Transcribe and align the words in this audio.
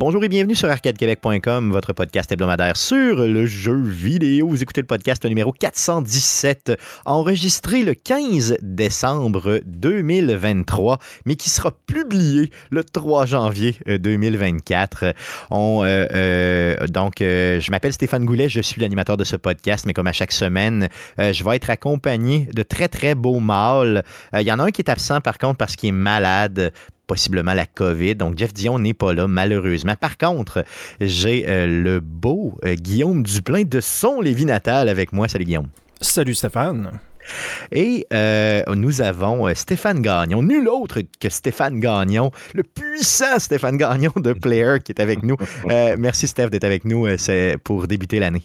Bonjour 0.00 0.24
et 0.24 0.30
bienvenue 0.30 0.54
sur 0.54 0.70
arcadequebec.com, 0.70 1.72
votre 1.72 1.92
podcast 1.92 2.32
hebdomadaire 2.32 2.74
sur 2.74 3.16
le 3.16 3.44
jeu 3.44 3.78
vidéo. 3.82 4.48
Vous 4.48 4.62
écoutez 4.62 4.80
le 4.80 4.86
podcast 4.86 5.22
numéro 5.26 5.52
417, 5.52 6.72
enregistré 7.04 7.82
le 7.82 7.92
15 7.92 8.56
décembre 8.62 9.60
2023, 9.66 11.00
mais 11.26 11.36
qui 11.36 11.50
sera 11.50 11.72
publié 11.86 12.50
le 12.70 12.82
3 12.82 13.26
janvier 13.26 13.76
2024. 13.86 15.12
On, 15.50 15.84
euh, 15.84 16.06
euh, 16.14 16.86
donc, 16.86 17.20
euh, 17.20 17.60
je 17.60 17.70
m'appelle 17.70 17.92
Stéphane 17.92 18.24
Goulet, 18.24 18.48
je 18.48 18.62
suis 18.62 18.80
l'animateur 18.80 19.18
de 19.18 19.24
ce 19.24 19.36
podcast, 19.36 19.84
mais 19.86 19.92
comme 19.92 20.06
à 20.06 20.14
chaque 20.14 20.32
semaine, 20.32 20.88
euh, 21.18 21.34
je 21.34 21.44
vais 21.44 21.56
être 21.56 21.68
accompagné 21.68 22.48
de 22.54 22.62
très, 22.62 22.88
très 22.88 23.14
beaux 23.14 23.40
mâles. 23.40 24.02
Euh, 24.34 24.40
Il 24.40 24.46
y 24.46 24.52
en 24.52 24.60
a 24.60 24.62
un 24.62 24.70
qui 24.70 24.80
est 24.80 24.88
absent, 24.88 25.20
par 25.20 25.36
contre, 25.36 25.58
parce 25.58 25.76
qu'il 25.76 25.90
est 25.90 25.92
malade 25.92 26.72
possiblement 27.10 27.54
la 27.54 27.66
COVID. 27.66 28.14
Donc, 28.14 28.38
Jeff 28.38 28.54
Dion 28.54 28.78
n'est 28.78 28.94
pas 28.94 29.12
là, 29.12 29.26
malheureusement. 29.26 29.96
Par 29.96 30.16
contre, 30.16 30.64
j'ai 31.00 31.44
euh, 31.48 31.66
le 31.66 31.98
beau 31.98 32.56
euh, 32.64 32.76
Guillaume 32.76 33.24
Duplain 33.24 33.64
de 33.64 33.80
son 33.80 34.20
Lévis 34.20 34.44
natal 34.44 34.88
avec 34.88 35.12
moi. 35.12 35.26
Salut, 35.26 35.44
Guillaume. 35.44 35.66
Salut 36.00 36.36
Stéphane. 36.36 37.00
Et 37.72 38.06
euh, 38.12 38.62
nous 38.76 39.02
avons 39.02 39.52
Stéphane 39.56 40.02
Gagnon, 40.02 40.42
nul 40.42 40.68
autre 40.68 41.00
que 41.18 41.28
Stéphane 41.28 41.80
Gagnon, 41.80 42.30
le 42.54 42.62
puissant 42.62 43.40
Stéphane 43.40 43.76
Gagnon 43.76 44.12
de 44.16 44.32
Player 44.32 44.76
qui 44.84 44.92
est 44.92 45.00
avec 45.00 45.24
nous. 45.24 45.36
Euh, 45.68 45.96
merci, 45.98 46.28
Steph, 46.28 46.50
d'être 46.50 46.64
avec 46.64 46.84
nous 46.84 47.06
euh, 47.06 47.16
c'est 47.18 47.56
pour 47.62 47.88
débuter 47.88 48.20
l'année. 48.20 48.44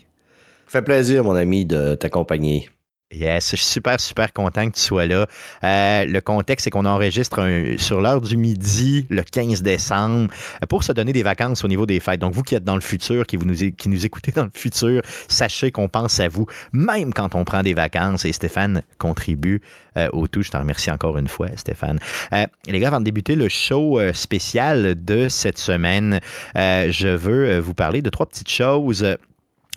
Ça 0.67 0.79
fait 0.79 0.85
plaisir, 0.85 1.23
mon 1.23 1.35
ami, 1.35 1.65
de 1.65 1.93
t'accompagner. 1.93 2.69
Yes, 3.11 3.51
je 3.51 3.55
suis 3.57 3.65
super, 3.65 3.99
super 3.99 4.33
content 4.33 4.67
que 4.67 4.75
tu 4.75 4.81
sois 4.81 5.05
là. 5.05 5.27
Euh, 5.63 6.05
le 6.05 6.21
contexte, 6.21 6.63
c'est 6.63 6.69
qu'on 6.71 6.85
enregistre 6.85 7.39
un- 7.39 7.77
sur 7.77 8.01
l'heure 8.01 8.19
du 8.19 8.35
midi, 8.35 9.05
le 9.11 9.21
15 9.21 9.61
décembre, 9.61 10.29
pour 10.67 10.83
se 10.83 10.91
donner 10.91 11.13
des 11.13 11.21
vacances 11.21 11.63
au 11.63 11.67
niveau 11.67 11.85
des 11.85 11.99
fêtes. 11.99 12.19
Donc, 12.19 12.33
vous 12.33 12.41
qui 12.41 12.55
êtes 12.55 12.63
dans 12.63 12.73
le 12.73 12.81
futur, 12.81 13.27
qui, 13.27 13.37
vous 13.37 13.45
nous, 13.45 13.55
qui 13.55 13.89
nous 13.89 14.05
écoutez 14.07 14.31
dans 14.31 14.43
le 14.45 14.51
futur, 14.53 15.03
sachez 15.27 15.71
qu'on 15.71 15.87
pense 15.87 16.19
à 16.19 16.27
vous, 16.27 16.47
même 16.73 17.13
quand 17.13 17.35
on 17.35 17.45
prend 17.45 17.61
des 17.61 17.75
vacances. 17.75 18.25
Et 18.25 18.33
Stéphane 18.33 18.81
contribue 18.97 19.61
euh, 19.97 20.09
au 20.11 20.27
tout. 20.27 20.41
Je 20.41 20.49
t'en 20.49 20.59
remercie 20.59 20.89
encore 20.89 21.17
une 21.19 21.27
fois, 21.27 21.47
Stéphane. 21.57 21.99
Euh, 22.33 22.47
les 22.65 22.79
gars, 22.79 22.87
avant 22.87 22.99
de 22.99 23.05
débuter 23.05 23.35
le 23.35 23.49
show 23.49 23.99
euh, 23.99 24.13
spécial 24.13 24.95
de 25.05 25.29
cette 25.29 25.59
semaine, 25.59 26.19
euh, 26.57 26.91
je 26.91 27.09
veux 27.09 27.49
euh, 27.49 27.61
vous 27.61 27.75
parler 27.75 28.01
de 28.01 28.09
trois 28.09 28.25
petites 28.25 28.49
choses. 28.49 29.05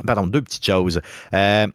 Pardon, 0.07 0.27
deux 0.27 0.41
petites 0.43 0.65
choses. 0.65 1.01
Euh, 1.35 1.67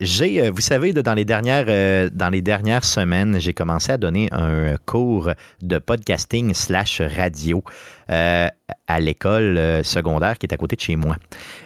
j'ai, 0.00 0.40
euh, 0.40 0.52
vous 0.54 0.60
savez, 0.60 0.92
dans, 0.92 1.14
les 1.14 1.24
dernières, 1.24 1.66
euh, 1.68 2.08
dans 2.12 2.28
les 2.28 2.40
dernières 2.40 2.84
semaines, 2.84 3.40
j'ai 3.40 3.52
commencé 3.52 3.90
à 3.90 3.98
donner 3.98 4.28
un 4.30 4.76
cours 4.86 5.30
de 5.60 5.78
podcasting 5.78 6.54
slash 6.54 7.00
radio 7.00 7.64
euh, 8.10 8.46
à 8.86 9.00
l'école 9.00 9.84
secondaire 9.84 10.38
qui 10.38 10.46
est 10.46 10.54
à 10.54 10.56
côté 10.56 10.76
de 10.76 10.80
chez 10.80 10.94
moi. 10.94 11.16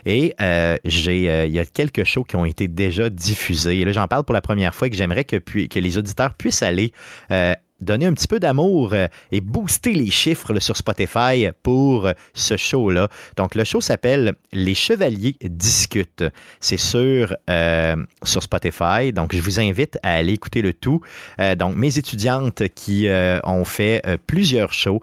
Et 0.07 0.35
j'ai, 0.85 1.47
il 1.47 1.53
y 1.53 1.59
a 1.59 1.67
quelques 1.67 2.05
shows 2.05 2.25
qui 2.25 2.37
ont 2.37 2.45
été 2.45 2.69
déjà 2.69 3.11
diffusés. 3.11 3.81
Et 3.81 3.85
là, 3.85 3.93
j'en 3.93 4.09
parle 4.09 4.25
pour 4.25 4.35
la 4.35 4.41
première 4.41 4.75
fois 4.75 4.87
et 4.89 4.91
que 4.91 4.97
j'aimerais 4.97 5.25
que, 5.25 5.37
que 5.37 5.79
les 5.79 5.99
auditeurs 5.99 6.35
puissent 6.35 6.63
aller 6.63 6.93
donner 7.83 8.07
un 8.07 8.15
petit 8.15 8.29
peu 8.29 8.41
d'amour 8.41 8.91
euh, 8.93 9.09
et 9.31 9.41
booster 9.41 9.93
les 9.93 10.11
chiffres 10.11 10.59
sur 10.61 10.77
Spotify 10.77 11.49
pour 11.63 12.07
euh, 12.07 12.13
ce 12.35 12.57
show-là. 12.57 13.09
Donc, 13.37 13.55
le 13.55 13.65
show 13.65 13.81
s'appelle 13.81 14.35
Les 14.53 14.75
Chevaliers 14.75 15.37
discutent. 15.43 16.25
C'est 16.61 16.79
sur, 16.79 17.37
euh, 17.51 17.97
sur 18.23 18.43
Spotify. 18.43 19.13
Donc, 19.13 19.35
je 19.35 19.41
vous 19.41 19.61
invite 19.61 19.99
à 20.03 20.15
aller 20.15 20.35
écouter 20.35 20.63
le 20.63 20.73
tout. 20.73 21.01
Donc, 21.59 21.77
mes 21.77 21.99
étudiantes 21.99 22.69
qui 22.75 23.09
ont 23.45 23.65
fait 23.65 24.03
plusieurs 24.27 24.73
shows, 24.73 25.01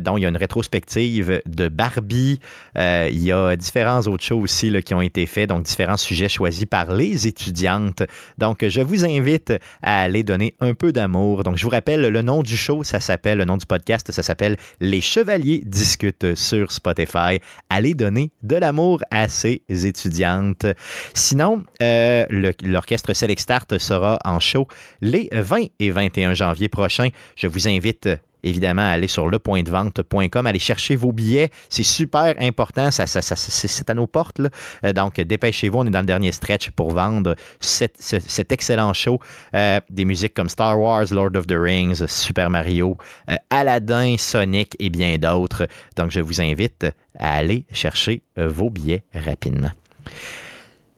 dont 0.00 0.16
il 0.16 0.22
y 0.22 0.26
a 0.26 0.28
une 0.28 0.36
rétrospective 0.36 1.42
de 1.46 1.68
Barbie. 1.68 2.40
Il 2.76 3.22
y 3.22 3.32
a 3.32 3.56
différents 3.56 4.00
autres 4.02 4.24
shows 4.24 4.40
aussi 4.40 4.72
qui 4.82 4.94
ont 4.94 5.00
été 5.00 5.26
faits, 5.26 5.48
donc 5.48 5.64
différents 5.64 5.96
sujets 5.96 6.28
choisis 6.28 6.64
par 6.64 6.92
les 6.92 7.26
étudiantes. 7.26 8.02
Donc, 8.38 8.66
je 8.66 8.80
vous 8.80 9.04
invite 9.04 9.52
à 9.82 10.02
aller 10.02 10.22
donner 10.22 10.54
un 10.60 10.74
peu 10.74 10.92
d'amour. 10.92 11.42
Donc, 11.44 11.56
je 11.56 11.64
vous 11.64 11.70
rappelle, 11.70 12.00
le 12.00 12.21
nom 12.22 12.42
du 12.42 12.56
show, 12.56 12.82
ça 12.84 13.00
s'appelle, 13.00 13.38
le 13.38 13.44
nom 13.44 13.56
du 13.56 13.66
podcast, 13.66 14.10
ça 14.12 14.22
s'appelle 14.22 14.56
Les 14.80 15.00
Chevaliers 15.00 15.62
discutent 15.64 16.34
sur 16.34 16.72
Spotify. 16.72 17.38
Allez 17.70 17.94
donner 17.94 18.30
de 18.42 18.56
l'amour 18.56 19.00
à 19.10 19.28
ces 19.28 19.62
étudiantes. 19.68 20.66
Sinon, 21.14 21.64
euh, 21.82 22.24
le- 22.30 22.52
l'orchestre 22.62 23.12
Select 23.14 23.40
Start 23.40 23.78
sera 23.78 24.18
en 24.24 24.40
show 24.40 24.66
les 25.00 25.28
20 25.32 25.66
et 25.78 25.90
21 25.90 26.34
janvier 26.34 26.68
prochains. 26.68 27.08
Je 27.36 27.46
vous 27.46 27.68
invite 27.68 28.08
évidemment 28.42 28.82
à 28.82 28.86
aller 28.92 29.08
sur 29.08 29.28
lepointdevente.com, 29.28 30.46
aller 30.46 30.58
chercher 30.58 30.96
vos 30.96 31.12
billets. 31.12 31.50
C'est 31.68 31.82
super 31.82 32.34
important, 32.38 32.90
ça, 32.90 33.06
ça- 33.06 33.22
ça- 33.22 33.36
c'est 33.36 33.90
à 33.90 33.94
nos 33.94 34.06
portes. 34.06 34.38
là. 34.38 34.48
Euh, 34.84 34.92
donc, 34.92 35.20
dépêchez-vous, 35.20 35.78
on 35.78 35.86
est 35.86 35.90
dans 35.90 36.00
le 36.00 36.06
dernier 36.06 36.32
stretch 36.32 36.70
pour 36.70 36.90
vendre 36.92 37.34
cet, 37.60 38.00
ce- 38.00 38.20
cet 38.20 38.52
excellent 38.52 38.92
show. 38.92 39.18
Euh, 39.54 39.80
des 39.90 40.04
musiques 40.04 40.34
comme 40.34 40.48
Star 40.48 40.78
Wars, 40.78 41.04
Lord 41.10 41.36
of 41.36 41.46
the 41.46 41.56
Rings, 41.56 42.06
Super 42.06 42.50
Mario, 42.50 42.96
euh, 43.30 43.36
Aladdin, 43.50 44.16
Sonic 44.18 44.76
et 44.78 44.90
bien 44.90 45.16
d'autres. 45.18 45.66
Donc, 45.96 46.10
je 46.10 46.20
vous 46.20 46.40
invite 46.40 46.86
à 47.18 47.34
aller 47.36 47.64
chercher 47.72 48.22
vos 48.36 48.70
billets 48.70 49.02
rapidement. 49.14 49.70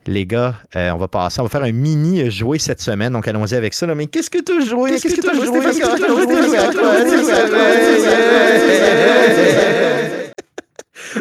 Les 0.06 0.26
gars, 0.26 0.56
euh, 0.76 0.90
on 0.90 0.98
va 0.98 1.08
passer, 1.08 1.40
on 1.40 1.44
va 1.44 1.48
faire 1.48 1.62
un 1.62 1.72
mini 1.72 2.30
jouet 2.30 2.58
cette 2.58 2.80
semaine, 2.80 3.12
donc 3.12 3.26
allons-y 3.26 3.54
avec 3.54 3.72
ça. 3.74 3.86
là. 3.86 3.94
Mais 3.94 4.06
qu'est-ce 4.06 4.28
que 4.30 4.38
tu 4.38 4.52
as 4.52 4.64
joué? 4.64 4.90
Qu'est-ce 4.90 5.14
que 5.14 5.20
tu 5.20 5.28
as 5.30 5.34
joué? 5.34 5.60
Qu'est-ce 5.60 5.80
que 5.80 5.96
tu 5.96 6.04
as 6.04 6.08
joué? 6.08 7.54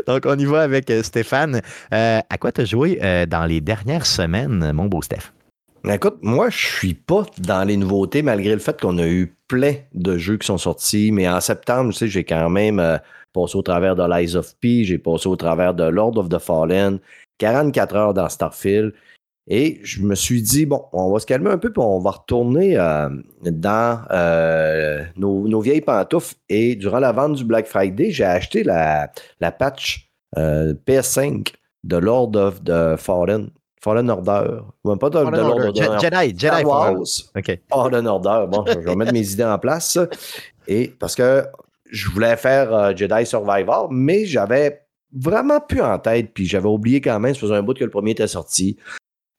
Donc, 0.07 0.23
on 0.25 0.37
y 0.37 0.45
va 0.45 0.61
avec 0.61 0.89
euh, 0.89 1.03
Stéphane. 1.03 1.61
Euh, 1.93 2.19
à 2.29 2.37
quoi 2.37 2.51
tu 2.51 2.61
as 2.61 2.65
joué 2.65 2.99
euh, 3.03 3.25
dans 3.25 3.45
les 3.45 3.61
dernières 3.61 4.05
semaines, 4.05 4.71
mon 4.73 4.85
beau 4.85 5.01
Steph? 5.01 5.31
Écoute, 5.87 6.17
moi, 6.21 6.49
je 6.49 6.57
suis 6.65 6.93
pas 6.93 7.25
dans 7.39 7.63
les 7.65 7.75
nouveautés, 7.77 8.21
malgré 8.21 8.53
le 8.53 8.59
fait 8.59 8.79
qu'on 8.79 8.97
a 8.97 9.05
eu 9.07 9.35
plein 9.47 9.75
de 9.93 10.17
jeux 10.17 10.37
qui 10.37 10.47
sont 10.47 10.57
sortis. 10.57 11.11
Mais 11.11 11.27
en 11.27 11.41
septembre, 11.41 11.91
tu 11.91 11.99
sais, 11.99 12.07
j'ai 12.07 12.23
quand 12.23 12.49
même 12.49 12.79
euh, 12.79 12.97
passé 13.33 13.57
au 13.57 13.61
travers 13.61 13.95
de 13.95 14.03
Lies 14.03 14.35
of 14.35 14.55
P, 14.61 14.85
j'ai 14.85 14.97
passé 14.97 15.27
au 15.27 15.35
travers 15.35 15.73
de 15.73 15.83
Lord 15.83 16.17
of 16.17 16.29
the 16.29 16.39
Fallen, 16.39 16.99
44 17.37 17.95
heures 17.95 18.13
dans 18.13 18.29
Starfield. 18.29 18.93
Et 19.47 19.81
je 19.83 20.01
me 20.03 20.15
suis 20.15 20.41
dit, 20.41 20.65
bon, 20.65 20.85
on 20.93 21.11
va 21.11 21.19
se 21.19 21.25
calmer 21.25 21.49
un 21.49 21.57
peu, 21.57 21.69
puis 21.69 21.81
on 21.83 21.99
va 21.99 22.11
retourner 22.11 22.77
euh, 22.77 23.09
dans 23.43 23.99
euh, 24.11 25.03
nos, 25.17 25.47
nos 25.49 25.59
vieilles 25.59 25.81
pantoufles. 25.81 26.35
Et 26.47 26.75
durant 26.77 26.99
la 26.99 27.11
vente 27.11 27.33
du 27.35 27.43
Black 27.43 27.67
Friday, 27.67 28.11
j'ai 28.11 28.23
acheté 28.23 28.63
la, 28.63 29.11
la 29.41 29.51
patch 29.51 30.09
euh, 30.37 30.73
PS5 30.87 31.53
de 31.83 31.97
Lord 31.97 32.35
of 32.37 32.63
the 32.63 32.95
Fallen. 32.95 33.49
Fallen 33.83 34.09
Order. 34.09 34.61
Même 34.85 34.97
pas 34.97 35.09
de, 35.09 35.17
de 35.17 35.29
Lord 35.29 35.57
of 35.59 35.73
the 35.73 35.75
Je- 35.75 35.99
Jedi, 35.99 36.39
Jedi 36.39 36.59
Star. 36.61 36.65
Wars. 36.65 37.03
Fallen 37.69 38.07
Order. 38.07 38.45
Bon, 38.49 38.63
je 38.65 38.79
vais 38.79 38.95
mettre 38.95 39.11
mes 39.11 39.29
idées 39.29 39.43
en 39.43 39.59
place. 39.59 39.99
Et 40.69 40.87
parce 40.87 41.15
que 41.15 41.45
je 41.91 42.09
voulais 42.09 42.37
faire 42.37 42.95
Jedi 42.95 43.25
Survivor, 43.25 43.89
mais 43.91 44.23
j'avais 44.25 44.83
vraiment 45.15 45.59
plus 45.59 45.81
en 45.81 45.99
tête, 45.99 46.31
puis 46.33 46.45
j'avais 46.45 46.67
oublié 46.67 47.01
quand 47.01 47.19
même, 47.19 47.33
ça 47.33 47.41
faisait 47.41 47.55
un 47.55 47.63
bout 47.63 47.77
que 47.77 47.83
le 47.83 47.89
premier 47.89 48.11
était 48.11 48.27
sorti. 48.27 48.77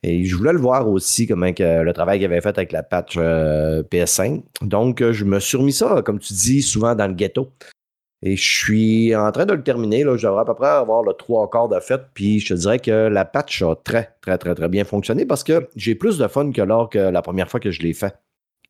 Et 0.03 0.25
je 0.25 0.37
voulais 0.37 0.53
le 0.53 0.59
voir 0.59 0.87
aussi, 0.89 1.27
comment 1.27 1.53
que 1.53 1.83
le 1.83 1.93
travail 1.95 2.19
qu'il 2.19 2.27
avait 2.27 2.43
fait 2.43 2.57
avec 2.57 2.73
la 2.73 2.83
patch 2.83 3.15
euh, 3.17 3.83
PS5. 3.85 4.43
Donc, 4.61 5.01
euh, 5.01 5.15
je 5.15 5.25
me 5.25 5.41
suis 5.41 5.57
remis 5.57 5.73
ça, 5.73 6.03
comme 6.05 6.19
tu 6.19 6.35
dis, 6.35 6.61
souvent 6.61 6.95
dans 6.95 7.07
le 7.07 7.15
ghetto. 7.15 7.51
Et 8.21 8.37
je 8.37 8.57
suis 8.59 9.17
en 9.17 9.33
train 9.33 9.47
de 9.47 9.55
le 9.55 9.63
terminer. 9.63 10.05
Là. 10.05 10.17
Je 10.17 10.27
devrais 10.27 10.43
à 10.43 10.45
peu 10.45 10.55
près 10.55 10.69
avoir 10.69 11.03
le 11.03 11.15
trois 11.15 11.49
quarts 11.49 11.69
de 11.69 11.81
fait. 11.81 12.01
Puis 12.13 12.41
je 12.41 12.49
te 12.49 12.55
dirais 12.55 12.79
que 12.79 12.91
la 12.91 13.25
patch 13.25 13.63
a 13.63 13.77
très, 13.77 14.15
très, 14.21 14.37
très, 14.37 14.55
très 14.55 14.69
bien 14.69 14.85
fonctionné 14.85 15.25
parce 15.25 15.45
que 15.45 15.69
j'ai 15.77 15.95
plus 15.95 16.19
de 16.19 16.27
fun 16.29 16.51
que 16.51 16.63
lors 16.63 16.89
que 16.91 16.99
la 16.99 17.23
première 17.23 17.51
fois 17.51 17.61
que 17.61 17.71
je 17.71 17.81
l'ai 17.83 17.93
fait. 17.95 18.15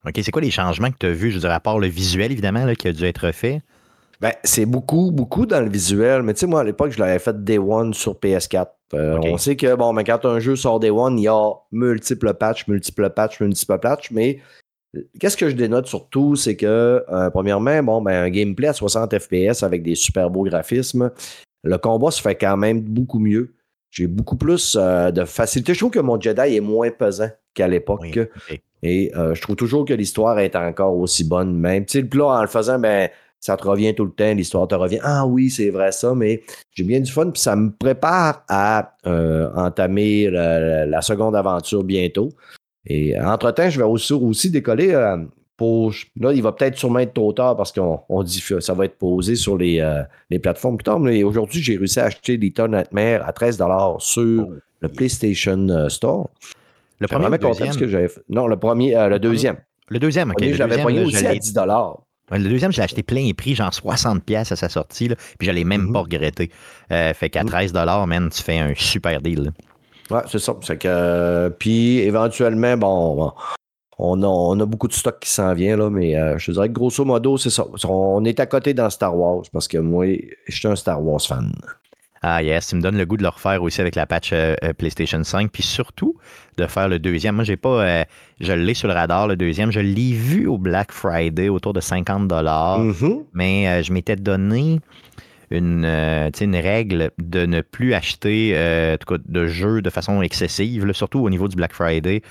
OK, 0.07 0.21
c'est 0.23 0.31
quoi 0.31 0.43
les 0.43 0.51
changements 0.51 0.91
que 0.91 0.99
tu 0.99 1.07
as 1.07 1.13
vus? 1.13 1.31
Je 1.31 1.39
dire, 1.39 1.51
à 1.51 1.61
part 1.61 1.79
le 1.79 1.87
visuel, 1.87 2.31
évidemment, 2.31 2.65
là, 2.65 2.75
qui 2.75 2.89
a 2.89 2.93
dû 2.93 3.05
être 3.05 3.33
fait? 3.33 3.63
Ben, 4.21 4.33
c'est 4.45 4.67
beaucoup, 4.67 5.11
beaucoup 5.11 5.47
dans 5.47 5.61
le 5.61 5.69
visuel. 5.69 6.23
Mais 6.23 6.35
tu 6.35 6.41
sais, 6.41 6.47
moi, 6.47 6.61
à 6.61 6.65
l'époque, 6.65 6.93
je 6.93 6.99
l'avais 6.99 7.19
fait 7.19 7.45
Day 7.45 7.59
One 7.59 7.95
sur 7.95 8.15
PS4. 8.15 8.67
Euh. 8.95 9.19
On 9.23 9.37
sait 9.39 9.57
que, 9.57 9.75
bon, 9.75 9.93
mais 9.93 10.05
quand 10.05 10.25
un 10.25 10.39
jeu 10.39 10.57
sort 10.57 10.81
Day 10.81 10.91
One, 10.91 11.19
il 11.19 11.25
y 11.25 11.29
a 11.29 11.51
multiples 11.73 12.35
patchs, 12.35 12.67
multiples 12.69 13.11
patchs, 13.11 13.41
multiples 13.41 13.79
patchs. 13.79 14.11
Mais 14.11 14.39
euh, 14.97 15.03
qu'est-ce 15.19 15.37
que 15.37 15.49
je 15.49 15.55
dénote 15.55 15.87
surtout, 15.87 16.37
c'est 16.37 16.57
que, 16.57 17.05
euh, 17.09 17.31
premièrement, 17.31 17.83
bon, 17.83 18.03
ben, 18.03 18.25
un 18.25 18.31
gameplay 18.31 18.69
à 18.69 18.73
60 18.73 19.19
FPS 19.19 19.63
avec 19.63 19.83
des 19.83 19.95
super 19.95 20.31
beaux 20.31 20.45
graphismes, 20.45 21.11
le 21.63 21.79
combat 21.79 22.11
se 22.11 22.21
fait 22.21 22.35
quand 22.35 22.57
même 22.57 22.81
beaucoup 22.81 23.19
mieux. 23.19 23.55
J'ai 23.91 24.07
beaucoup 24.07 24.37
plus 24.37 24.77
euh, 24.79 25.11
de 25.11 25.25
facilité. 25.25 25.73
Je 25.73 25.79
trouve 25.79 25.91
que 25.91 26.01
mon 26.01 26.21
Jedi 26.21 26.57
est 26.57 26.61
moins 26.61 26.91
pesant 26.91 27.31
qu'à 27.55 27.69
l'époque. 27.69 28.19
Oui. 28.51 28.61
Et 28.87 29.13
je 29.15 29.41
trouve 29.41 29.57
toujours 29.57 29.87
que 29.87 29.95
l'histoire 29.95 30.39
est 30.41 30.55
encore 30.57 30.95
aussi 30.95 31.25
bonne 31.25 31.57
même. 31.57 31.87
Tu 31.87 32.01
sais, 32.01 32.05
puis 32.05 32.19
là, 32.19 32.27
en 32.27 32.43
le 32.43 32.49
faisant, 32.49 32.79
ben, 32.79 33.09
ça 33.45 33.57
te 33.57 33.67
revient 33.67 33.95
tout 33.95 34.05
le 34.05 34.11
temps, 34.11 34.33
l'histoire 34.33 34.67
te 34.67 34.75
revient. 34.75 35.01
Ah 35.03 35.27
oui, 35.27 35.51
c'est 35.51 35.71
vrai 35.71 35.93
ça, 35.93 36.15
mais 36.15 36.43
j'ai 36.73 36.85
bien 36.85 37.01
du 37.01 37.11
fun, 37.11 37.31
puis 37.31 37.43
ça 37.43 37.55
me 37.57 37.71
prépare 37.71 38.43
à 38.49 38.95
euh, 39.07 39.51
entamer 39.55 40.31
la, 40.31 40.87
la 40.87 41.03
seconde 41.03 41.37
aventure 41.37 41.85
bientôt. 41.85 42.31
Et 42.87 43.19
entre-temps, 43.21 43.69
je 43.69 43.79
vais 43.79 43.87
aussi, 43.87 44.13
aussi 44.13 44.51
décoller 44.51 44.93
euh, 44.93 45.19
pour. 45.57 45.93
Là, 46.19 46.33
il 46.33 46.43
va 46.43 46.53
peut-être 46.53 46.79
sûrement 46.79 47.01
être 47.01 47.15
trop 47.15 47.33
tard 47.33 47.57
parce 47.57 47.73
qu'on 47.73 48.23
dit 48.23 48.43
que 48.47 48.61
ça 48.61 48.73
va 48.73 48.87
être 48.87 48.97
posé 48.97 49.37
sur 49.37 49.59
les, 49.59 49.81
euh, 49.81 50.03
les 50.31 50.39
plateformes 50.39 50.77
plus 50.77 50.85
tard. 50.85 51.01
Mais 51.01 51.23
aujourd'hui, 51.23 51.63
j'ai 51.63 51.77
réussi 51.77 52.01
à 52.01 52.05
acheter 52.05 52.37
Little 52.37 52.69
Nightmare 52.69 53.29
à 53.29 53.33
13 53.33 53.59
sur 53.99 54.49
oh. 54.49 54.55
le 54.81 54.89
PlayStation 54.89 55.89
Store. 55.89 56.31
Le 57.01 57.07
premier 57.09 57.29
le 57.29 57.39
deuxième? 57.39 57.77
Que 57.77 58.09
non, 58.29 58.47
le 58.47 58.57
premier, 58.57 58.97
euh, 58.97 59.09
le 59.09 59.19
deuxième. 59.19 59.57
Le 59.89 59.99
deuxième, 59.99 60.31
ok. 60.31 60.43
je 60.43 60.59
l'avais 60.59 60.83
payé 60.83 61.05
aussi 61.05 61.27
à 61.27 61.35
10 61.35 61.55
le 62.31 62.49
deuxième, 62.49 62.73
je 62.73 62.79
l'ai 62.79 62.85
acheté 62.85 63.03
plein 63.03 63.31
prix, 63.37 63.55
genre 63.55 63.73
60 63.73 64.25
pièces 64.25 64.53
à 64.53 64.57
sa 64.57 64.69
sortie, 64.69 65.09
là, 65.09 65.17
puis 65.39 65.47
je 65.47 65.53
l'ai 65.53 65.65
même 65.65 65.89
mm-hmm. 65.89 65.93
pas 65.93 66.01
regretté. 66.01 66.51
fait 66.89 67.31
qu'à 67.31 67.45
13 67.45 67.71
mm-hmm. 67.71 67.75
dollars, 67.75 68.07
man, 68.07 68.31
tu 68.31 68.43
fais 68.43 68.59
un 68.59 68.73
super 68.75 69.21
deal. 69.21 69.53
Ouais, 70.11 70.21
c'est 70.27 70.39
ça. 70.39 70.55
Que, 70.79 71.49
puis 71.59 71.99
éventuellement, 72.01 72.77
bon, 72.77 73.33
on 73.99 74.61
a, 74.61 74.67
beaucoup 74.67 74.89
de 74.89 74.93
stock 74.93 75.21
qui 75.21 75.31
s'en 75.31 75.55
vient, 75.55 75.77
là, 75.77 75.89
mais 75.89 76.17
euh, 76.17 76.37
je 76.39 76.53
dirais 76.53 76.69
que 76.69 76.75
grosso 76.75 77.05
modo, 77.05 77.39
c'est 77.39 77.51
ça. 77.51 77.65
On 77.89 78.25
est 78.25 78.41
à 78.41 78.47
côté 78.47 78.75
dans 78.75 78.91
Star 78.91 79.17
Wars 79.17 79.43
parce 79.53 79.69
que 79.69 79.79
moi, 79.79 80.07
je 80.49 80.57
suis 80.57 80.69
un 80.69 80.77
Star 80.77 81.03
Wars 81.03 81.21
fan. 81.23 81.53
Ah 82.27 82.43
yes, 82.43 82.69
tu 82.69 82.77
me 82.77 82.81
donne 82.81 82.97
le 82.97 83.05
goût 83.05 83.19
de 83.19 83.23
le 83.23 83.29
refaire 83.29 83.63
aussi 83.63 83.83
avec 83.83 83.97
la 83.97 84.07
patch 84.07 84.31
euh, 84.33 84.55
euh, 84.65 84.73
PlayStation 84.73 85.23
5, 85.23 85.51
puis 85.51 85.63
surtout 85.63 86.17
de 86.57 86.67
faire 86.67 86.89
le 86.89 86.99
deuxième. 86.99 87.35
Moi, 87.35 87.45
j'ai 87.45 87.59
pas, 87.59 88.07
je 88.41 88.53
l'ai 88.55 88.73
sur 88.73 88.89
le 88.89 88.95
radar, 88.95 89.29
le 89.29 89.37
deuxième. 89.37 89.71
Je 89.71 89.81
l'ai 89.81 90.13
vu 90.13 90.47
au 90.47 90.57
Black 90.57 90.91
Friday 90.91 91.51
autour 91.51 91.75
de 91.75 91.81
50 91.81 92.27
dollars, 92.27 92.81
mm-hmm. 92.81 93.25
mais 93.35 93.83
je 93.83 93.93
m'étais 93.93 94.17
donné 94.17 94.81
une, 95.51 95.85
une 95.85 96.57
règle 96.57 97.11
de 97.19 97.45
ne 97.45 97.61
plus 97.61 97.93
acheter 97.93 98.53
de 98.55 99.47
jeux 99.47 99.83
de 99.83 99.91
façon 99.91 100.23
excessive, 100.23 100.91
surtout 100.93 101.19
au 101.19 101.29
niveau 101.29 101.49
du 101.49 101.57
Black 101.57 101.75
Friday 101.75 102.23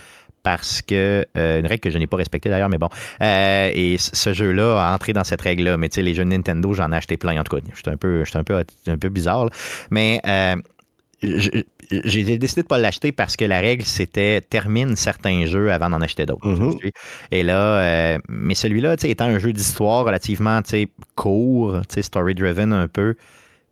parce 0.43 0.81
que 0.81 1.25
euh, 1.37 1.59
une 1.59 1.65
règle 1.65 1.79
que 1.79 1.89
je 1.89 1.97
n'ai 1.97 2.07
pas 2.07 2.17
respectée 2.17 2.49
d'ailleurs, 2.49 2.69
mais 2.69 2.77
bon. 2.77 2.89
Euh, 3.21 3.71
et 3.73 3.97
ce 3.97 4.33
jeu-là 4.33 4.77
a 4.77 4.93
entré 4.93 5.13
dans 5.13 5.23
cette 5.23 5.41
règle-là. 5.41 5.77
Mais 5.77 5.89
tu 5.89 5.95
sais, 5.95 6.01
les 6.01 6.13
jeux 6.13 6.25
Nintendo, 6.25 6.73
j'en 6.73 6.91
ai 6.91 6.97
acheté 6.97 7.17
plein. 7.17 7.39
En 7.39 7.43
tout 7.43 7.55
cas, 7.55 7.63
j'étais 7.75 7.89
un 7.89 7.97
peu, 7.97 8.23
un 8.33 8.43
peu, 8.43 8.63
un 8.87 8.97
peu 8.97 9.09
bizarre. 9.09 9.49
Mais 9.89 10.19
euh, 10.27 10.55
j'ai 11.21 12.37
décidé 12.37 12.61
de 12.61 12.65
ne 12.65 12.67
pas 12.67 12.77
l'acheter 12.77 13.13
parce 13.13 13.37
que 13.37 13.45
la 13.45 13.61
règle, 13.61 13.83
c'était 13.83 14.41
termine 14.41 14.97
certains 14.97 15.45
jeux 15.45 15.71
avant 15.71 15.89
d'en 15.89 16.01
acheter 16.01 16.25
d'autres. 16.25 16.45
Mm-hmm. 16.45 16.91
Et 17.31 17.43
là, 17.43 18.19
mais 18.27 18.55
celui-là, 18.55 18.95
étant 19.01 19.25
un 19.25 19.39
jeu 19.39 19.53
d'histoire 19.53 20.03
relativement 20.03 20.59
court, 21.15 21.79
story-driven 21.89 22.73
un 22.73 22.89
peu, 22.89 23.15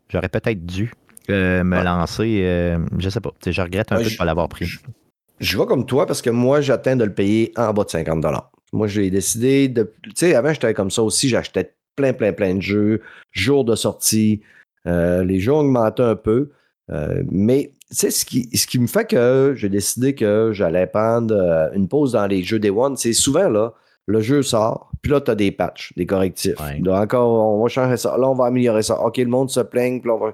j'aurais 0.08 0.30
peut-être 0.30 0.66
dû 0.66 0.94
me 1.28 1.84
lancer. 1.84 2.78
je 2.98 3.10
sais 3.10 3.20
pas. 3.20 3.32
Je 3.46 3.62
regrette 3.62 3.92
un 3.92 3.98
peu 3.98 4.06
de 4.06 4.10
ne 4.10 4.16
pas 4.16 4.26
l'avoir 4.26 4.48
pris. 4.48 4.66
Je 4.66 4.80
vois 5.56 5.66
comme 5.66 5.86
toi 5.86 6.06
parce 6.06 6.22
que 6.22 6.30
moi, 6.30 6.62
j'atteins 6.62 6.96
de 6.96 7.04
le 7.04 7.14
payer 7.14 7.52
en 7.58 7.74
bas 7.74 7.84
de 7.84 7.90
50 7.90 8.26
Moi, 8.74 8.88
j'ai 8.88 9.10
décidé 9.10 9.68
de. 9.68 9.92
Tu 10.04 10.12
sais, 10.16 10.36
avant, 10.36 10.54
j'étais 10.54 10.74
comme 10.74 10.92
ça 10.92 11.04
aussi. 11.04 11.30
J'achetais 11.30 11.74
plein, 11.96 12.14
plein, 12.14 12.34
plein 12.34 12.56
de 12.56 12.62
jeux, 12.62 13.02
jours 13.32 13.66
de 13.66 13.76
sortie. 13.76 14.42
Euh, 14.88 15.24
les 15.24 15.40
jeux 15.40 15.54
ont 15.54 15.60
augmenté 15.60 16.04
un 16.04 16.16
peu. 16.16 16.50
Euh, 16.92 17.24
mais 17.30 17.74
tu 17.90 17.96
sais, 17.96 18.12
ce 18.12 18.26
qui, 18.26 18.50
ce 18.56 18.68
qui 18.68 18.80
me 18.80 18.88
fait 18.88 19.06
que 19.06 19.54
j'ai 19.56 19.70
décidé 19.70 20.16
que 20.16 20.52
j'allais 20.54 20.88
prendre 20.88 21.36
euh, 21.36 21.70
une 21.74 21.88
pause 21.88 22.14
dans 22.14 22.28
les 22.28 22.44
jeux 22.44 22.60
Day 22.60 22.70
One, 22.70 22.96
c'est 22.98 23.14
souvent 23.14 23.50
là, 23.50 23.74
le 24.08 24.22
jeu 24.22 24.44
sort, 24.44 24.92
puis 25.02 25.12
là, 25.12 25.22
tu 25.22 25.32
as 25.32 25.36
des 25.36 25.52
patchs, 25.52 25.94
des 25.96 26.06
correctifs. 26.06 26.60
encore, 26.88 27.56
on 27.56 27.62
va 27.62 27.70
changer 27.70 27.98
ça, 27.98 28.18
là, 28.18 28.30
on 28.30 28.36
va 28.36 28.46
améliorer 28.46 28.84
ça. 28.84 29.00
OK, 29.02 29.18
le 29.18 29.26
monde 29.26 29.50
se 29.50 29.60
plaigne, 29.60 30.02
puis 30.02 30.10
là, 30.10 30.18
va... 30.18 30.34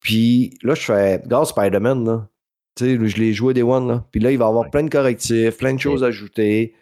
Puis 0.00 0.54
là, 0.62 0.74
je 0.74 0.82
fais, 0.82 1.16
regarde 1.16 1.46
Spider-Man, 1.46 2.04
là 2.04 2.28
je 2.78 3.16
l'ai 3.16 3.32
joué 3.32 3.54
des 3.54 3.62
One, 3.62 3.88
là. 3.88 4.04
Puis 4.10 4.20
là, 4.20 4.30
il 4.30 4.38
va 4.38 4.46
y 4.46 4.48
avoir 4.48 4.70
plein 4.70 4.82
de 4.82 4.90
correctifs, 4.90 5.56
plein 5.56 5.74
de 5.74 5.80
choses 5.80 6.04
ajoutées. 6.04 6.74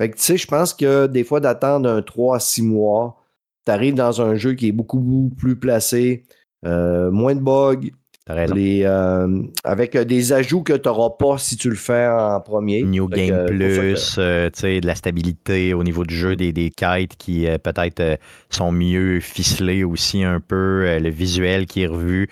Fait 0.00 0.10
que, 0.10 0.16
tu 0.16 0.22
sais, 0.22 0.36
je 0.36 0.46
pense 0.46 0.72
que 0.72 1.06
des 1.06 1.24
fois, 1.24 1.40
d'attendre 1.40 1.88
un 1.88 2.00
3 2.00 2.36
à 2.36 2.38
6 2.40 2.62
mois, 2.62 3.20
tu 3.66 3.72
arrives 3.72 3.94
dans 3.94 4.22
un 4.22 4.34
jeu 4.34 4.54
qui 4.54 4.68
est 4.68 4.72
beaucoup 4.72 5.30
plus 5.36 5.56
placé, 5.56 6.24
euh, 6.64 7.10
moins 7.10 7.34
de 7.34 7.40
bugs, 7.40 7.90
les, 8.54 8.82
euh, 8.84 9.42
avec 9.64 9.96
des 9.96 10.32
ajouts 10.32 10.62
que 10.62 10.72
tu 10.72 10.88
n'auras 10.88 11.10
pas 11.18 11.36
si 11.36 11.56
tu 11.56 11.68
le 11.68 11.76
fais 11.76 12.06
en 12.06 12.40
premier. 12.40 12.82
New 12.82 13.08
Game 13.08 13.44
Plus, 13.46 14.16
euh, 14.18 14.48
de 14.48 14.86
la 14.86 14.94
stabilité 14.94 15.74
au 15.74 15.82
niveau 15.82 16.04
du 16.04 16.16
jeu, 16.16 16.36
des, 16.36 16.52
des 16.52 16.70
kites 16.70 17.16
qui 17.16 17.46
peut-être 17.62 18.18
sont 18.48 18.72
mieux 18.72 19.20
ficelés 19.20 19.84
aussi 19.84 20.22
un 20.22 20.40
peu, 20.40 20.98
le 20.98 21.10
visuel 21.10 21.66
qui 21.66 21.82
est 21.82 21.88
revu 21.88 22.28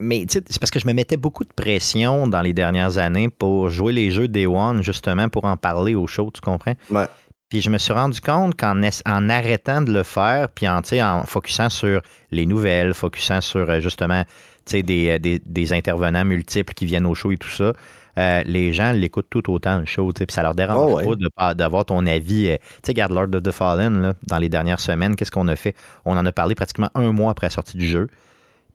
mais 0.00 0.26
c'est 0.28 0.58
parce 0.60 0.70
que 0.70 0.78
je 0.78 0.86
me 0.86 0.92
mettais 0.92 1.16
beaucoup 1.16 1.44
de 1.44 1.52
pression 1.52 2.28
dans 2.28 2.40
les 2.40 2.52
dernières 2.52 2.98
années 2.98 3.28
pour 3.28 3.68
jouer 3.68 3.92
les 3.92 4.10
jeux 4.10 4.28
Day 4.28 4.46
One, 4.46 4.82
justement, 4.82 5.28
pour 5.28 5.44
en 5.44 5.56
parler 5.56 5.94
au 5.94 6.06
show, 6.06 6.30
tu 6.32 6.40
comprends? 6.40 6.74
Ouais. 6.90 7.06
Puis 7.48 7.62
je 7.62 7.70
me 7.70 7.78
suis 7.78 7.92
rendu 7.92 8.20
compte 8.20 8.54
qu'en 8.56 8.80
en 9.06 9.28
arrêtant 9.30 9.80
de 9.80 9.92
le 9.92 10.02
faire, 10.02 10.48
puis 10.50 10.68
en, 10.68 10.80
en 10.80 11.22
focusant 11.24 11.70
sur 11.70 12.02
les 12.30 12.44
nouvelles, 12.44 12.92
focusant 12.92 13.40
sur 13.40 13.68
euh, 13.70 13.80
justement 13.80 14.22
des, 14.70 15.08
euh, 15.08 15.18
des, 15.18 15.40
des, 15.44 15.72
intervenants 15.72 16.26
multiples 16.26 16.74
qui 16.74 16.84
viennent 16.84 17.06
au 17.06 17.14
show 17.14 17.32
et 17.32 17.38
tout 17.38 17.48
ça, 17.48 17.72
euh, 18.18 18.42
les 18.44 18.74
gens 18.74 18.92
l'écoutent 18.92 19.30
tout 19.30 19.50
autant 19.50 19.78
le 19.78 19.86
show, 19.86 20.12
puis 20.12 20.26
ça 20.28 20.42
leur 20.42 20.54
dérange 20.54 21.02
oh, 21.06 21.16
pas 21.34 21.54
d'avoir 21.54 21.86
ton 21.86 22.04
avis. 22.04 22.48
tu 22.48 22.66
sais, 22.82 22.92
regarde 22.92 23.12
Lord 23.12 23.34
of 23.34 23.42
the 23.42 23.50
Fallen, 23.50 24.02
là, 24.02 24.14
dans 24.26 24.38
les 24.38 24.50
dernières 24.50 24.80
semaines, 24.80 25.16
qu'est-ce 25.16 25.30
qu'on 25.30 25.48
a 25.48 25.56
fait? 25.56 25.74
On 26.04 26.18
en 26.18 26.26
a 26.26 26.32
parlé 26.32 26.54
pratiquement 26.54 26.90
un 26.94 27.12
mois 27.12 27.30
après 27.30 27.46
la 27.46 27.50
sortie 27.50 27.78
du 27.78 27.88
jeu. 27.88 28.08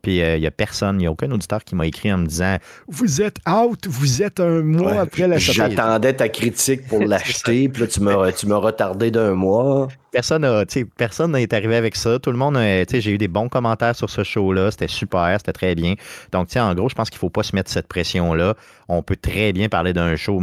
Puis 0.03 0.17
il 0.17 0.21
euh, 0.21 0.37
n'y 0.37 0.45
a 0.45 0.51
personne, 0.51 0.97
il 0.97 1.03
n'y 1.03 1.07
a 1.07 1.11
aucun 1.11 1.31
auditeur 1.31 1.63
qui 1.63 1.75
m'a 1.75 1.87
écrit 1.87 2.11
en 2.11 2.17
me 2.17 2.27
disant 2.27 2.57
Vous 2.89 3.21
êêtes 3.21 3.37
out, 3.49 3.87
vous 3.87 4.21
êtes 4.21 4.41
un 4.41 4.61
mois 4.61 4.99
après 4.99 5.29
la. 5.29 5.37
J'attendais 5.37 6.13
ta 6.13 6.27
critique 6.27 6.85
pour 6.89 6.99
l'acheter, 7.05 7.69
puis 7.69 7.83
là, 7.83 7.87
tu 7.87 8.01
m'as, 8.01 8.31
tu 8.33 8.45
m'as 8.45 8.57
retardé 8.57 9.11
d'un 9.11 9.33
mois. 9.33 9.87
Personne 10.11 10.65
personne 10.97 11.31
n'est 11.31 11.53
arrivé 11.53 11.75
avec 11.75 11.95
ça. 11.95 12.19
Tout 12.19 12.31
le 12.31 12.37
monde, 12.37 12.55
j'ai 12.57 13.11
eu 13.11 13.17
des 13.17 13.29
bons 13.29 13.47
commentaires 13.47 13.95
sur 13.95 14.09
ce 14.09 14.23
show-là. 14.23 14.69
C'était 14.69 14.89
super, 14.89 15.35
c'était 15.39 15.53
très 15.53 15.73
bien. 15.73 15.95
Donc, 16.31 16.49
en 16.55 16.75
gros, 16.75 16.89
je 16.89 16.95
pense 16.95 17.09
qu'il 17.09 17.17
ne 17.17 17.21
faut 17.21 17.31
pas 17.31 17.41
se 17.41 17.55
mettre 17.55 17.71
cette 17.71 17.87
pression-là. 17.87 18.53
On 18.89 19.01
peut 19.01 19.15
très 19.15 19.53
bien 19.53 19.69
parler 19.69 19.93
d'un 19.93 20.15
show, 20.15 20.41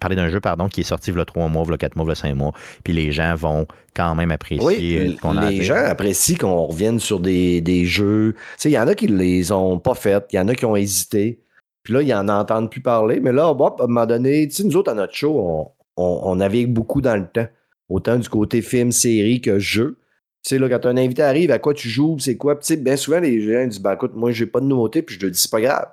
parler 0.00 0.16
d'un 0.16 0.28
jeu, 0.28 0.40
pardon, 0.40 0.68
qui 0.68 0.80
est 0.80 0.84
sorti 0.84 1.10
a 1.10 1.24
trois 1.24 1.48
mois, 1.48 1.64
il 1.66 1.70
y 1.70 1.74
a 1.74 1.78
quatre 1.78 1.96
mois, 1.96 2.04
il 2.06 2.10
y 2.10 2.12
a 2.12 2.14
cinq 2.14 2.34
mois. 2.34 2.52
Puis 2.84 2.92
les 2.92 3.12
gens 3.12 3.34
vont 3.34 3.66
quand 3.94 4.14
même 4.14 4.30
apprécier 4.30 5.00
oui, 5.06 5.16
qu'on 5.16 5.36
a 5.36 5.50
Les 5.50 5.62
gens 5.62 5.84
apprécient 5.84 6.36
qu'on 6.36 6.64
revienne 6.66 7.00
sur 7.00 7.20
des, 7.20 7.60
des 7.60 7.84
jeux. 7.84 8.34
Il 8.64 8.70
y 8.70 8.78
en 8.78 8.86
a 8.86 8.94
qui 8.94 9.08
ne 9.08 9.16
les 9.16 9.52
ont 9.52 9.78
pas 9.78 9.94
faites, 9.94 10.26
il 10.32 10.36
y 10.36 10.38
en 10.38 10.48
a 10.48 10.54
qui 10.54 10.64
ont 10.64 10.76
hésité. 10.76 11.40
Puis 11.82 11.94
là, 11.94 12.02
ils 12.02 12.08
n'en 12.08 12.28
entendent 12.28 12.70
plus 12.70 12.82
parler. 12.82 13.20
Mais 13.20 13.32
là, 13.32 13.46
à 13.46 13.50
un 13.50 13.86
moment 13.86 14.06
donné, 14.06 14.48
nous 14.64 14.76
autres, 14.76 14.90
à 14.90 14.94
notre 14.94 15.14
show, 15.14 15.38
on, 15.38 15.70
on, 15.96 16.20
on 16.24 16.36
navigue 16.36 16.72
beaucoup 16.72 17.00
dans 17.00 17.16
le 17.16 17.26
temps 17.26 17.48
autant 17.88 18.18
du 18.18 18.28
côté 18.28 18.62
film, 18.62 18.92
série 18.92 19.40
que 19.40 19.58
jeu. 19.58 19.98
Tu 20.44 20.50
sais, 20.50 20.58
là, 20.58 20.68
quand 20.68 20.86
un 20.86 20.96
invité 20.96 21.22
arrive, 21.22 21.50
à 21.50 21.58
quoi 21.58 21.74
tu 21.74 21.88
joues, 21.88 22.18
c'est 22.18 22.36
quoi? 22.36 22.58
Puis, 22.58 22.76
bien 22.76 22.96
souvent, 22.96 23.20
les 23.20 23.40
gens 23.40 23.66
disent, 23.66 23.80
ben, 23.80 23.94
écoute, 23.94 24.14
moi, 24.14 24.30
j'ai 24.30 24.46
pas 24.46 24.60
de 24.60 24.66
nouveauté, 24.66 25.02
puis 25.02 25.16
je 25.16 25.20
te 25.20 25.26
dis, 25.26 25.38
c'est 25.38 25.50
pas 25.50 25.60
grave. 25.60 25.88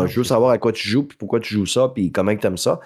Ben, 0.00 0.06
je 0.06 0.16
veux 0.18 0.24
savoir 0.24 0.50
à 0.50 0.58
quoi 0.58 0.72
tu 0.72 0.88
joues, 0.88 1.04
puis 1.04 1.16
pourquoi 1.16 1.40
tu 1.40 1.54
joues 1.54 1.66
ça, 1.66 1.90
puis 1.94 2.12
comment 2.12 2.34
tu 2.36 2.46
aimes 2.46 2.56
ça. 2.56 2.80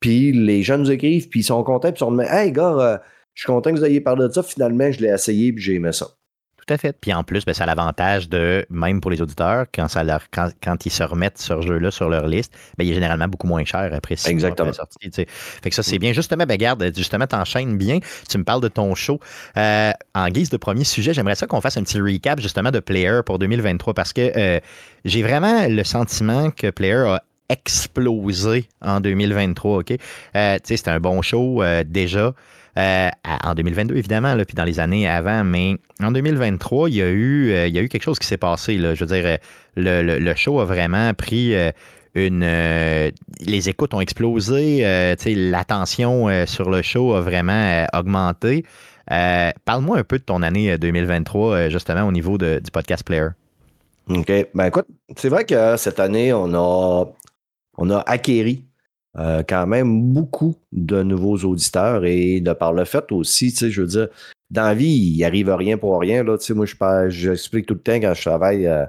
Puis 0.00 0.32
les 0.32 0.62
gens 0.62 0.78
nous 0.78 0.90
écrivent, 0.90 1.28
puis 1.28 1.40
ils 1.40 1.44
sont 1.44 1.62
contents, 1.62 1.92
puis 1.92 1.98
ils 1.98 2.06
sont 2.06 2.18
Hey, 2.20 2.52
gars, 2.52 2.72
euh, 2.78 2.98
je 3.34 3.42
suis 3.42 3.46
content 3.46 3.72
que 3.72 3.78
vous 3.78 3.84
ayez 3.84 4.00
parlé 4.00 4.26
de 4.28 4.32
ça. 4.32 4.42
Finalement, 4.42 4.90
je 4.90 5.00
l'ai 5.00 5.08
essayé, 5.08 5.52
puis 5.52 5.62
j'ai 5.62 5.74
aimé 5.74 5.92
ça. 5.92 6.08
Tout 6.70 6.74
à 6.74 6.78
fait. 6.78 6.96
Puis 7.00 7.12
en 7.12 7.24
plus, 7.24 7.44
ben, 7.44 7.52
ça 7.52 7.64
a 7.64 7.66
l'avantage 7.66 8.28
de, 8.28 8.64
même 8.70 9.00
pour 9.00 9.10
les 9.10 9.20
auditeurs, 9.20 9.66
quand, 9.74 9.88
ça 9.88 10.04
leur, 10.04 10.22
quand, 10.30 10.86
ils 10.86 10.92
se 10.92 11.02
remettent 11.02 11.38
ce 11.38 11.60
jeu-là 11.60 11.90
sur 11.90 12.08
leur 12.08 12.28
liste, 12.28 12.52
ben, 12.78 12.84
il 12.84 12.92
est 12.92 12.94
généralement 12.94 13.26
beaucoup 13.26 13.48
moins 13.48 13.64
cher 13.64 13.90
après 13.92 14.14
six 14.14 14.28
Exactement. 14.28 14.68
la 14.68 14.74
sortie. 14.74 15.10
Fait 15.10 15.68
que 15.68 15.74
ça, 15.74 15.82
c'est 15.82 15.98
bien. 15.98 16.12
Justement, 16.12 16.46
ben, 16.46 16.56
garde, 16.56 16.92
justement, 16.96 17.26
t'enchaînes 17.26 17.76
bien. 17.76 17.98
Tu 18.28 18.38
me 18.38 18.44
parles 18.44 18.60
de 18.60 18.68
ton 18.68 18.94
show. 18.94 19.18
Euh, 19.56 19.90
en 20.14 20.28
guise 20.28 20.50
de 20.50 20.58
premier 20.58 20.84
sujet, 20.84 21.12
j'aimerais 21.12 21.34
ça 21.34 21.48
qu'on 21.48 21.60
fasse 21.60 21.76
un 21.76 21.82
petit 21.82 22.00
recap, 22.00 22.38
justement, 22.38 22.70
de 22.70 22.78
Player 22.78 23.18
pour 23.26 23.40
2023 23.40 23.92
parce 23.92 24.12
que 24.12 24.30
euh, 24.36 24.60
j'ai 25.04 25.24
vraiment 25.24 25.66
le 25.66 25.82
sentiment 25.82 26.52
que 26.52 26.70
Player 26.70 27.02
a 27.08 27.22
explosé 27.48 28.68
en 28.80 29.00
2023. 29.00 29.78
OK? 29.78 29.92
Euh, 30.36 30.58
c'était 30.62 30.90
un 30.90 31.00
bon 31.00 31.20
show 31.20 31.64
déjà. 31.84 32.32
Euh, 32.78 33.08
en 33.44 33.54
2022, 33.54 33.96
évidemment, 33.96 34.34
là, 34.34 34.44
puis 34.44 34.54
dans 34.54 34.64
les 34.64 34.80
années 34.80 35.08
avant, 35.08 35.44
mais 35.44 35.76
en 36.02 36.12
2023, 36.12 36.88
il 36.88 36.96
y 36.96 37.02
a 37.02 37.08
eu, 37.08 37.50
euh, 37.50 37.66
il 37.66 37.74
y 37.74 37.78
a 37.78 37.82
eu 37.82 37.88
quelque 37.88 38.02
chose 38.02 38.18
qui 38.18 38.26
s'est 38.26 38.36
passé. 38.36 38.76
Là. 38.76 38.94
Je 38.94 39.04
veux 39.04 39.14
dire, 39.14 39.38
le, 39.76 40.34
show 40.34 40.60
a 40.60 40.64
vraiment 40.64 41.12
pris 41.14 41.54
euh, 41.54 41.72
une. 42.14 42.44
les 43.40 43.68
écoutes 43.68 43.94
ont 43.94 44.00
explosé, 44.00 44.82
l'attention 45.26 46.28
sur 46.46 46.70
le 46.70 46.82
show 46.82 47.14
a 47.14 47.20
vraiment 47.20 47.86
augmenté. 47.92 48.64
Parle-moi 49.06 49.98
un 49.98 50.04
peu 50.04 50.18
de 50.18 50.24
ton 50.24 50.42
année 50.42 50.76
2023, 50.78 51.68
justement, 51.68 52.04
au 52.04 52.12
niveau 52.12 52.38
du 52.38 52.70
podcast 52.72 53.04
Player. 53.04 53.28
OK. 54.08 54.32
Ben 54.54 54.66
écoute, 54.66 54.86
c'est 55.16 55.28
vrai 55.28 55.44
que 55.44 55.76
cette 55.76 56.00
année, 56.00 56.32
on 56.32 56.52
a, 56.54 57.04
on 57.78 57.90
a 57.90 57.98
acquéri 58.00 58.64
euh, 59.18 59.42
quand 59.46 59.66
même 59.66 60.12
beaucoup 60.12 60.56
de 60.72 61.02
nouveaux 61.02 61.36
auditeurs 61.38 62.04
et 62.04 62.40
de 62.40 62.52
par 62.52 62.72
le 62.72 62.84
fait 62.84 63.10
aussi, 63.10 63.50
tu 63.50 63.56
sais, 63.58 63.70
je 63.70 63.80
veux 63.80 63.88
dire, 63.88 64.08
dans 64.50 64.62
la 64.62 64.74
vie, 64.74 64.86
il 64.86 65.16
n'y 65.16 65.24
arrive 65.24 65.50
rien 65.50 65.78
pour 65.78 65.98
rien. 65.98 66.22
Là, 66.22 66.38
tu 66.38 66.46
sais, 66.46 66.54
moi, 66.54 66.66
j'explique 67.08 67.66
tout 67.66 67.74
le 67.74 67.80
temps 67.80 67.94
quand 67.94 68.14
je 68.14 68.22
travaille 68.22 68.66
euh, 68.66 68.84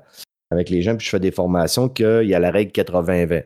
avec 0.51 0.69
les 0.69 0.81
gens 0.81 0.95
puis 0.95 1.05
je 1.05 1.09
fais 1.09 1.19
des 1.19 1.31
formations 1.31 1.89
qu'il 1.89 2.23
y 2.25 2.35
a 2.35 2.39
la 2.39 2.51
règle 2.51 2.71
80-20. 2.71 3.45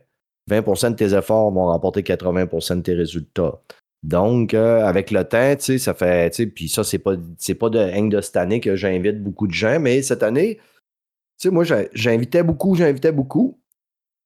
20% 0.49 0.91
de 0.91 0.95
tes 0.95 1.13
efforts 1.15 1.51
vont 1.51 1.65
remporter 1.67 2.01
80% 2.01 2.77
de 2.77 2.81
tes 2.81 2.93
résultats. 2.93 3.59
Donc, 4.03 4.53
euh, 4.53 4.85
avec 4.85 5.09
le 5.09 5.23
temps, 5.23 5.55
tu 5.55 5.63
sais, 5.63 5.77
ça 5.79 5.93
fait, 5.93 6.29
tu 6.29 6.43
sais, 6.43 6.47
puis 6.47 6.69
ça, 6.69 6.83
c'est 6.83 6.99
pas, 6.99 7.15
pas 7.15 7.69
de 7.69 7.79
hang 7.79 8.11
de 8.11 8.21
cette 8.21 8.37
année 8.37 8.59
que 8.59 8.75
j'invite 8.75 9.23
beaucoup 9.23 9.47
de 9.47 9.53
gens, 9.53 9.79
mais 9.79 10.03
cette 10.03 10.21
année, 10.21 10.57
tu 11.39 11.47
sais, 11.47 11.49
moi, 11.49 11.63
j'invitais 11.93 12.43
beaucoup, 12.43 12.75
j'invitais 12.75 13.11
beaucoup. 13.11 13.59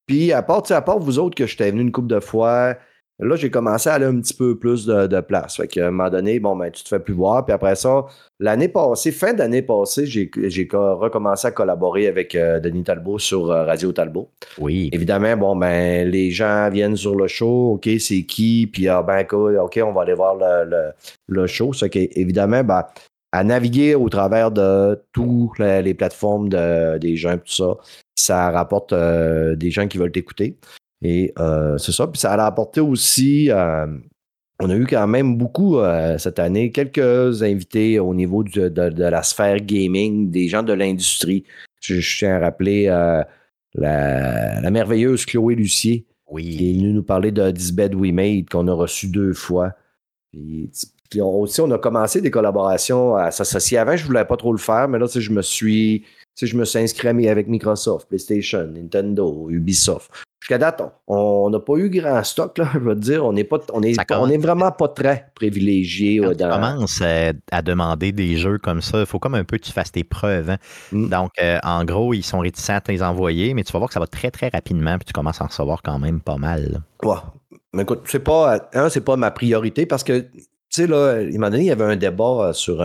Puis, 0.09 0.33
à 0.33 0.41
part, 0.41 0.63
à 0.71 0.81
part 0.81 0.97
vous 0.97 1.19
autres 1.19 1.35
que 1.35 1.45
j'étais 1.45 1.69
venu 1.69 1.81
une 1.81 1.91
couple 1.91 2.07
de 2.07 2.19
fois, 2.19 2.75
Là, 3.19 3.35
j'ai 3.35 3.51
commencé 3.51 3.89
à 3.89 3.95
aller 3.95 4.05
un 4.05 4.17
petit 4.21 4.33
peu 4.33 4.57
plus 4.57 4.85
de, 4.85 5.19
place. 5.19 5.57
Fait 5.57 5.67
qu'à 5.67 5.87
un 5.87 5.91
moment 5.91 6.09
donné, 6.09 6.39
bon, 6.39 6.55
ben, 6.55 6.71
tu 6.71 6.83
te 6.83 6.87
fais 6.87 6.99
plus 6.99 7.13
voir. 7.13 7.45
Puis 7.45 7.53
après 7.53 7.75
ça, 7.75 8.05
l'année 8.39 8.69
passée, 8.69 9.11
fin 9.11 9.33
d'année 9.33 9.61
passée, 9.61 10.05
j'ai, 10.05 10.31
recommencé 10.71 11.47
à 11.47 11.51
collaborer 11.51 12.07
avec 12.07 12.33
euh, 12.33 12.61
Denis 12.61 12.85
Talbot 12.85 13.19
sur 13.19 13.51
euh, 13.51 13.65
Radio 13.65 13.91
Talbot. 13.91 14.29
Oui. 14.57 14.89
Évidemment, 14.93 15.35
bon, 15.35 15.55
ben, 15.57 16.09
les 16.09 16.31
gens 16.31 16.69
viennent 16.69 16.95
sur 16.95 17.15
le 17.15 17.27
show. 17.27 17.73
OK, 17.73 17.89
c'est 17.99 18.23
qui? 18.23 18.67
Puis, 18.71 18.87
ah, 18.87 19.03
ben, 19.03 19.27
OK, 19.29 19.79
on 19.83 19.91
va 19.91 20.03
aller 20.03 20.13
voir 20.13 20.35
le, 20.35 20.93
le, 21.27 21.45
show. 21.47 21.73
Ça, 21.73 21.87
évidemment, 21.93 22.63
ben, 22.63 22.85
à 23.31 23.43
naviguer 23.43 23.95
au 23.95 24.09
travers 24.09 24.49
de 24.49 24.99
toutes 25.11 25.59
les, 25.59 25.93
plateformes 25.93 26.49
de, 26.49 26.97
des 26.97 27.15
gens, 27.15 27.37
tout 27.37 27.51
ça, 27.51 27.75
ça 28.19 28.51
rapporte 28.51 28.93
euh, 28.93 29.55
des 29.55 29.71
gens 29.71 29.87
qui 29.87 29.97
veulent 29.97 30.11
t'écouter. 30.11 30.57
Et 31.01 31.33
euh, 31.39 31.77
c'est 31.77 31.91
ça. 31.91 32.07
Puis 32.07 32.19
ça 32.19 32.33
a 32.33 32.45
apporté 32.45 32.81
aussi, 32.81 33.49
euh, 33.51 33.87
on 34.59 34.69
a 34.69 34.75
eu 34.75 34.85
quand 34.85 35.07
même 35.07 35.37
beaucoup 35.37 35.77
cette 36.17 36.39
année, 36.39 36.71
quelques 36.71 37.41
invités 37.41 37.99
au 37.99 38.13
niveau 38.13 38.43
de, 38.43 39.01
la 39.01 39.23
sphère 39.23 39.61
gaming, 39.61 40.29
des 40.31 40.49
gens 40.49 40.63
de 40.63 40.73
l'industrie. 40.73 41.45
Je, 41.79 42.17
tiens 42.17 42.35
à 42.35 42.39
rappeler 42.39 42.87
la, 43.75 44.69
merveilleuse 44.69 45.25
Chloé 45.25 45.55
Lucier, 45.55 46.05
qui 46.37 46.69
est 46.69 46.73
venue 46.73 46.91
nous 46.91 47.03
parler 47.03 47.31
de 47.31 47.49
This 47.51 47.71
Bed 47.71 47.95
We 47.95 48.11
Made, 48.11 48.49
qu'on 48.49 48.67
a 48.67 48.73
reçu 48.73 49.07
deux 49.07 49.33
fois. 49.33 49.73
Puis, 50.33 50.69
aussi, 51.21 51.61
on 51.61 51.71
a 51.71 51.77
commencé 51.77 52.19
des 52.19 52.29
collaborations 52.29 53.15
à 53.15 53.31
s'associer. 53.31 53.77
Avant, 53.77 53.95
je 53.95 54.03
ne 54.03 54.07
voulais 54.07 54.25
pas 54.25 54.35
trop 54.35 54.51
le 54.51 54.59
faire, 54.59 54.89
mais 54.89 54.99
là, 54.99 55.07
je 55.07 55.31
me 55.31 55.41
suis, 55.41 56.03
je 56.45 56.57
me 56.57 56.65
suis 56.65 56.79
inscrit 56.79 57.27
avec 57.27 57.47
Microsoft, 57.47 58.07
PlayStation, 58.07 58.67
Nintendo, 58.67 59.49
Ubisoft. 59.49 60.11
Jusqu'à 60.41 60.57
date, 60.57 60.81
on 61.07 61.49
n'a 61.49 61.59
pas 61.59 61.75
eu 61.75 61.89
grand 61.89 62.23
stock, 62.23 62.57
là, 62.57 62.69
je 62.73 62.79
veux 62.79 62.95
dire. 62.95 63.25
On 63.25 63.33
n'est 63.33 63.43
pas, 63.43 63.59
on 63.73 63.83
est, 63.83 63.95
on 64.11 64.29
est 64.29 64.37
vraiment 64.37 64.71
pas 64.71 64.87
très 64.87 65.31
privilégié. 65.35 66.19
Quand 66.19 66.31
tu 66.31 66.37
commences 66.37 66.99
euh, 67.01 67.33
à 67.51 67.61
demander 67.61 68.13
des 68.13 68.37
jeux 68.37 68.57
comme 68.57 68.81
ça, 68.81 69.01
il 69.01 69.05
faut 69.05 69.19
comme 69.19 69.35
un 69.35 69.43
peu 69.43 69.57
que 69.57 69.63
tu 69.63 69.73
fasses 69.73 69.91
tes 69.91 70.05
preuves. 70.05 70.49
Hein. 70.49 70.57
Mm. 70.93 71.09
Donc, 71.09 71.31
euh, 71.41 71.59
en 71.63 71.83
gros, 71.83 72.13
ils 72.13 72.23
sont 72.23 72.39
réticents 72.39 72.75
à 72.75 72.81
te 72.81 72.91
les 72.91 73.03
envoyer, 73.03 73.53
mais 73.53 73.63
tu 73.63 73.73
vas 73.73 73.79
voir 73.79 73.89
que 73.89 73.93
ça 73.93 73.99
va 73.99 74.07
très, 74.07 74.31
très 74.31 74.47
rapidement, 74.47 74.97
puis 74.97 75.05
tu 75.05 75.13
commences 75.13 75.41
à 75.41 75.43
en 75.43 75.47
recevoir 75.47 75.81
quand 75.83 75.99
même 75.99 76.21
pas 76.21 76.37
mal. 76.37 76.83
Ouais. 77.03 77.15
Mais 77.73 77.83
écoute, 77.83 78.03
c'est 78.05 78.23
pas, 78.23 78.69
c'est 78.89 79.03
pas 79.03 79.15
ma 79.15 79.31
priorité 79.31 79.85
parce 79.85 80.03
que, 80.03 80.21
tu 80.21 80.47
sais, 80.69 80.87
là, 80.87 81.21
il 81.21 81.37
m'a 81.37 81.49
donné, 81.49 81.63
il 81.63 81.67
y 81.67 81.71
avait 81.71 81.83
un 81.83 81.95
débat 81.97 82.49
euh, 82.49 82.53
sur 82.53 82.81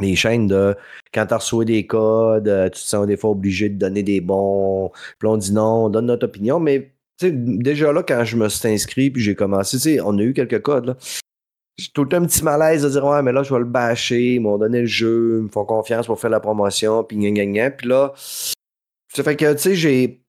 les 0.00 0.16
chaînes 0.16 0.46
de 0.46 0.76
quand 1.12 1.26
tu 1.26 1.34
reçois 1.34 1.64
des 1.64 1.86
codes, 1.86 2.48
euh, 2.48 2.64
tu 2.66 2.82
te 2.82 2.86
sens 2.86 3.06
des 3.06 3.16
fois 3.16 3.30
obligé 3.30 3.68
de 3.68 3.78
donner 3.78 4.02
des 4.02 4.20
bons. 4.20 4.90
Puis 5.18 5.28
on 5.28 5.36
dit 5.36 5.52
non, 5.52 5.86
on 5.86 5.88
donne 5.88 6.06
notre 6.06 6.26
opinion. 6.26 6.60
Mais 6.60 6.92
déjà 7.20 7.92
là, 7.92 8.02
quand 8.02 8.24
je 8.24 8.36
me 8.36 8.48
suis 8.48 8.68
inscrit 8.68 9.10
puis 9.10 9.22
j'ai 9.22 9.34
commencé, 9.34 10.00
on 10.00 10.18
a 10.18 10.22
eu 10.22 10.34
quelques 10.34 10.62
codes. 10.62 10.86
Là. 10.86 10.96
J'ai 11.76 11.90
tout 11.92 12.08
un 12.12 12.24
petit 12.24 12.44
malaise 12.44 12.82
de 12.82 12.90
dire 12.90 13.04
Ouais, 13.04 13.22
mais 13.22 13.32
là, 13.32 13.42
je 13.42 13.52
vais 13.52 13.60
le 13.60 13.66
bâcher, 13.66 14.34
ils 14.34 14.40
m'ont 14.40 14.58
donné 14.58 14.80
le 14.80 14.86
jeu, 14.86 15.38
ils 15.40 15.44
me 15.44 15.48
font 15.48 15.64
confiance 15.64 16.06
pour 16.06 16.20
faire 16.20 16.30
la 16.30 16.40
promotion, 16.40 17.04
puis 17.04 17.16
gna 17.16 17.44
gna 17.44 17.70
Puis 17.70 17.88
là, 17.88 18.12
ça 18.16 19.22
fait 19.22 19.36
que, 19.36 19.52
tu 19.54 19.58
sais, 19.58 19.74
j'ai. 19.74 20.20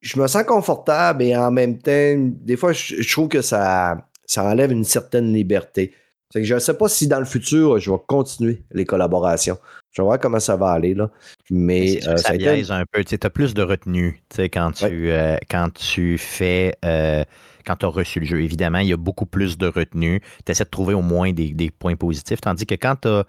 Je 0.00 0.20
me 0.20 0.28
sens 0.28 0.44
confortable 0.44 1.24
et 1.24 1.36
en 1.36 1.50
même 1.50 1.78
temps, 1.78 2.14
des 2.16 2.56
fois, 2.56 2.72
je, 2.72 3.02
je 3.02 3.12
trouve 3.12 3.28
que 3.28 3.42
ça, 3.42 4.06
ça 4.26 4.44
enlève 4.44 4.70
une 4.70 4.84
certaine 4.84 5.32
liberté 5.32 5.92
je 6.34 6.54
ne 6.54 6.58
sais 6.58 6.74
pas 6.74 6.88
si 6.88 7.08
dans 7.08 7.18
le 7.18 7.24
futur, 7.24 7.78
je 7.78 7.90
vais 7.90 7.96
continuer 8.06 8.62
les 8.72 8.84
collaborations. 8.84 9.58
Je 9.92 10.02
vais 10.02 10.06
voir 10.06 10.18
comment 10.18 10.40
ça 10.40 10.56
va 10.56 10.70
aller. 10.70 10.94
Là. 10.94 11.10
Mais, 11.50 12.06
euh, 12.06 12.16
ça, 12.18 12.36
biaise 12.36 12.70
un 12.70 12.84
peu. 12.90 13.02
Tu 13.02 13.18
as 13.20 13.30
plus 13.30 13.54
de 13.54 13.62
retenue 13.62 14.22
quand, 14.52 14.72
tu, 14.72 15.10
euh, 15.10 15.36
quand 15.50 15.72
tu 15.72 16.18
fais. 16.18 16.76
Euh, 16.84 17.24
quand 17.66 17.76
tu 17.76 17.86
as 17.86 17.88
reçu 17.88 18.20
le 18.20 18.26
jeu. 18.26 18.40
Évidemment, 18.40 18.78
il 18.78 18.88
y 18.88 18.92
a 18.92 18.96
beaucoup 18.96 19.26
plus 19.26 19.58
de 19.58 19.66
retenue. 19.66 20.20
Tu 20.46 20.52
essaies 20.52 20.64
de 20.64 20.70
trouver 20.70 20.94
au 20.94 21.02
moins 21.02 21.32
des, 21.32 21.52
des 21.52 21.70
points 21.70 21.96
positifs. 21.96 22.40
Tandis 22.40 22.64
que 22.64 22.74
quand 22.74 22.96
tu 23.02 23.08
as 23.08 23.24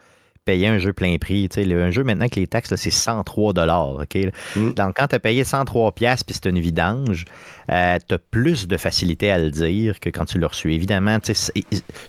payer 0.45 0.67
un 0.67 0.79
jeu 0.79 0.93
plein 0.93 1.17
prix. 1.17 1.47
Tu 1.49 1.63
sais, 1.63 1.73
un 1.73 1.91
jeu 1.91 2.03
maintenant 2.03 2.27
que 2.27 2.39
les 2.39 2.47
taxes, 2.47 2.75
c'est 2.75 2.91
103 2.91 3.53
OK? 3.53 4.17
Mm. 4.55 4.71
Donc, 4.73 4.95
quand 4.95 5.07
tu 5.07 5.15
as 5.15 5.19
payé 5.19 5.43
103 5.43 5.91
puis 5.93 6.05
c'est 6.27 6.45
une 6.45 6.59
vidange, 6.59 7.25
euh, 7.71 7.97
tu 8.07 8.15
as 8.15 8.19
plus 8.19 8.67
de 8.67 8.77
facilité 8.77 9.31
à 9.31 9.37
le 9.37 9.51
dire 9.51 9.99
que 9.99 10.09
quand 10.09 10.25
tu 10.25 10.39
l'as 10.39 10.47
reçu. 10.47 10.73
Évidemment, 10.73 11.17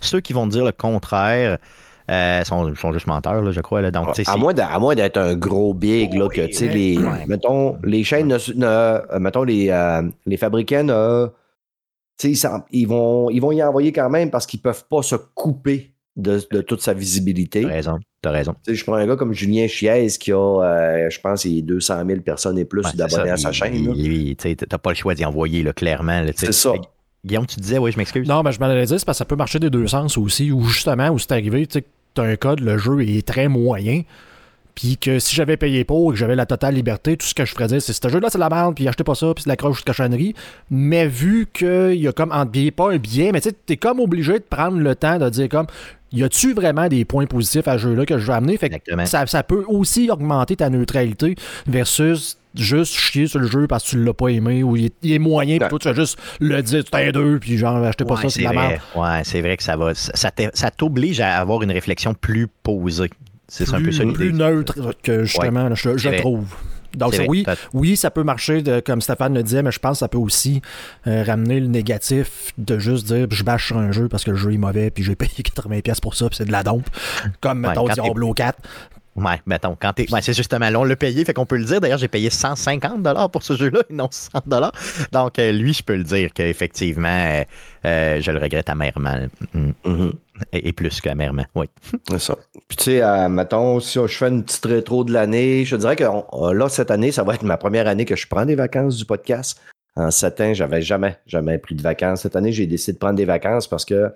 ceux 0.01 0.19
qui 0.19 0.33
vont 0.33 0.47
dire 0.47 0.65
le 0.65 0.71
contraire, 0.71 1.57
euh, 2.09 2.43
sont, 2.43 2.73
sont, 2.75 2.91
juste 2.91 3.07
menteurs, 3.07 3.41
là, 3.41 3.51
je 3.51 3.61
crois. 3.61 3.81
Là. 3.81 3.91
Donc, 3.91 4.19
à, 4.25 4.37
moins 4.37 4.57
à 4.57 4.79
moins 4.79 4.95
d'être 4.95 5.17
un 5.17 5.35
gros 5.35 5.73
big, 5.73 6.13
là, 6.13 6.27
que 6.27 6.41
les, 6.65 6.99
mettons, 7.27 7.77
les 7.83 8.03
chaînes, 8.03 8.27
ne, 8.27 8.37
euh, 8.65 9.19
mettons, 9.19 9.43
les, 9.43 9.71
les 10.25 10.37
fabricants, 10.37 11.29
ils, 12.23 12.37
ils, 12.71 12.87
vont, 12.87 13.29
ils 13.29 13.39
vont 13.39 13.51
y 13.51 13.63
envoyer 13.63 13.91
quand 13.91 14.09
même 14.09 14.29
parce 14.29 14.45
qu'ils 14.45 14.59
ne 14.59 14.63
peuvent 14.63 14.85
pas 14.89 15.01
se 15.03 15.15
couper 15.15 15.91
de, 16.21 16.61
toute 16.61 16.81
sa 16.81 16.93
visibilité. 16.93 17.61
T'as 17.61 17.69
raison. 17.69 17.99
T'as 18.21 18.31
raison. 18.31 18.55
je 18.67 18.83
prends 18.83 18.95
un 18.95 19.07
gars 19.07 19.15
comme 19.15 19.33
Julien 19.33 19.67
Chiez 19.67 20.07
qui 20.19 20.31
a, 20.31 20.37
euh, 20.37 21.09
je 21.09 21.19
pense, 21.19 21.45
200 21.45 22.03
000 22.07 22.21
personnes 22.21 22.57
et 22.59 22.65
plus 22.65 22.83
d'abonnés 22.95 23.31
à 23.31 23.37
sa 23.37 23.51
chaîne. 23.51 23.93
Lui, 23.93 24.37
n'as 24.45 24.77
pas 24.77 24.91
le 24.91 24.95
choix 24.95 25.15
d'y 25.15 25.25
envoyer, 25.25 25.63
là, 25.63 25.73
clairement. 25.73 26.23
c'est 26.35 26.51
ça. 26.51 26.73
Guillaume, 27.23 27.45
tu 27.45 27.59
disais, 27.59 27.77
oui, 27.77 27.91
je 27.91 27.97
m'excuse. 27.97 28.27
Non, 28.27 28.41
mais 28.41 28.51
je 28.51 28.59
m'en 28.59 28.65
allais 28.65 28.85
dire, 28.85 28.99
c'est 28.99 29.05
parce 29.05 29.17
que 29.17 29.19
ça 29.19 29.25
peut 29.25 29.35
marcher 29.35 29.59
des 29.59 29.69
deux 29.69 29.87
sens 29.87 30.17
aussi, 30.17 30.51
ou 30.51 30.63
justement, 30.63 31.09
où 31.09 31.19
c'est 31.19 31.31
arrivé, 31.31 31.67
tu 31.67 31.79
as 32.17 32.21
un 32.21 32.35
code, 32.35 32.61
le 32.61 32.77
jeu 32.77 33.01
est 33.01 33.27
très 33.27 33.47
moyen. 33.47 34.01
Puis 34.75 34.97
que 34.97 35.19
si 35.19 35.35
j'avais 35.35 35.57
payé 35.57 35.83
pour 35.83 36.11
et 36.11 36.13
que 36.13 36.19
j'avais 36.19 36.35
la 36.35 36.45
totale 36.45 36.73
liberté, 36.73 37.17
tout 37.17 37.27
ce 37.27 37.33
que 37.33 37.45
je 37.45 37.53
ferais 37.53 37.67
dire, 37.67 37.81
c'est 37.81 37.93
ce 37.93 38.07
jeu-là, 38.07 38.29
c'est 38.31 38.37
la 38.37 38.49
merde, 38.49 38.75
puis 38.75 38.87
achetez 38.87 39.03
pas 39.03 39.15
ça, 39.15 39.33
puis 39.33 39.43
c'est 39.43 39.49
de 39.49 39.51
la 39.51 39.57
croche 39.57 39.81
de 39.81 39.85
cochonnerie. 39.85 40.33
Mais 40.69 41.07
vu 41.07 41.47
qu'il 41.51 41.95
y 41.95 42.07
a 42.07 42.13
comme 42.13 42.31
en 42.31 42.45
biais, 42.45 42.71
pas 42.71 42.91
un 42.91 42.97
biais, 42.97 43.31
mais 43.31 43.41
tu 43.41 43.49
sais, 43.49 43.55
t'es 43.65 43.77
comme 43.77 43.99
obligé 43.99 44.33
de 44.33 44.45
prendre 44.49 44.79
le 44.79 44.95
temps 44.95 45.19
de 45.19 45.29
dire 45.29 45.49
comme 45.49 45.67
y 46.11 46.23
a-tu 46.23 46.53
vraiment 46.53 46.87
des 46.87 47.05
points 47.05 47.25
positifs 47.25 47.67
à 47.67 47.77
ce 47.77 47.83
jeu-là 47.83 48.05
que 48.05 48.17
je 48.17 48.25
veux 48.25 48.33
amener? 48.33 48.57
Fait 48.57 48.69
que 48.69 49.05
ça, 49.05 49.25
ça, 49.25 49.43
peut 49.43 49.63
aussi 49.67 50.09
augmenter 50.09 50.55
ta 50.55 50.69
neutralité 50.69 51.35
versus 51.67 52.37
juste 52.55 52.93
chier 52.93 53.27
sur 53.27 53.39
le 53.39 53.47
jeu 53.47 53.67
parce 53.67 53.83
que 53.85 53.89
tu 53.91 54.03
l'as 54.03 54.13
pas 54.13 54.27
aimé 54.27 54.63
ou 54.63 54.75
il 54.75 54.91
est, 55.03 55.19
moyen, 55.19 55.57
puis 55.57 55.69
toi 55.69 55.79
tu 55.79 55.87
vas 55.87 55.93
juste 55.93 56.19
le 56.39 56.61
dire, 56.61 56.83
tu 56.83 56.91
t'es 56.91 57.11
deux, 57.11 57.39
puis 57.39 57.57
genre, 57.57 57.77
achetez 57.83 58.05
pas 58.05 58.17
ça, 58.17 58.29
c'est 58.29 58.41
la 58.41 58.53
merde. 58.53 58.81
Ouais, 58.95 59.21
c'est 59.23 59.41
vrai 59.41 59.57
que 59.57 59.63
ça 59.63 59.77
va. 59.77 59.93
Ça 59.95 60.71
t'oblige 60.71 61.21
à 61.21 61.37
avoir 61.37 61.63
une 61.63 61.71
réflexion 61.71 62.13
plus 62.13 62.47
posée. 62.47 63.09
C'est 63.47 63.73
un 63.73 63.81
peu 63.81 63.91
ça 63.91 64.05
Plus 64.05 64.31
neutre 64.31 64.95
que 65.03 65.23
justement, 65.25 65.73
je, 65.75 66.19
trouve. 66.19 66.55
Donc 66.95 67.15
oui, 67.27 67.45
oui, 67.73 67.95
ça 67.95 68.11
peut 68.11 68.23
marcher, 68.23 68.63
comme 68.85 69.01
Stéphane 69.01 69.33
le 69.33 69.43
disait, 69.43 69.63
mais 69.63 69.71
je 69.71 69.79
pense 69.79 69.93
que 69.93 69.99
ça 69.99 70.07
peut 70.07 70.17
aussi 70.17 70.61
euh, 71.07 71.23
ramener 71.23 71.59
le 71.59 71.67
négatif 71.67 72.53
de 72.57 72.79
juste 72.79 73.07
dire 73.07 73.27
je 73.29 73.43
bâche 73.43 73.67
sur 73.67 73.77
un 73.77 73.91
jeu 73.91 74.07
parce 74.07 74.23
que 74.23 74.31
le 74.31 74.37
jeu 74.37 74.53
est 74.53 74.57
mauvais 74.57 74.91
puis 74.91 75.03
j'ai 75.03 75.15
payé 75.15 75.31
80$ 75.37 76.01
pour 76.01 76.15
ça 76.15 76.27
puis 76.27 76.37
c'est 76.37 76.45
de 76.45 76.51
la 76.51 76.63
dompe. 76.63 76.87
Comme 77.39 77.59
mettons 77.59 77.87
Diablo 77.87 78.33
4. 78.33 78.57
Ouais, 79.15 79.41
mettons, 79.45 79.75
quand 79.79 79.91
t'es. 79.91 80.11
Ouais, 80.11 80.21
c'est 80.21 80.33
justement 80.33 80.69
là, 80.69 80.79
on 80.79 80.85
l'a 80.85 80.95
payé, 80.95 81.25
fait 81.25 81.33
qu'on 81.33 81.45
peut 81.45 81.57
le 81.57 81.65
dire. 81.65 81.81
D'ailleurs, 81.81 81.97
j'ai 81.97 82.07
payé 82.07 82.29
150 82.29 83.29
pour 83.31 83.43
ce 83.43 83.57
jeu-là 83.57 83.81
et 83.89 83.93
non 83.93 84.07
100 84.09 84.47
Donc, 85.11 85.37
euh, 85.37 85.51
lui, 85.51 85.73
je 85.73 85.83
peux 85.83 85.97
le 85.97 86.03
dire 86.03 86.29
qu'effectivement, 86.33 87.09
euh, 87.09 87.43
euh, 87.85 88.21
je 88.21 88.31
le 88.31 88.39
regrette 88.39 88.69
amèrement. 88.69 89.17
Mm. 89.53 89.71
Mm-hmm. 89.85 90.11
Et, 90.51 90.73
plus 90.73 91.01
qu'amèrement, 91.01 91.45
oui. 91.55 91.67
c'est 92.09 92.19
ça. 92.19 92.37
Puis, 92.67 92.77
tu 92.77 92.83
sais, 92.83 93.29
mettons, 93.29 93.79
si 93.79 93.99
je 93.99 94.07
fais 94.07 94.29
une 94.29 94.43
petite 94.43 94.65
rétro 94.65 95.03
de 95.03 95.13
l'année, 95.13 95.65
je 95.65 95.75
dirais 95.75 95.95
que 95.95 96.03
là, 96.03 96.69
cette 96.69 96.91
année, 96.91 97.11
ça 97.11 97.23
va 97.23 97.35
être 97.35 97.43
ma 97.43 97.57
première 97.57 97.87
année 97.87 98.05
que 98.05 98.15
je 98.15 98.27
prends 98.27 98.45
des 98.45 98.55
vacances 98.55 98.97
du 98.97 99.05
podcast. 99.05 99.59
En 99.95 100.09
sept 100.09 100.39
ans, 100.39 100.53
j'avais 100.53 100.81
jamais, 100.81 101.17
jamais 101.25 101.57
pris 101.57 101.75
de 101.75 101.81
vacances. 101.81 102.21
Cette 102.21 102.35
année, 102.35 102.51
j'ai 102.51 102.65
décidé 102.65 102.93
de 102.93 102.97
prendre 102.97 103.15
des 103.15 103.25
vacances 103.25 103.67
parce 103.67 103.83
que 103.83 104.11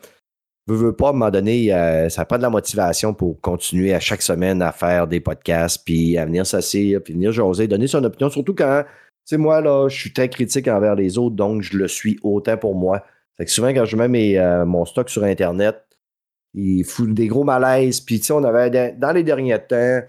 veux, 0.68 0.76
veux 0.76 0.96
pas, 0.96 1.08
à 1.08 1.10
un 1.10 1.14
moment 1.14 1.32
donné, 1.32 1.74
euh, 1.74 2.10
ça 2.10 2.26
prend 2.26 2.38
de 2.38 2.42
la 2.42 2.50
motivation 2.50 3.14
pour 3.14 3.40
continuer 3.42 3.94
à 3.94 4.00
chaque 4.00 4.22
semaine 4.22 4.62
à 4.62 4.72
faire 4.72 5.08
des 5.08 5.20
podcasts, 5.20 5.84
puis 5.86 6.18
à 6.18 6.26
venir 6.26 6.46
s'asseoir, 6.46 7.02
puis 7.04 7.14
venir 7.14 7.32
jaser, 7.32 7.68
donner 7.68 7.88
son 7.88 8.04
opinion, 8.04 8.30
surtout 8.30 8.56
quand, 8.56 8.84
tu 8.84 8.90
sais, 9.26 9.38
moi, 9.38 9.62
là, 9.62 9.88
je 9.90 9.98
suis 9.98 10.14
très 10.14 10.30
critique 10.30 10.68
envers 10.68 10.96
les 10.96 11.18
autres, 11.18 11.36
donc 11.36 11.62
je 11.62 11.78
le 11.78 11.88
suis 11.88 12.20
autant 12.24 12.58
pour 12.58 12.76
moi. 12.76 13.04
Fait 13.38 13.46
que 13.46 13.52
souvent, 13.52 13.70
quand 13.70 13.86
je 13.86 13.98
mets 13.98 14.38
euh, 14.38 14.66
mon 14.66 14.86
stock 14.86 15.10
sur 15.10 15.24
Internet, 15.24 15.82
il 16.56 16.84
fout 16.84 17.14
des 17.14 17.28
gros 17.28 17.44
malaises, 17.44 18.00
puis 18.00 18.20
tu 18.20 18.28
sais, 18.28 18.34
on 18.34 18.44
avait, 18.44 18.94
dans 18.98 19.12
les 19.12 19.24
derniers 19.24 19.60
temps, 19.60 20.00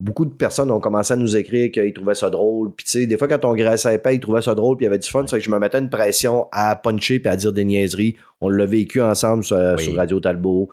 beaucoup 0.00 0.24
de 0.24 0.32
personnes 0.32 0.70
ont 0.70 0.80
commencé 0.80 1.12
à 1.12 1.16
nous 1.16 1.36
écrire 1.36 1.70
qu'ils 1.70 1.92
trouvaient 1.92 2.14
ça 2.14 2.30
drôle. 2.30 2.72
Puis, 2.74 2.84
tu 2.86 2.92
sais, 2.92 3.06
des 3.06 3.18
fois, 3.18 3.28
quand 3.28 3.44
on 3.44 3.54
graissait 3.54 3.98
pas, 3.98 4.12
ils 4.12 4.20
trouvaient 4.20 4.42
ça 4.42 4.54
drôle, 4.54 4.76
puis 4.76 4.84
il 4.84 4.88
y 4.88 4.90
avait 4.90 4.98
du 4.98 5.08
fun. 5.08 5.26
C'est 5.26 5.38
que 5.38 5.44
je 5.44 5.50
me 5.50 5.58
mettais 5.58 5.78
une 5.78 5.90
pression 5.90 6.48
à 6.52 6.74
puncher 6.74 7.20
puis 7.20 7.28
à 7.28 7.36
dire 7.36 7.52
des 7.52 7.64
niaiseries. 7.64 8.16
On 8.40 8.48
l'a 8.48 8.66
vécu 8.66 9.00
ensemble 9.00 9.44
sur, 9.44 9.58
Radio 9.94 10.20
Talbot. 10.20 10.70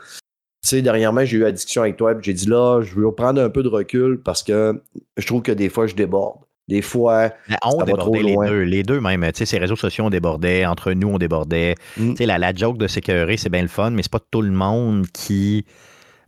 Tu 0.64 0.70
sais, 0.70 0.82
dernièrement, 0.82 1.26
j'ai 1.26 1.38
eu 1.38 1.42
la 1.42 1.52
discussion 1.52 1.84
avec 1.84 1.98
toi, 1.98 2.16
puis 2.16 2.24
j'ai 2.26 2.34
dit 2.34 2.48
là, 2.48 2.82
je 2.82 2.96
veux 2.96 3.12
prendre 3.12 3.42
un 3.42 3.50
peu 3.50 3.64
de 3.64 3.68
recul 3.68 4.22
parce 4.24 4.44
que 4.44 4.82
je 5.18 5.28
trouve 5.28 5.42
que 5.42 5.52
des 5.52 5.70
fois, 5.70 5.88
je 5.88 5.96
déborde. 5.96 6.40
Des 6.68 6.82
fois, 6.82 7.30
on 7.64 7.84
débordait 7.84 8.24
les 8.24 8.36
deux. 8.36 8.62
Les 8.62 8.84
deux 8.84 9.00
même. 9.00 9.22
Tu 9.32 9.40
sais, 9.40 9.46
ces 9.46 9.58
réseaux 9.58 9.76
sociaux, 9.76 10.06
on 10.06 10.10
débordait. 10.10 10.66
Entre 10.66 10.92
nous, 10.92 11.08
on 11.08 11.18
débordait. 11.18 11.76
Mm. 11.96 12.12
Tu 12.12 12.18
sais, 12.18 12.26
la, 12.26 12.38
la, 12.38 12.54
joke 12.54 12.78
de 12.78 12.88
sécurité, 12.88 13.38
c'est 13.38 13.50
bien 13.50 13.62
le 13.62 13.70
fun, 13.70 13.92
mais 13.92 14.04
c'est 14.04 14.12
pas 14.12 14.20
tout 14.32 14.42
le 14.42 14.52
monde 14.52 15.06
qui 15.14 15.66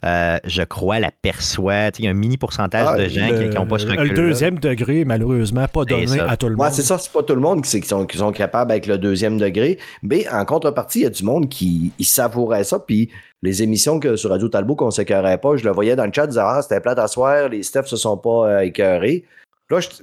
euh, 0.05 0.37
je 0.45 0.61
crois, 0.61 0.99
l'aperçoit. 0.99 1.89
Il 1.99 2.05
y 2.05 2.07
a 2.07 2.11
un 2.11 2.13
mini 2.13 2.37
pourcentage 2.37 2.87
ah, 2.89 2.97
de 2.97 3.09
gens 3.09 3.27
qui 3.27 3.49
n'ont 3.49 3.67
pas 3.67 3.79
ce 3.79 3.85
recul. 3.85 4.07
Le 4.07 4.13
deuxième 4.13 4.57
degré, 4.57 5.03
malheureusement, 5.03 5.67
pas 5.67 5.83
donné 5.83 6.19
à 6.21 6.37
tout 6.37 6.47
le 6.47 6.55
monde. 6.55 6.69
c'est 6.71 6.83
ça, 6.83 6.97
c'est 6.97 7.11
pas 7.11 7.23
tout 7.23 7.35
le 7.35 7.41
monde 7.41 7.63
qui, 7.63 7.81
sont, 7.81 8.05
qui 8.05 8.17
sont 8.17 8.31
capables 8.31 8.71
avec 8.71 8.87
le 8.87 8.97
deuxième 8.97 9.37
degré. 9.37 9.77
Mais 10.01 10.25
en 10.29 10.45
contrepartie, 10.45 10.99
il 10.99 11.03
y 11.03 11.05
a 11.05 11.09
du 11.09 11.23
monde 11.23 11.49
qui 11.49 11.91
savourait 11.99 12.63
ça. 12.63 12.79
Puis 12.79 13.09
les 13.41 13.61
émissions 13.61 13.99
que 13.99 14.15
sur 14.15 14.29
Radio 14.29 14.47
Talbot 14.47 14.75
qu'on 14.75 14.91
s'écœurait 14.91 15.37
pas, 15.37 15.57
je 15.57 15.65
le 15.65 15.71
voyais 15.71 15.97
dans 15.97 16.05
le 16.05 16.11
chat, 16.13 16.27
disant 16.27 16.45
Ah, 16.45 16.61
c'était 16.61 16.79
plate 16.79 16.99
à 16.99 17.07
soir, 17.07 17.49
les 17.49 17.63
Steph 17.63 17.85
se 17.85 17.97
sont 17.97 18.17
pas 18.17 18.47
euh, 18.47 18.59
écœurés. 18.59 19.25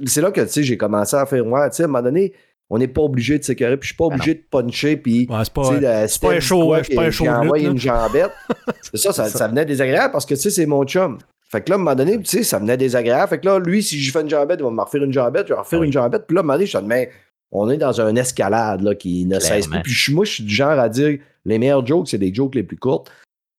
C'est 0.06 0.20
là 0.20 0.30
que 0.30 0.46
j'ai 0.46 0.76
commencé 0.76 1.16
à 1.16 1.26
faire 1.26 1.44
moi, 1.44 1.64
à 1.64 1.68
un 1.68 1.87
moment 1.87 2.02
donné, 2.02 2.32
on 2.68 2.78
n'est 2.78 2.88
pas 2.88 3.02
obligé 3.02 3.38
de 3.38 3.44
s'écœurer, 3.44 3.76
puis 3.76 3.88
je 3.88 3.92
suis 3.92 3.96
pas 3.96 4.08
ben 4.08 4.16
obligé 4.16 4.35
de 4.35 4.42
puncher, 4.50 4.96
puis 4.96 5.28
c'est 5.44 5.52
pas, 5.52 5.62
pas 5.62 6.35
un 6.35 6.40
show, 6.40 6.75
c'est 6.82 6.94
pas 6.94 7.04
un 7.04 7.11
show 7.11 7.26
une 7.54 7.78
jambette. 7.78 8.32
c'est 8.82 8.96
ça, 8.96 9.12
ça, 9.12 9.49
venait 9.49 9.64
désagréable 9.64 10.12
parce 10.12 10.26
que 10.26 10.35
tu 10.35 10.40
sais, 10.40 10.50
c'est 10.50 10.66
mon 10.66 10.85
chum. 10.85 11.18
Fait 11.49 11.61
que 11.61 11.70
là, 11.70 11.76
à 11.76 11.78
un 11.78 11.82
moment 11.82 11.94
donné, 11.94 12.18
tu 12.18 12.25
sais, 12.25 12.42
ça 12.42 12.58
venait 12.58 12.76
désagréable. 12.76 13.28
Fait 13.28 13.38
que 13.38 13.46
là, 13.46 13.61
lui, 13.61 13.82
si 13.82 14.00
je 14.00 14.11
fais 14.11 14.20
une 14.20 14.28
jambette, 14.28 14.58
il 14.58 14.64
va 14.64 14.70
me 14.70 14.80
refaire 14.80 15.04
une 15.04 15.12
jambette, 15.12 15.46
je 15.46 15.54
vais 15.54 15.61
refaire 15.61 15.82
une 15.82 15.92
jambette. 15.92 16.26
Puis 16.26 16.35
là, 16.35 16.40
à 16.40 16.42
un 16.42 16.46
moment 16.46 16.54
donné, 16.54 16.66
je 16.66 16.76
dis, 16.76 16.85
mais 16.85 17.11
on 17.52 17.70
est 17.70 17.76
dans 17.76 18.00
une 18.00 18.18
escalade 18.18 18.82
là, 18.82 18.96
qui 18.96 19.25
ne 19.26 19.38
cesse 19.38 19.68
plus. 19.68 19.80
Puis 19.82 20.14
moi, 20.14 20.25
je 20.25 20.32
suis 20.32 20.44
du 20.44 20.52
genre 20.52 20.78
à 20.78 20.88
dire, 20.88 21.18
les 21.44 21.58
meilleurs 21.61 21.87
jokes, 21.87 22.08
c'est 22.08 22.18
des 22.18 22.35
jokes 22.35 22.56
les 22.56 22.64
plus 22.64 22.76
courtes. 22.76 23.12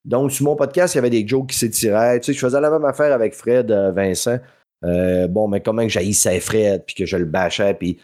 Donc, 0.03 0.31
sur 0.31 0.45
mon 0.45 0.55
podcast, 0.55 0.95
il 0.95 0.97
y 0.97 0.99
avait 0.99 1.09
des 1.09 1.25
jokes 1.25 1.47
qui 1.47 1.57
s'étiraient. 1.57 2.19
Tu 2.19 2.27
sais, 2.27 2.33
je 2.33 2.39
faisais 2.39 2.59
la 2.59 2.69
même 2.69 2.85
affaire 2.85 3.13
avec 3.13 3.33
Fred 3.33 3.71
euh, 3.71 3.91
Vincent. 3.91 4.37
Euh, 4.83 5.27
bon, 5.27 5.47
mais 5.47 5.61
comment 5.61 5.83
que 5.83 5.89
j'haïssais 5.89 6.39
Fred, 6.39 6.83
puis 6.85 6.95
que 6.95 7.05
je 7.05 7.17
le 7.17 7.25
bâchais, 7.25 7.73
puis 7.73 7.99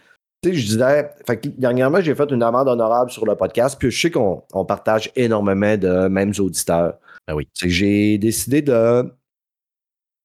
je 0.52 0.66
disais, 0.66 1.10
dernièrement, 1.56 2.00
j'ai 2.00 2.14
fait 2.14 2.30
une 2.30 2.42
amende 2.42 2.68
honorable 2.68 3.10
sur 3.10 3.24
le 3.24 3.34
podcast, 3.34 3.76
puis 3.78 3.90
je 3.90 4.00
sais 4.00 4.10
qu'on 4.10 4.64
partage 4.66 5.10
énormément 5.16 5.76
de 5.76 6.08
mêmes 6.08 6.32
auditeurs. 6.38 6.98
Ben 7.26 7.34
oui. 7.34 7.48
J'ai 7.62 8.18
décidé 8.18 8.60
de, 8.60 9.10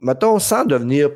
mettons, 0.02 0.40
sans 0.40 0.66
devenir, 0.66 1.12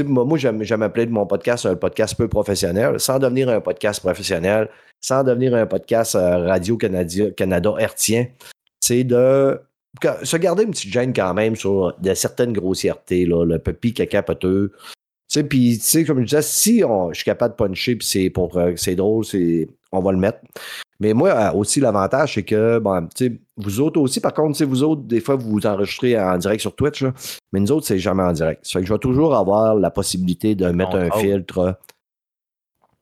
moi, 0.00 0.38
j'aime 0.38 0.82
appeler 0.82 1.06
de 1.06 1.12
mon 1.12 1.26
podcast 1.26 1.66
un 1.66 1.76
podcast 1.76 2.14
peu 2.16 2.28
professionnel, 2.28 2.98
sans 3.00 3.18
devenir 3.18 3.48
un 3.48 3.60
podcast 3.60 4.00
professionnel, 4.00 4.68
sans 5.00 5.24
devenir 5.24 5.54
un 5.54 5.66
podcast 5.66 6.14
euh, 6.14 6.46
Radio-Canada 6.46 7.30
Canada 7.36 7.74
hertien, 7.78 8.26
c'est 8.80 9.04
de 9.04 9.60
se 10.22 10.36
garder 10.36 10.64
une 10.64 10.70
petite 10.70 10.92
gêne 10.92 11.12
quand 11.12 11.34
même 11.34 11.56
sur 11.56 11.94
de 11.98 12.14
certaines 12.14 12.52
grossièretés, 12.52 13.26
là, 13.26 13.44
le 13.44 13.58
petit 13.58 13.92
caca 13.92 14.22
poteux, 14.22 14.72
sais, 15.32 15.44
puis, 15.44 15.78
tu 15.78 15.84
sais, 15.84 16.04
comme 16.04 16.20
je 16.20 16.24
disais, 16.24 16.42
si 16.42 16.80
je 16.80 17.14
suis 17.14 17.24
capable 17.24 17.54
de 17.54 17.56
puncher, 17.56 17.96
puis 17.96 18.06
c'est 18.06 18.30
pour 18.30 18.56
euh, 18.58 18.72
c'est 18.76 18.94
drôle, 18.94 19.24
c'est, 19.24 19.66
on 19.90 20.00
va 20.00 20.12
le 20.12 20.18
mettre. 20.18 20.40
Mais 21.00 21.14
moi, 21.14 21.30
euh, 21.30 21.52
aussi, 21.52 21.80
l'avantage, 21.80 22.34
c'est 22.34 22.42
que, 22.42 22.78
bon, 22.78 23.08
tu 23.14 23.26
sais, 23.26 23.40
vous 23.56 23.80
autres 23.80 24.00
aussi, 24.00 24.20
par 24.20 24.34
contre, 24.34 24.62
vous 24.64 24.82
autres, 24.82 25.02
des 25.02 25.20
fois, 25.20 25.36
vous 25.36 25.50
vous 25.50 25.66
enregistrez 25.66 26.20
en 26.20 26.36
direct 26.36 26.60
sur 26.60 26.74
Twitch, 26.74 27.04
mais 27.52 27.60
nous 27.60 27.72
autres, 27.72 27.86
c'est 27.86 27.98
jamais 27.98 28.22
en 28.22 28.32
direct. 28.32 28.64
Ça 28.64 28.74
fait 28.74 28.80
que 28.80 28.88
je 28.88 28.92
vais 28.92 28.98
toujours 28.98 29.34
avoir 29.34 29.74
la 29.74 29.90
possibilité 29.90 30.54
de 30.54 30.66
mettre 30.66 30.96
un 30.96 31.10
filtre. 31.10 31.78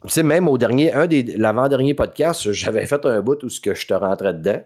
Tu 0.03 0.09
sais, 0.09 0.23
même 0.23 0.49
au 0.49 0.57
dernier, 0.57 0.93
un 0.93 1.07
des, 1.07 1.23
l'avant-dernier 1.23 1.95
podcast, 1.95 2.53
j'avais 2.53 2.87
fait 2.87 3.05
un 3.05 3.21
bout 3.21 3.43
où 3.43 3.49
ce 3.49 3.61
que 3.61 3.75
je 3.75 3.87
te 3.87 3.93
rentrais 3.93 4.33
dedans. 4.33 4.63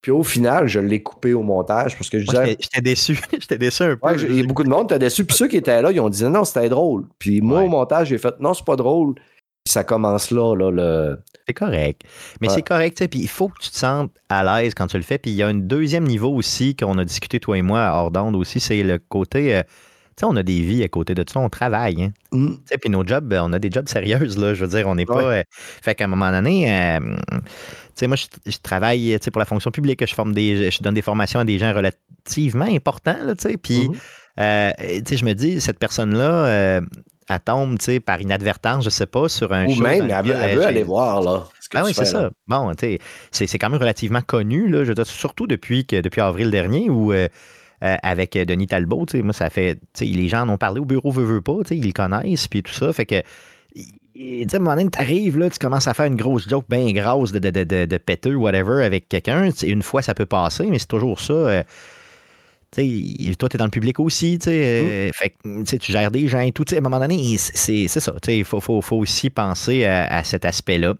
Puis 0.00 0.10
au 0.10 0.22
final, 0.22 0.66
je 0.66 0.80
l'ai 0.80 1.02
coupé 1.02 1.34
au 1.34 1.42
montage 1.42 1.96
parce 1.96 2.08
que 2.08 2.18
je 2.18 2.26
disais. 2.26 2.56
J'étais 2.58 2.80
déçu. 2.80 3.20
J'étais 3.32 3.58
déçu 3.58 3.82
un 3.82 3.96
peu. 3.96 4.16
il 4.28 4.36
y 4.36 4.40
a 4.40 4.44
beaucoup 4.44 4.64
de 4.64 4.68
monde 4.68 4.90
qui 4.90 4.98
déçu. 4.98 5.24
Puis 5.24 5.36
ceux 5.36 5.48
qui 5.48 5.58
étaient 5.58 5.82
là, 5.82 5.92
ils 5.92 6.00
ont 6.00 6.08
dit 6.08 6.24
non, 6.24 6.44
c'était 6.44 6.68
drôle. 6.68 7.04
Puis 7.18 7.40
moi, 7.40 7.62
au 7.62 7.68
montage, 7.68 8.08
j'ai 8.08 8.18
fait 8.18 8.34
non, 8.40 8.54
c'est 8.54 8.64
pas 8.64 8.76
drôle. 8.76 9.14
Puis 9.62 9.72
ça 9.72 9.84
commence 9.84 10.30
là, 10.30 10.54
là, 10.54 10.70
le. 10.70 11.18
C'est 11.46 11.52
correct. 11.52 12.02
Mais 12.40 12.48
c'est 12.48 12.62
correct, 12.62 12.96
tu 12.96 13.04
sais. 13.04 13.08
Puis 13.08 13.20
il 13.20 13.28
faut 13.28 13.48
que 13.48 13.60
tu 13.60 13.70
te 13.70 13.76
sentes 13.76 14.12
à 14.30 14.42
l'aise 14.42 14.72
quand 14.74 14.86
tu 14.86 14.96
le 14.96 15.02
fais. 15.02 15.18
Puis 15.18 15.32
il 15.32 15.36
y 15.36 15.42
a 15.42 15.48
un 15.48 15.54
deuxième 15.54 16.04
niveau 16.04 16.34
aussi 16.34 16.74
qu'on 16.74 16.96
a 16.96 17.04
discuté, 17.04 17.40
toi 17.40 17.58
et 17.58 17.62
moi, 17.62 17.82
à 17.82 17.92
hors 17.94 18.10
d'onde 18.10 18.36
aussi, 18.36 18.58
c'est 18.58 18.82
le 18.82 18.98
côté. 18.98 19.56
Euh, 19.56 19.62
sais, 20.20 20.26
on 20.26 20.36
a 20.36 20.42
des 20.42 20.60
vies 20.60 20.82
à 20.82 20.88
côté 20.88 21.14
de 21.14 21.24
ça, 21.28 21.40
on 21.40 21.48
travaille. 21.48 22.02
Hein. 22.04 22.12
Mm. 22.32 22.54
Puis 22.80 22.90
nos 22.90 23.06
jobs, 23.06 23.24
ben, 23.24 23.42
on 23.44 23.52
a 23.52 23.58
des 23.58 23.70
jobs 23.70 23.88
sérieuses, 23.88 24.38
là. 24.38 24.54
Je 24.54 24.64
veux 24.64 24.70
dire, 24.70 24.86
on 24.88 24.94
n'est 24.94 25.06
pas. 25.06 25.22
Euh, 25.22 25.42
fait 25.50 25.94
qu'à 25.94 26.04
un 26.04 26.08
moment 26.08 26.30
donné, 26.30 26.72
euh, 26.72 27.00
sais, 28.00 28.06
moi, 28.06 28.16
je, 28.16 28.56
travaille 28.62 29.18
pour 29.32 29.38
la 29.38 29.44
fonction 29.44 29.70
publique, 29.70 30.04
je, 30.06 30.14
forme 30.14 30.32
des, 30.32 30.70
je 30.70 30.82
donne 30.82 30.94
des 30.94 31.02
formations 31.02 31.40
à 31.40 31.44
des 31.44 31.58
gens 31.58 31.72
relativement 31.72 32.64
importants, 32.64 33.16
puis 33.62 33.88
mm-hmm. 33.88 33.96
euh, 34.40 34.72
je 35.10 35.24
me 35.24 35.32
dis, 35.34 35.60
cette 35.60 35.78
personne-là, 35.78 36.46
euh, 36.46 36.80
elle 37.28 37.40
tombe 37.40 37.78
par 38.04 38.20
inadvertance, 38.20 38.84
je 38.84 38.90
sais 38.90 39.06
pas, 39.06 39.28
sur 39.28 39.52
un 39.52 39.66
Ou 39.66 39.76
même, 39.76 40.10
elle, 40.10 40.26
veut, 40.56 40.64
aller 40.64 40.82
voir, 40.82 41.22
là. 41.22 41.46
Ah 41.74 41.82
oui, 41.84 41.92
c'est 41.94 42.04
ça. 42.04 42.30
Bon, 42.48 42.72
c'est 43.30 43.58
quand 43.58 43.70
même 43.70 43.80
relativement 43.80 44.22
connu, 44.22 44.68
là, 44.68 44.84
je 44.84 44.92
surtout 45.04 45.46
depuis, 45.46 45.86
que, 45.86 46.00
depuis 46.00 46.20
avril 46.20 46.50
dernier, 46.50 46.90
où... 46.90 47.12
Euh, 47.12 47.28
avec 47.80 48.34
Denis 48.34 48.66
Talbot, 48.66 49.06
moi, 49.14 49.32
ça 49.32 49.50
fait. 49.50 49.78
Les 50.00 50.28
gens 50.28 50.42
en 50.42 50.50
ont 50.50 50.58
parlé 50.58 50.80
au 50.80 50.84
bureau, 50.84 51.10
veut, 51.10 51.24
veut 51.24 51.40
pas, 51.40 51.58
ils 51.70 51.84
le 51.84 51.92
connaissent, 51.92 52.48
puis 52.48 52.62
tout 52.62 52.72
ça. 52.72 52.92
Fait 52.92 53.06
que 53.06 53.22
tu 54.20 54.48
sais, 54.48 54.54
à 54.54 54.56
un 54.56 54.62
moment 54.62 54.76
donné, 54.76 54.90
tu 54.90 54.98
arrives, 54.98 55.38
là, 55.38 55.48
tu 55.48 55.58
commences 55.58 55.88
à 55.88 55.94
faire 55.94 56.06
une 56.06 56.16
grosse 56.16 56.48
joke 56.48 56.66
bien 56.68 56.92
grosse 56.92 57.32
de, 57.32 57.38
de, 57.38 57.50
de, 57.50 57.84
de, 57.86 57.98
péteux, 57.98 58.34
whatever, 58.34 58.84
avec 58.84 59.08
quelqu'un. 59.08 59.50
Une 59.62 59.82
fois, 59.82 60.02
ça 60.02 60.14
peut 60.14 60.26
passer, 60.26 60.66
mais 60.66 60.78
c'est 60.78 60.88
toujours 60.88 61.20
ça. 61.20 61.32
Euh, 61.32 61.62
toi, 62.72 63.48
tu 63.48 63.56
es 63.56 63.58
dans 63.58 63.64
le 63.64 63.70
public 63.70 63.98
aussi, 63.98 64.38
tu 64.38 64.44
sais, 64.44 64.82
euh, 64.84 65.10
fait 65.12 65.34
tu 65.64 65.92
gères 65.92 66.10
des 66.10 66.28
gens 66.28 66.40
et 66.40 66.52
tout. 66.52 66.64
À 66.70 66.76
un 66.76 66.80
moment 66.80 67.00
donné, 67.00 67.36
c'est 67.38 67.88
ça. 67.88 68.12
Il 68.28 68.44
faut, 68.44 68.60
faut, 68.60 68.80
faut, 68.80 68.96
aussi 68.96 69.30
penser 69.30 69.84
à, 69.84 70.22
cet 70.22 70.44
aspect-là. 70.44 70.94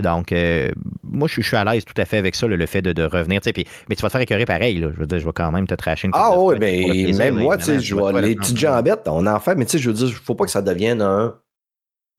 Donc, 0.00 0.32
euh, 0.32 0.70
moi, 1.02 1.28
je, 1.28 1.40
suis 1.40 1.56
à 1.56 1.64
l'aise 1.64 1.84
tout 1.84 1.94
à 1.96 2.04
fait 2.04 2.18
avec 2.18 2.34
ça, 2.34 2.46
le, 2.46 2.66
fait 2.66 2.82
de, 2.82 3.02
revenir. 3.02 3.40
Puis, 3.40 3.66
mais 3.88 3.96
tu 3.96 4.02
vas 4.02 4.08
te 4.08 4.12
faire 4.12 4.20
écœurer 4.20 4.44
pareil. 4.44 4.78
Là. 4.78 4.90
Je 4.94 5.00
veux 5.00 5.06
dire, 5.06 5.18
je 5.18 5.26
vais 5.26 5.32
quand 5.32 5.50
même 5.50 5.66
te 5.66 5.74
tracher 5.74 6.06
une 6.06 6.12
Ah 6.14 6.38
oui, 6.38 6.56
mais 6.58 7.12
même 7.16 7.36
moi, 7.36 7.56
tu 7.56 7.64
sais, 7.64 7.80
je 7.80 7.94
vois 7.94 8.20
les 8.20 8.34
petites 8.34 8.58
jambettes, 8.58 9.06
on 9.06 9.26
en 9.26 9.40
fait, 9.40 9.54
mais 9.54 9.64
tu 9.64 9.72
sais, 9.72 9.78
je 9.78 9.90
veux 9.90 9.96
dire, 9.96 10.08
il 10.08 10.12
ne 10.12 10.16
faut 10.16 10.34
pas 10.34 10.44
que 10.44 10.50
ça 10.50 10.62
devienne 10.62 11.02
un 11.02 11.34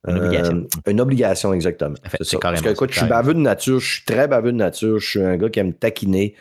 une 0.07 0.17
obligation. 0.17 0.55
Euh, 0.57 0.91
une 0.91 1.01
obligation, 1.01 1.53
exactement. 1.53 1.95
c'est 2.21 2.39
Parce 2.39 2.61
que, 2.61 2.69
écoute, 2.69 2.91
je 2.93 2.99
suis 2.99 3.07
baveux 3.07 3.33
de 3.33 3.39
nature, 3.39 3.79
je 3.79 3.93
suis 3.95 4.05
très 4.05 4.27
baveux 4.27 4.51
de 4.51 4.57
nature, 4.57 4.99
je 4.99 5.09
suis 5.09 5.21
un 5.21 5.37
gars 5.37 5.49
qui 5.49 5.59
aime 5.59 5.73
taquiner. 5.73 6.35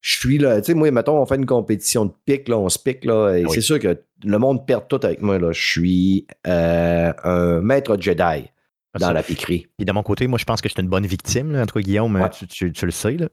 Je 0.00 0.18
suis 0.18 0.38
là, 0.38 0.60
tu 0.60 0.72
sais, 0.72 0.74
moi, 0.74 0.90
mettons, 0.90 1.20
on 1.20 1.26
fait 1.26 1.36
une 1.36 1.46
compétition 1.46 2.06
de 2.06 2.12
pique, 2.24 2.48
là, 2.48 2.58
on 2.58 2.68
se 2.68 2.78
pique, 2.78 3.04
là, 3.04 3.34
et 3.34 3.44
ah 3.46 3.48
c'est 3.52 3.60
sûr 3.60 3.78
que 3.78 4.00
le 4.24 4.38
monde 4.38 4.66
perd 4.66 4.88
tout 4.88 4.98
avec 5.04 5.22
moi, 5.22 5.38
là. 5.38 5.52
Je 5.52 5.64
suis 5.64 6.26
euh, 6.48 7.12
un 7.22 7.60
maître 7.60 7.96
Jedi 8.00 8.50
dans 8.98 9.12
la 9.12 9.22
piquerie. 9.22 9.66
Et 9.78 9.84
de 9.84 9.92
mon 9.92 10.02
côté, 10.02 10.26
moi, 10.26 10.38
je 10.38 10.44
pense 10.44 10.60
que 10.60 10.68
je 10.68 10.74
suis 10.74 10.82
une 10.82 10.88
bonne 10.88 11.06
victime, 11.06 11.52
là, 11.52 11.62
entre 11.62 11.80
Guillaume, 11.80 12.28
tu, 12.48 12.72
le 12.82 12.90
sais. 12.90 13.16
Là. 13.16 13.26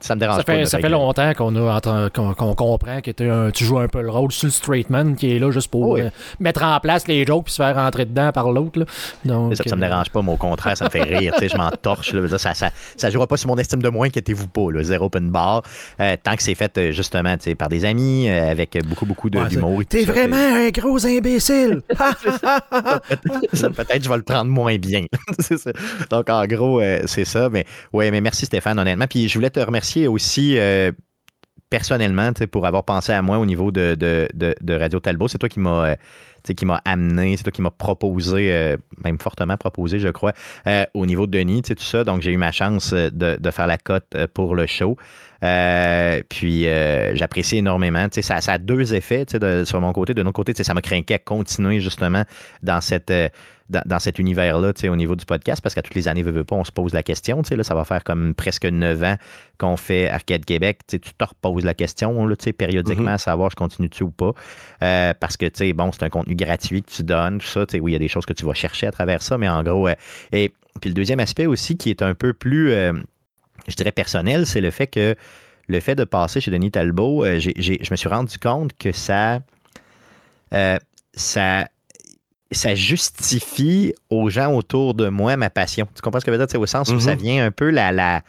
ça 0.00 0.14
me 0.14 0.20
dérange 0.20 0.36
ça 0.36 0.44
fait, 0.44 0.64
Ça 0.66 0.78
fait 0.78 0.88
longtemps 0.88 1.32
qu'on 1.34 2.34
qu'on 2.34 2.54
comprend 2.54 3.00
que 3.00 3.50
tu 3.50 3.64
joues 3.64 3.78
un 3.78 3.88
peu 3.88 4.02
le 4.02 4.10
rôle 4.10 4.32
sur 4.32 4.46
le 4.46 4.52
straight 4.52 4.90
man 4.90 5.16
qui 5.16 5.34
est 5.34 5.38
là 5.38 5.50
juste 5.50 5.70
pour 5.70 5.96
euh, 5.96 6.10
mettre 6.40 6.62
en 6.62 6.78
place 6.80 7.06
les 7.06 7.24
jokes 7.24 7.44
puis 7.44 7.52
se 7.52 7.62
faire 7.62 7.76
rentrer 7.76 8.04
dedans 8.04 8.32
par 8.32 8.50
l'autre. 8.50 8.84
Ça, 9.24 9.64
ça 9.66 9.76
me 9.76 9.84
euh, 9.84 9.88
dérange 9.88 10.10
pas, 10.10 10.22
mais 10.22 10.32
au 10.32 10.36
contraire, 10.36 10.76
ça 10.76 10.86
me 10.86 10.90
fait 10.90 11.02
rire. 11.02 11.34
je 11.40 11.56
m'en 11.56 11.70
torche. 11.70 12.14
Ça, 12.36 12.54
ça, 12.54 12.70
ça, 12.96 13.10
jouera 13.10 13.26
pas 13.26 13.36
sur 13.36 13.48
mon 13.48 13.56
estime 13.56 13.82
de 13.82 13.88
moins, 13.88 14.08
inquiétez-vous 14.08 14.48
pas. 14.48 14.72
Là, 14.72 14.82
zéro 14.82 15.06
open 15.06 15.30
bar. 15.30 15.62
Euh, 16.00 16.16
tant 16.22 16.34
que 16.34 16.42
c'est 16.42 16.54
fait 16.54 16.92
justement 16.92 17.36
par 17.56 17.68
des 17.68 17.84
amis, 17.84 18.28
avec 18.28 18.76
beaucoup, 18.86 19.06
beaucoup 19.06 19.30
d'humour. 19.30 19.82
T'es 19.88 20.04
vraiment 20.04 20.36
un 20.36 20.70
gros 20.70 21.06
imbécile! 21.06 21.82
Peut-être 23.10 24.02
je 24.02 24.08
vais 24.08 24.16
le 24.16 24.22
prendre 24.22 24.50
moins 24.50 24.76
bien. 24.76 25.06
Donc, 26.10 26.30
en 26.30 26.46
gros, 26.46 26.80
euh, 26.80 27.02
c'est 27.06 27.24
ça. 27.24 27.48
Mais 27.50 27.64
ouais, 27.92 28.10
mais 28.10 28.20
merci 28.20 28.46
Stéphane, 28.46 28.78
honnêtement. 28.78 29.06
Puis 29.06 29.28
je 29.28 29.34
voulais 29.34 29.50
te 29.50 29.60
remercier 29.60 30.08
aussi 30.08 30.58
euh, 30.58 30.92
personnellement 31.70 32.32
pour 32.50 32.66
avoir 32.66 32.84
pensé 32.84 33.12
à 33.12 33.22
moi 33.22 33.38
au 33.38 33.46
niveau 33.46 33.70
de, 33.70 33.94
de, 33.94 34.74
Radio 34.74 35.00
Talbot. 35.00 35.28
C'est 35.28 35.38
toi 35.38 35.48
qui 35.48 35.60
m'as. 35.60 35.90
Euh, 35.90 35.96
qui 36.56 36.64
m'a 36.64 36.80
amené, 36.86 37.36
c'est 37.36 37.42
toi 37.42 37.52
qui 37.52 37.60
m'a 37.60 37.70
proposé, 37.70 38.76
même 39.04 39.18
fortement 39.18 39.58
proposé, 39.58 39.98
je 39.98 40.08
crois, 40.08 40.32
au 40.94 41.04
niveau 41.04 41.26
de 41.26 41.36
Denis, 41.36 41.60
tout 41.60 41.74
ça. 41.78 42.04
Donc, 42.04 42.22
j'ai 42.22 42.32
eu 42.32 42.38
ma 42.38 42.52
chance 42.52 42.94
de, 42.94 43.50
faire 43.50 43.66
la 43.66 43.76
cote 43.76 44.16
pour 44.32 44.54
le 44.54 44.66
show. 44.66 44.96
Puis 45.40 46.64
j'apprécie 47.14 47.58
énormément. 47.58 48.06
Ça, 48.10 48.40
ça 48.40 48.52
a 48.52 48.58
deux 48.58 48.94
effets 48.94 49.26
sur 49.64 49.80
mon 49.80 49.92
côté. 49.92 50.14
De 50.14 50.22
notre 50.22 50.36
côté, 50.36 50.52
ça 50.54 50.74
m'a 50.74 50.82
craqué 50.82 51.14
à 51.14 51.18
continuer 51.18 51.80
justement 51.80 52.24
dans 52.62 52.80
cette, 52.80 53.12
dans, 53.68 53.98
cet 53.98 54.18
univers-là, 54.18 54.72
au 54.84 54.96
niveau 54.96 55.14
du 55.14 55.26
podcast, 55.26 55.60
parce 55.62 55.74
qu'à 55.74 55.82
toutes 55.82 55.94
les 55.94 56.08
années, 56.08 56.22
veux, 56.22 56.30
veux 56.30 56.44
pas, 56.44 56.56
on 56.56 56.64
se 56.64 56.72
pose 56.72 56.92
la 56.94 57.02
question. 57.02 57.42
Là, 57.50 57.62
ça 57.62 57.74
va 57.74 57.84
faire 57.84 58.02
comme 58.02 58.34
presque 58.34 58.64
neuf 58.64 59.02
ans 59.02 59.16
qu'on 59.58 59.76
fait 59.76 60.08
Arcade 60.08 60.44
Québec. 60.44 60.80
Tu 60.86 61.00
te 61.00 61.24
reposes 61.24 61.64
la 61.64 61.74
question 61.74 62.26
là, 62.26 62.34
périodiquement 62.56 63.10
mm-hmm. 63.10 63.14
à 63.14 63.18
savoir 63.18 63.50
je 63.50 63.56
continue-tu 63.56 64.04
ou 64.04 64.10
pas. 64.10 64.32
Euh, 64.82 65.12
parce 65.18 65.36
que, 65.36 65.72
bon, 65.72 65.92
c'est 65.92 66.02
un 66.02 66.08
contenu 66.08 66.34
gratuit 66.34 66.82
que 66.82 66.90
tu 66.90 67.02
donnes, 67.02 67.38
tout 67.38 67.46
ça. 67.46 67.64
Oui, 67.74 67.92
il 67.92 67.92
y 67.92 67.96
a 67.96 67.98
des 67.98 68.08
choses 68.08 68.26
que 68.26 68.32
tu 68.32 68.46
vas 68.46 68.54
chercher 68.54 68.86
à 68.86 68.92
travers 68.92 69.22
ça, 69.22 69.36
mais 69.36 69.48
en 69.48 69.62
gros, 69.62 69.88
euh, 69.88 69.94
et 70.32 70.52
puis 70.80 70.90
le 70.90 70.94
deuxième 70.94 71.20
aspect 71.20 71.46
aussi 71.46 71.76
qui 71.76 71.90
est 71.90 72.02
un 72.02 72.14
peu 72.14 72.32
plus, 72.32 72.72
euh, 72.72 72.92
je 73.66 73.74
dirais, 73.74 73.92
personnel, 73.92 74.46
c'est 74.46 74.60
le 74.60 74.70
fait 74.70 74.86
que 74.86 75.14
le 75.66 75.80
fait 75.80 75.94
de 75.94 76.04
passer 76.04 76.40
chez 76.40 76.50
Denis 76.50 76.70
Talbot, 76.70 77.24
je 77.38 77.90
me 77.90 77.96
suis 77.96 78.08
rendu 78.08 78.38
compte 78.38 78.76
que 78.78 78.92
ça 78.92 79.40
ça, 81.14 81.68
ça 82.52 82.74
justifie 82.74 83.94
aux 84.10 84.30
gens 84.30 84.54
autour 84.54 84.94
de 84.94 85.08
moi 85.08 85.36
ma 85.36 85.50
passion. 85.50 85.86
Tu 85.94 86.00
comprends 86.00 86.20
ce 86.20 86.24
que 86.24 86.30
je 86.32 86.36
veux 86.36 86.42
dire? 86.44 86.50
C'est 86.50 86.58
au 86.58 86.66
sens 86.66 86.88
où 86.90 87.00
ça 87.00 87.14
Mhm. 87.14 87.20
vient 87.20 87.46
un 87.46 87.50
peu 87.50 87.70
la. 87.70 87.92
la 87.92 88.22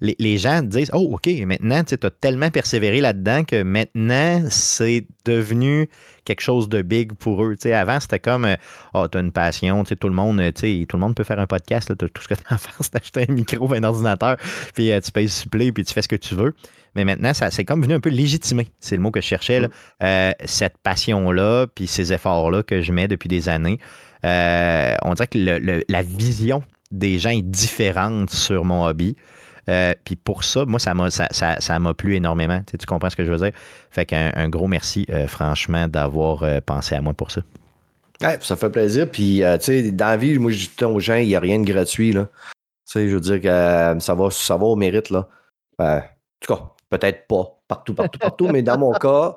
les, 0.00 0.16
les 0.18 0.38
gens 0.38 0.62
disent 0.62 0.90
Oh, 0.92 1.10
OK, 1.14 1.28
maintenant, 1.46 1.82
tu 1.84 1.94
as 2.02 2.10
tellement 2.10 2.50
persévéré 2.50 3.00
là-dedans 3.00 3.44
que 3.44 3.62
maintenant, 3.62 4.42
c'est 4.50 5.06
devenu 5.24 5.88
quelque 6.24 6.40
chose 6.40 6.68
de 6.68 6.82
big 6.82 7.12
pour 7.14 7.44
eux. 7.44 7.56
Avant, 7.72 8.00
c'était 8.00 8.18
comme 8.18 8.44
euh, 8.44 8.56
Oh, 8.94 9.06
tu 9.08 9.18
as 9.18 9.20
une 9.20 9.32
passion, 9.32 9.84
tout 9.84 10.08
le 10.08 10.14
monde, 10.14 10.40
euh, 10.40 10.50
tu 10.52 10.80
sais, 10.80 10.86
tout 10.88 10.96
le 10.96 11.00
monde 11.00 11.14
peut 11.14 11.24
faire 11.24 11.38
un 11.40 11.46
podcast. 11.46 11.88
là. 11.90 11.96
Tout 11.96 12.08
ce 12.22 12.28
que 12.28 12.34
tu 12.34 12.42
as 12.48 12.54
à 12.54 12.58
faire, 12.58 12.74
c'est 12.80 12.92
d'acheter 12.94 13.26
un 13.28 13.32
micro, 13.32 13.72
un 13.72 13.84
ordinateur, 13.84 14.36
puis 14.74 14.90
euh, 14.92 15.00
tu 15.00 15.10
payes 15.12 15.28
supplé, 15.28 15.72
puis 15.72 15.84
tu 15.84 15.92
fais 15.94 16.02
ce 16.02 16.08
que 16.08 16.16
tu 16.16 16.34
veux. 16.34 16.54
Mais 16.96 17.04
maintenant, 17.04 17.34
ça 17.34 17.50
c'est 17.50 17.64
comme 17.64 17.82
venu 17.82 17.94
un 17.94 18.00
peu 18.00 18.10
légitimer. 18.10 18.68
C'est 18.80 18.94
le 18.96 19.02
mot 19.02 19.10
que 19.10 19.20
je 19.20 19.26
cherchais. 19.26 19.60
là. 19.60 19.68
Euh, 20.02 20.32
cette 20.44 20.78
passion-là, 20.78 21.66
puis 21.74 21.86
ces 21.86 22.12
efforts-là 22.12 22.62
que 22.62 22.82
je 22.82 22.92
mets 22.92 23.08
depuis 23.08 23.28
des 23.28 23.48
années. 23.48 23.78
Euh, 24.24 24.94
on 25.02 25.14
dirait 25.14 25.26
que 25.26 25.38
le- 25.38 25.58
le- 25.58 25.84
la 25.88 26.02
vision 26.02 26.62
des 26.90 27.18
gens 27.18 27.30
est 27.30 27.42
différente 27.42 28.30
sur 28.30 28.64
mon 28.64 28.84
hobby. 28.86 29.16
Euh, 29.68 29.94
puis 30.04 30.16
pour 30.16 30.44
ça, 30.44 30.64
moi, 30.64 30.78
ça 30.78 30.94
m'a 30.94 31.10
ça, 31.10 31.28
ça- 31.30 31.78
plu 31.96 32.16
énormément. 32.16 32.58
Tu, 32.60 32.72
sais, 32.72 32.78
tu 32.78 32.86
comprends 32.86 33.10
ce 33.10 33.16
que 33.16 33.24
je 33.24 33.30
veux 33.30 33.38
dire? 33.38 33.52
Fait 33.90 34.04
qu'un 34.06 34.32
un 34.34 34.48
gros 34.48 34.66
merci, 34.66 35.06
euh, 35.10 35.26
franchement, 35.26 35.88
d'avoir 35.88 36.42
euh, 36.42 36.60
pensé 36.64 36.94
à 36.94 37.00
moi 37.00 37.14
pour 37.14 37.30
ça. 37.30 37.40
Ouais, 38.20 38.38
ça 38.40 38.56
fait 38.56 38.70
plaisir. 38.70 39.10
Puis, 39.10 39.42
euh, 39.42 39.58
tu 39.58 39.64
sais, 39.64 39.90
dans 39.92 40.06
la 40.06 40.16
vie, 40.16 40.38
moi, 40.38 40.50
je 40.52 40.68
dis 40.76 40.84
aux 40.84 41.00
gens, 41.00 41.16
il 41.16 41.28
n'y 41.28 41.36
a 41.36 41.40
rien 41.40 41.58
de 41.58 41.64
gratuit, 41.64 42.12
là. 42.12 42.28
Tu 42.86 42.92
sais, 42.92 43.08
je 43.08 43.14
veux 43.14 43.20
dire 43.20 43.40
que 43.40 44.00
ça, 44.00 44.14
va, 44.14 44.30
ça 44.30 44.56
va 44.56 44.64
au 44.66 44.76
mérite, 44.76 45.10
là. 45.10 45.28
Euh, 45.80 45.98
en 45.98 46.02
tout 46.40 46.54
cas, 46.54 46.62
peut-être 46.90 47.26
pas 47.26 47.58
partout, 47.66 47.94
partout, 47.94 48.18
partout, 48.18 48.48
mais 48.48 48.62
dans 48.62 48.78
mon 48.78 48.92
cas, 48.98 49.36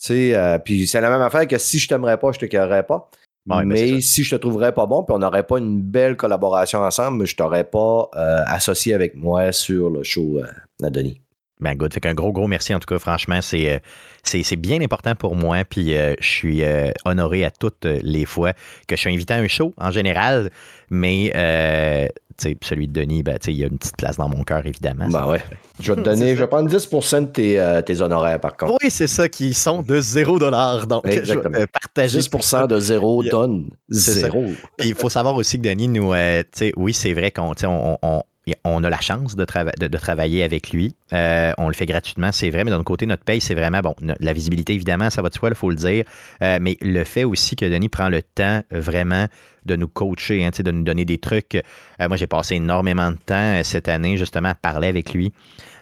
tu 0.00 0.06
sais, 0.08 0.34
euh, 0.34 0.58
puis 0.58 0.86
c'est 0.86 1.00
la 1.00 1.10
même 1.10 1.20
affaire 1.22 1.46
que 1.46 1.58
si 1.58 1.78
je 1.78 1.88
t'aimerais 1.88 2.18
pas, 2.18 2.32
je 2.32 2.38
te 2.38 2.46
carrerais 2.46 2.86
pas. 2.86 3.10
Ouais, 3.48 3.58
ben, 3.58 3.64
mais 3.64 4.00
si 4.00 4.24
je 4.24 4.34
te 4.34 4.40
trouverais 4.40 4.72
pas 4.72 4.86
bon, 4.86 5.04
puis 5.04 5.14
on 5.14 5.18
n'aurait 5.18 5.46
pas 5.46 5.58
une 5.58 5.80
belle 5.80 6.16
collaboration 6.16 6.80
ensemble, 6.80 7.26
je 7.26 7.36
t'aurais 7.36 7.64
pas 7.64 8.10
euh, 8.16 8.42
associé 8.46 8.92
avec 8.92 9.14
moi 9.14 9.52
sur 9.52 9.88
le 9.88 10.02
show 10.02 10.38
euh, 10.38 10.46
à 10.84 10.90
Denis. 10.90 11.20
Ben, 11.60 11.74
good. 11.74 11.92
Fait 11.94 12.00
qu'un 12.00 12.14
gros, 12.14 12.32
gros 12.32 12.48
merci. 12.48 12.74
En 12.74 12.78
tout 12.78 12.86
cas, 12.86 12.98
franchement, 12.98 13.40
c'est, 13.40 13.70
euh, 13.72 13.78
c'est, 14.22 14.42
c'est 14.42 14.56
bien 14.56 14.80
important 14.82 15.14
pour 15.14 15.36
moi. 15.36 15.64
Puis 15.64 15.96
euh, 15.96 16.14
je 16.20 16.26
suis 16.26 16.62
euh, 16.62 16.90
honoré 17.04 17.44
à 17.44 17.50
toutes 17.50 17.84
les 17.84 18.26
fois 18.26 18.52
que 18.86 18.94
je 18.96 19.00
suis 19.00 19.12
invité 19.14 19.34
à 19.34 19.38
un 19.38 19.48
show 19.48 19.72
en 19.78 19.90
général. 19.90 20.50
Mais 20.90 21.32
euh, 21.34 22.06
tu 22.38 22.50
sais, 22.50 22.56
celui 22.62 22.88
de 22.88 22.92
Denis, 22.92 23.22
ben, 23.22 23.38
tu 23.38 23.46
sais, 23.46 23.52
il 23.52 23.58
y 23.58 23.64
a 23.64 23.68
une 23.68 23.78
petite 23.78 23.96
place 23.96 24.18
dans 24.18 24.28
mon 24.28 24.44
cœur, 24.44 24.66
évidemment. 24.66 25.08
Ben 25.08 25.26
ouais. 25.26 25.42
Je 25.80 25.92
vais 25.92 25.96
te 26.00 26.04
donner, 26.06 26.34
je 26.34 26.40
vais 26.40 26.46
prendre 26.46 26.70
10% 26.70 27.20
de 27.20 27.26
tes, 27.26 27.60
euh, 27.60 27.82
tes 27.82 28.00
honoraires, 28.00 28.40
par 28.40 28.56
contre. 28.56 28.78
Oui, 28.82 28.90
c'est 28.90 29.06
ça, 29.06 29.28
qui 29.28 29.52
sont 29.52 29.82
de 29.82 30.00
0 30.00 30.38
Donc, 30.38 31.06
Exactement. 31.06 31.42
je 31.44 31.48
vais 31.58 31.62
euh, 31.64 31.66
partager 31.70 32.18
10 32.18 32.30
de 32.68 32.80
zéro 32.80 33.22
Il 33.22 33.26
y 33.26 33.28
a- 33.28 33.30
tonnes. 33.30 33.68
C'est 33.90 34.12
ça. 34.12 34.20
Zéro. 34.20 34.44
Puis 34.78 34.88
il 34.88 34.94
faut 34.94 35.10
savoir 35.10 35.34
aussi 35.34 35.58
que 35.60 35.68
Denis, 35.68 35.88
nous, 35.88 36.14
euh, 36.14 36.42
tu 36.44 36.48
sais, 36.58 36.72
oui, 36.76 36.94
c'est 36.94 37.12
vrai 37.12 37.30
qu'on 37.30 37.54
tu 37.54 37.60
sais, 37.62 37.66
on, 37.66 37.98
on- 38.00 38.22
on 38.64 38.84
a 38.84 38.90
la 38.90 39.00
chance 39.00 39.34
de, 39.34 39.44
trava- 39.44 39.76
de, 39.78 39.88
de 39.88 39.98
travailler 39.98 40.42
avec 40.42 40.70
lui. 40.70 40.94
Euh, 41.12 41.52
on 41.58 41.68
le 41.68 41.74
fait 41.74 41.86
gratuitement, 41.86 42.30
c'est 42.32 42.50
vrai, 42.50 42.64
mais 42.64 42.70
d'un 42.70 42.82
côté, 42.84 43.06
notre 43.06 43.24
paye, 43.24 43.40
c'est 43.40 43.54
vraiment, 43.54 43.80
bon, 43.80 43.94
la 44.00 44.32
visibilité, 44.32 44.74
évidemment, 44.74 45.10
ça 45.10 45.22
va 45.22 45.28
de 45.28 45.34
soi, 45.34 45.48
il 45.48 45.54
faut 45.54 45.70
le 45.70 45.76
dire. 45.76 46.04
Euh, 46.42 46.58
mais 46.60 46.76
le 46.80 47.04
fait 47.04 47.24
aussi 47.24 47.56
que 47.56 47.64
Denis 47.64 47.88
prend 47.88 48.08
le 48.08 48.22
temps 48.22 48.62
vraiment 48.70 49.26
de 49.64 49.74
nous 49.74 49.88
coacher, 49.88 50.44
hein, 50.44 50.50
de 50.56 50.70
nous 50.70 50.84
donner 50.84 51.04
des 51.04 51.18
trucs. 51.18 51.56
Euh, 51.56 52.08
moi, 52.08 52.16
j'ai 52.16 52.28
passé 52.28 52.54
énormément 52.54 53.10
de 53.10 53.16
temps 53.16 53.60
cette 53.64 53.88
année, 53.88 54.16
justement, 54.16 54.50
à 54.50 54.54
parler 54.54 54.88
avec 54.88 55.12
lui. 55.12 55.32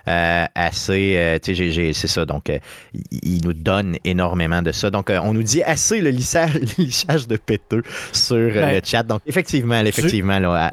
Euh, 0.07 0.45
assez, 0.55 1.15
euh, 1.17 1.39
tu 1.43 1.55
sais, 1.57 1.93
c'est 1.95 2.07
ça. 2.09 2.25
Donc, 2.27 2.51
euh, 2.51 2.59
il, 3.23 3.41
nous 3.45 3.55
donne 3.55 3.97
énormément 4.05 4.61
de 4.61 4.71
ça. 4.73 4.91
Donc, 4.91 5.09
euh, 5.09 5.19
on 5.23 5.33
nous 5.33 5.43
dit 5.43 5.63
assez 5.63 6.01
le 6.01 6.11
lissage, 6.11 6.55
le 6.79 6.85
lissage 6.85 7.27
de 7.27 7.37
péteux 7.37 7.83
sur 8.13 8.37
Ben, 8.37 8.75
le 8.75 8.81
chat. 8.85 9.03
Donc, 9.03 9.23
effectivement, 9.27 9.81
effectivement, 9.81 10.39
là, 10.39 10.73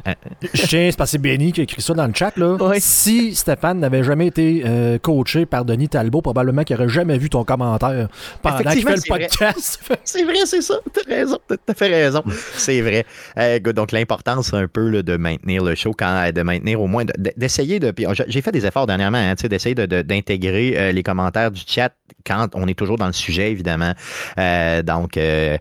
Je 0.53 0.65
tiens, 0.67 0.87
c'est 0.91 0.97
parce 0.97 1.11
que 1.11 1.17
c'est 1.17 1.17
Benny 1.17 1.51
qui 1.53 1.61
a 1.61 1.63
écrit 1.63 1.81
ça 1.81 1.93
dans 1.93 2.07
le 2.07 2.13
chat. 2.13 2.35
Là. 2.37 2.55
Ouais. 2.55 2.79
Si 2.79 3.33
Stéphane 3.35 3.79
n'avait 3.79 4.03
jamais 4.03 4.27
été 4.27 4.63
euh, 4.65 4.97
coaché 4.97 5.45
par 5.45 5.63
Denis 5.65 5.89
Talbot, 5.89 6.21
probablement 6.21 6.63
qu'il 6.63 6.75
n'aurait 6.75 6.89
jamais 6.89 7.17
vu 7.17 7.29
ton 7.29 7.43
commentaire 7.43 8.09
pendant 8.41 8.57
qu'il 8.71 8.83
fait 8.83 8.95
le 8.95 8.97
c'est 8.97 9.09
vrai. 9.09 9.19
podcast. 9.29 9.79
c'est 10.03 10.23
vrai, 10.23 10.35
c'est 10.45 10.61
ça. 10.61 10.75
T'as 10.93 11.09
raison, 11.15 11.37
t'as 11.65 11.73
fait 11.73 11.87
raison. 11.87 12.23
C'est 12.55 12.81
vrai. 12.81 13.05
Euh, 13.37 13.59
good, 13.59 13.75
donc, 13.75 13.91
l'importance 13.91 14.53
un 14.53 14.67
peu 14.67 14.89
là, 14.89 15.01
de 15.03 15.15
maintenir 15.17 15.63
le 15.63 15.75
show, 15.75 15.93
quand, 15.97 16.31
de 16.33 16.41
maintenir 16.41 16.81
au 16.81 16.87
moins, 16.87 17.05
de- 17.05 17.13
de- 17.17 17.31
d'essayer 17.37 17.79
de. 17.79 17.93
j'ai- 17.97 18.25
J'ai 18.27 18.41
fait 18.41 18.51
des 18.51 18.65
efforts 18.65 18.87
dernièrement, 18.87 19.20
hein, 19.21 19.33
d'essayer 19.47 19.75
de- 19.75 19.85
de- 19.85 20.01
d'intégrer 20.01 20.73
euh, 20.77 20.91
les 20.91 21.03
commentaires 21.03 21.51
du 21.51 21.61
chat 21.65 21.93
quand 22.25 22.49
on 22.53 22.67
est 22.67 22.73
toujours 22.77 22.97
dans 22.97 23.07
le 23.07 23.13
sujet, 23.13 23.51
évidemment. 23.51 23.93
Euh, 24.37 24.81
donc, 24.83 25.17
euh, 25.17 25.57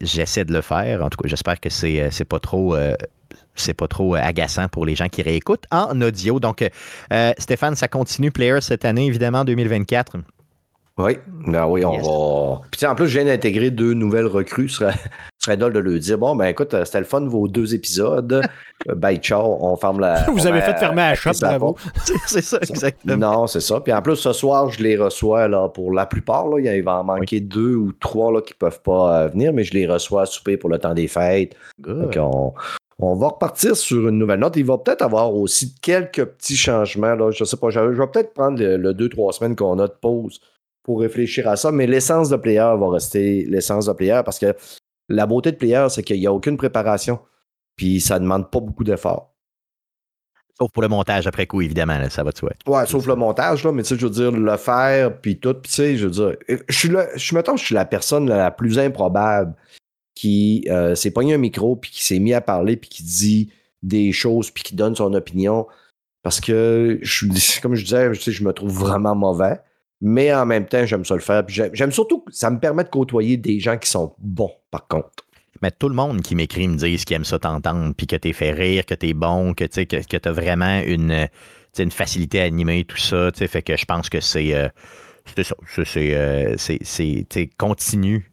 j'essaie 0.00 0.44
de 0.44 0.52
le 0.52 0.60
faire. 0.62 1.02
En 1.04 1.10
tout 1.10 1.18
cas, 1.18 1.28
j'espère 1.28 1.60
que 1.60 1.68
c'est 1.70 2.08
c'est 2.10 2.24
pas 2.24 2.38
trop. 2.40 2.76
c'est 3.58 3.74
pas 3.74 3.88
trop 3.88 4.14
agaçant 4.14 4.68
pour 4.68 4.84
les 4.84 4.94
gens 4.94 5.08
qui 5.08 5.22
réécoutent 5.22 5.64
en 5.70 6.00
audio. 6.02 6.38
Donc, 6.40 6.62
euh, 7.12 7.32
Stéphane, 7.38 7.74
ça 7.74 7.88
continue 7.88 8.30
Player 8.30 8.60
cette 8.60 8.84
année, 8.84 9.06
évidemment, 9.06 9.44
2024. 9.44 10.16
Oui, 10.98 11.18
ben 11.46 11.66
oui, 11.66 11.84
on 11.84 11.92
Yes. 11.92 12.06
va. 12.06 12.60
Puis 12.70 12.86
en 12.86 12.94
plus, 12.94 13.08
je 13.08 13.18
viens 13.18 13.26
d'intégrer 13.26 13.70
deux 13.70 13.92
nouvelles 13.94 14.26
recrues. 14.26 14.70
Serait, 15.46 15.56
drôle 15.56 15.72
de 15.72 15.78
le 15.78 15.98
dire. 15.98 16.18
Bon, 16.18 16.36
ben 16.36 16.46
écoute, 16.46 16.74
c'était 16.84 16.98
le 16.98 17.04
fun 17.04 17.20
vos 17.26 17.48
deux 17.48 17.74
épisodes. 17.74 18.42
Euh, 18.90 18.94
Bye, 18.94 19.16
ciao, 19.16 19.56
on 19.60 19.74
ferme 19.76 20.00
la. 20.00 20.30
Vous 20.30 20.46
avez 20.46 20.60
fait 20.60 20.76
fermer 20.76 21.00
la 21.00 21.14
shop, 21.14 21.32
bravo. 21.40 21.76
c'est 22.26 22.42
ça, 22.42 22.58
exactement. 22.60 23.16
Non, 23.16 23.46
c'est 23.46 23.60
ça. 23.60 23.80
Puis 23.80 23.90
en 23.90 24.02
plus, 24.02 24.16
ce 24.16 24.34
soir, 24.34 24.70
je 24.70 24.82
les 24.82 24.98
reçois 24.98 25.48
là, 25.48 25.70
pour 25.70 25.92
la 25.92 26.04
plupart. 26.04 26.46
Là, 26.48 26.74
il 26.74 26.84
va 26.84 27.00
en 27.00 27.04
manquer 27.04 27.40
deux 27.40 27.74
ou 27.74 27.92
trois 27.92 28.30
là, 28.30 28.42
qui 28.42 28.52
ne 28.52 28.58
peuvent 28.58 28.82
pas 28.82 29.22
euh, 29.22 29.28
venir, 29.28 29.54
mais 29.54 29.64
je 29.64 29.72
les 29.72 29.86
reçois 29.86 30.22
à 30.22 30.26
souper 30.26 30.58
pour 30.58 30.68
le 30.68 30.78
temps 30.78 30.92
des 30.92 31.08
fêtes. 31.08 31.56
Good. 31.80 32.02
Donc, 32.02 32.18
on, 32.20 32.52
on 32.98 33.14
va 33.14 33.28
repartir 33.28 33.76
sur 33.76 34.08
une 34.08 34.18
nouvelle 34.18 34.40
note. 34.40 34.56
Il 34.56 34.66
va 34.66 34.78
peut-être 34.78 35.02
avoir 35.02 35.34
aussi 35.34 35.74
quelques 35.80 36.24
petits 36.24 36.56
changements. 36.56 37.14
Là. 37.14 37.30
Je 37.30 37.42
ne 37.42 37.46
sais 37.46 37.56
pas. 37.56 37.70
Je, 37.70 37.80
je 37.92 37.98
vais 37.98 38.06
peut-être 38.06 38.34
prendre 38.34 38.58
le, 38.58 38.76
le 38.76 38.94
deux, 38.94 39.08
trois 39.08 39.32
semaines 39.32 39.56
qu'on 39.56 39.78
a 39.78 39.88
de 39.88 39.94
pause 40.00 40.40
pour 40.82 41.00
réfléchir 41.00 41.48
à 41.48 41.56
ça. 41.56 41.72
Mais 41.72 41.86
l'essence 41.86 42.28
de 42.28 42.36
player 42.36 42.74
va 42.78 42.90
rester 42.90 43.44
l'essence 43.48 43.86
de 43.86 43.92
player 43.92 44.20
parce 44.24 44.38
que 44.38 44.54
la 45.08 45.26
beauté 45.26 45.52
de 45.52 45.56
player, 45.56 45.86
c'est 45.90 46.02
qu'il 46.02 46.18
n'y 46.20 46.26
a 46.26 46.32
aucune 46.32 46.56
préparation. 46.56 47.20
Puis 47.76 48.00
ça 48.00 48.18
ne 48.18 48.24
demande 48.24 48.50
pas 48.50 48.60
beaucoup 48.60 48.84
d'efforts. 48.84 49.32
Sauf 50.58 50.70
pour 50.72 50.82
le 50.82 50.88
montage 50.88 51.26
après 51.26 51.46
coup, 51.46 51.60
évidemment, 51.60 51.98
là, 51.98 52.08
ça 52.08 52.24
va 52.24 52.32
de 52.32 52.38
soi. 52.38 52.52
Ouais, 52.66 52.86
sauf 52.86 53.06
le 53.06 53.14
montage, 53.14 53.62
là, 53.62 53.72
mais 53.72 53.82
tu 53.82 53.90
sais, 53.90 54.00
je 54.00 54.06
veux 54.06 54.12
dire, 54.12 54.30
le 54.32 54.56
faire, 54.56 55.20
puis 55.20 55.38
tout, 55.38 55.52
puis 55.52 55.68
tu 55.68 55.74
sais, 55.74 55.96
je 55.96 56.06
veux 56.06 56.10
dire, 56.10 56.36
je 56.68 56.78
suis 56.78 56.88
là, 56.88 57.08
je 57.14 57.34
mettons, 57.34 57.56
je 57.58 57.64
suis 57.64 57.74
la 57.74 57.84
personne 57.84 58.26
la 58.26 58.50
plus 58.50 58.78
improbable 58.78 59.54
qui 60.14 60.64
euh, 60.70 60.94
s'est 60.94 61.10
pogné 61.10 61.34
un 61.34 61.38
micro, 61.38 61.76
puis 61.76 61.90
qui 61.90 62.02
s'est 62.02 62.18
mis 62.18 62.32
à 62.32 62.40
parler, 62.40 62.78
puis 62.78 62.88
qui 62.88 63.02
dit 63.02 63.52
des 63.82 64.12
choses, 64.12 64.50
puis 64.50 64.64
qui 64.64 64.74
donne 64.74 64.96
son 64.96 65.12
opinion, 65.12 65.66
parce 66.22 66.40
que, 66.40 66.98
je 67.02 67.26
comme 67.60 67.74
je 67.74 67.84
disais, 67.84 68.14
sais, 68.14 68.32
je 68.32 68.42
me 68.42 68.54
trouve 68.54 68.72
vraiment 68.72 69.14
mauvais, 69.14 69.60
mais 70.00 70.32
en 70.34 70.46
même 70.46 70.66
temps, 70.66 70.84
j'aime 70.84 71.04
ça 71.04 71.14
le 71.14 71.20
faire, 71.20 71.44
j'aime, 71.48 71.92
surtout, 71.92 72.20
que 72.20 72.32
ça 72.32 72.50
me 72.50 72.58
permet 72.58 72.84
de 72.84 72.88
côtoyer 72.88 73.36
des 73.36 73.60
gens 73.60 73.78
qui 73.78 73.90
sont 73.90 74.14
bons, 74.18 74.52
par 74.70 74.86
contre. 74.86 75.10
Mais 75.62 75.70
tout 75.70 75.88
le 75.88 75.94
monde 75.94 76.20
qui 76.20 76.34
m'écrit 76.34 76.68
me 76.68 76.76
dit 76.76 76.96
qu'il 76.98 77.16
aime 77.16 77.24
ça 77.24 77.38
t'entendre, 77.38 77.94
puis 77.96 78.06
que 78.06 78.16
t'es 78.16 78.32
fait 78.34 78.52
rire, 78.52 78.84
que 78.84 78.94
t'es 78.94 79.14
bon, 79.14 79.54
que 79.54 79.64
tu 79.64 79.86
t'as 79.86 80.32
vraiment 80.32 80.80
une, 80.80 81.28
facilité 81.90 82.40
à 82.40 82.44
animer, 82.44 82.84
tout 82.84 82.98
ça. 82.98 83.30
Fait 83.32 83.62
que 83.62 83.76
je 83.76 83.84
pense 83.84 84.10
que 84.10 84.20
c'est. 84.20 84.54
euh, 84.54 84.68
c'est 85.34 85.44
ça. 85.44 85.56
C'est, 85.84 86.14
euh, 86.14 86.54
c'est- 86.58 86.84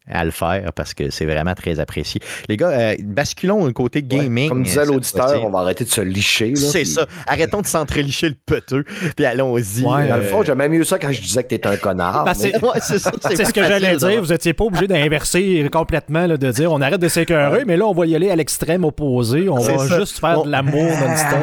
à 0.09 0.25
le 0.25 0.31
faire 0.31 0.71
parce 0.73 0.93
que 0.93 1.09
c'est 1.09 1.25
vraiment 1.25 1.53
très 1.53 1.79
apprécié. 1.79 2.21
Les 2.49 2.57
gars, 2.57 2.69
euh, 2.69 2.95
basculons 3.03 3.63
au 3.65 3.71
côté 3.71 4.01
gaming. 4.03 4.49
Comme 4.49 4.63
disait 4.63 4.81
euh, 4.81 4.85
l'auditeur, 4.85 5.43
on 5.45 5.49
va 5.49 5.59
arrêter 5.59 5.83
de 5.85 5.89
se 5.89 6.01
licher. 6.01 6.55
C'est 6.55 6.79
puis- 6.81 6.85
ça. 6.89 7.05
Arrêtons 7.27 7.61
de 7.61 7.67
s'entrelicher 7.67 8.29
le 8.29 8.35
peteux, 8.45 8.83
puis 9.15 9.25
allons-y. 9.25 9.81
Ouais, 9.83 10.07
Dans 10.07 10.17
le 10.17 10.23
euh, 10.23 10.29
fond, 10.29 10.43
j'aimais 10.43 10.69
mieux 10.69 10.83
ça 10.83 10.99
quand 10.99 11.11
je 11.11 11.21
disais 11.21 11.43
que 11.43 11.49
t'es 11.55 11.65
un 11.67 11.77
connard. 11.77 12.25
Ben, 12.25 12.31
mais- 12.31 12.51
c'est- 12.51 12.63
ouais, 12.63 12.79
ce 13.45 13.51
que 13.53 13.63
j'allais 13.63 13.95
dire. 13.97 14.21
Vous 14.21 14.29
n'étiez 14.31 14.53
pas 14.53 14.63
obligé 14.65 14.87
d'inverser 14.87 15.67
complètement, 15.71 16.25
là, 16.27 16.37
de 16.37 16.51
dire 16.51 16.71
on 16.71 16.81
arrête 16.81 16.99
de 17.01 17.07
s'écœurer, 17.07 17.63
mais 17.65 17.77
là, 17.77 17.85
on 17.85 17.93
va 17.93 18.05
y 18.05 18.15
aller 18.15 18.29
à 18.29 18.35
l'extrême 18.35 18.83
opposé. 18.85 19.47
On 19.49 19.57
va 19.59 19.87
ça. 19.87 19.99
juste 19.99 20.19
faire 20.19 20.39
On- 20.41 20.45
de 20.45 20.51
l'amour 20.51 20.83
non-stop. 20.83 21.39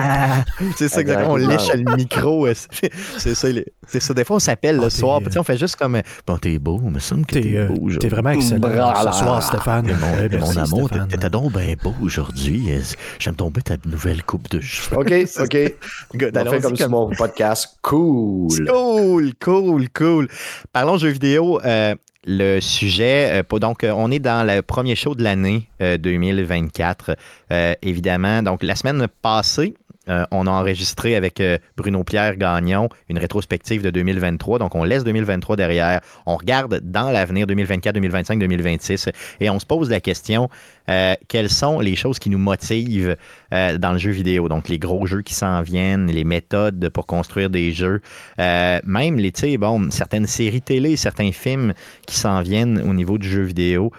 C'est 0.76 0.88
ça, 0.88 1.00
exactement. 1.00 1.32
On 1.32 1.36
lèche 1.36 1.72
le 1.74 1.96
micro. 1.96 2.46
euh, 2.46 2.54
c'est- 2.54 3.34
ça, 3.34 3.48
les- 3.48 3.64
ça. 3.86 4.14
Des 4.14 4.24
fois, 4.24 4.36
on 4.36 4.40
s'appelle 4.40 4.76
Ah, 4.80 4.84
le 4.84 4.90
t'es- 4.90 4.96
soir. 4.98 5.20
On 5.36 5.42
fait 5.42 5.56
juste 5.58 5.76
comme 5.76 5.96
euh, 5.96 6.02
Bon, 6.26 6.36
t'es 6.36 6.58
beau, 6.58 6.78
me 6.78 6.98
semble 6.98 7.26
que 7.26 7.34
T'es 7.38 7.56
euh, 7.56 7.66
beau. 7.68 7.90
t'es 7.98 8.08
vraiment 8.08 8.30
excellent 8.56 9.12
ce 9.12 9.18
soir, 9.18 9.42
Stéphane. 9.42 9.86
Mon, 9.86 10.10
Ouais, 10.20 10.28
mon 10.38 10.56
amour, 10.56 10.90
t'étais 11.08 11.30
donc 11.30 11.52
bien 11.52 11.74
beau 11.82 11.94
aujourd'hui. 12.02 12.70
J'aime 13.18 13.34
tomber 13.36 13.62
ta 13.62 13.76
nouvelle 13.84 14.22
coupe 14.24 14.50
de 14.50 14.60
cheveux. 14.60 14.98
OK, 14.98 15.12
OK. 15.40 15.74
Good, 16.14 16.36
On 16.36 16.50
fait 16.50 16.60
comme 16.60 16.76
sur 16.76 16.88
mon 16.90 17.10
podcast. 17.10 17.78
Cool. 17.82 18.48
Cool, 18.68 19.32
cool, 19.40 19.88
cool. 19.90 20.28
Parlons 20.72 20.98
jeux 20.98 21.08
vidéo. 21.10 21.60
euh, 21.64 21.94
le 22.26 22.60
sujet, 22.60 23.42
euh, 23.50 23.58
donc 23.58 23.82
euh, 23.82 23.92
on 23.96 24.10
est 24.10 24.18
dans 24.18 24.46
le 24.46 24.60
premier 24.60 24.94
show 24.94 25.14
de 25.14 25.22
l'année 25.22 25.68
euh, 25.80 25.96
2024, 25.96 27.16
euh, 27.50 27.74
évidemment. 27.80 28.42
Donc 28.42 28.62
la 28.62 28.74
semaine 28.74 29.06
passée, 29.22 29.74
euh, 30.10 30.24
on 30.30 30.46
a 30.46 30.50
enregistré 30.50 31.14
avec 31.14 31.40
euh, 31.40 31.58
Bruno 31.76 32.02
Pierre 32.04 32.36
Gagnon 32.36 32.88
une 33.08 33.18
rétrospective 33.18 33.82
de 33.82 33.90
2023. 33.90 34.58
Donc, 34.58 34.74
on 34.74 34.84
laisse 34.84 35.04
2023 35.04 35.56
derrière. 35.56 36.00
On 36.26 36.36
regarde 36.36 36.80
dans 36.82 37.10
l'avenir 37.10 37.46
2024, 37.46 37.94
2025, 37.94 38.38
2026 38.38 39.08
et 39.40 39.50
on 39.50 39.58
se 39.58 39.66
pose 39.66 39.88
la 39.90 40.00
question 40.00 40.48
euh, 40.88 41.14
quelles 41.28 41.50
sont 41.50 41.78
les 41.78 41.94
choses 41.94 42.18
qui 42.18 42.30
nous 42.30 42.38
motivent 42.38 43.16
dans 43.52 43.92
le 43.92 43.98
jeu 43.98 44.10
vidéo? 44.10 44.48
Donc, 44.48 44.68
les 44.68 44.78
gros 44.78 45.06
jeux 45.06 45.22
qui 45.22 45.34
s'en 45.34 45.62
viennent, 45.62 46.06
les 46.06 46.24
méthodes 46.24 46.88
pour 46.88 47.06
construire 47.06 47.50
des 47.50 47.72
jeux, 47.72 48.00
même 48.38 49.16
les, 49.16 49.58
bon, 49.58 49.90
certaines 49.90 50.26
séries 50.26 50.62
télé, 50.62 50.96
certains 50.96 51.32
films 51.32 51.74
qui 52.06 52.16
s'en 52.16 52.42
viennent 52.42 52.80
au 52.80 52.94
niveau 52.94 53.18
du 53.18 53.28
jeu 53.28 53.42
vidéo. 53.42 53.92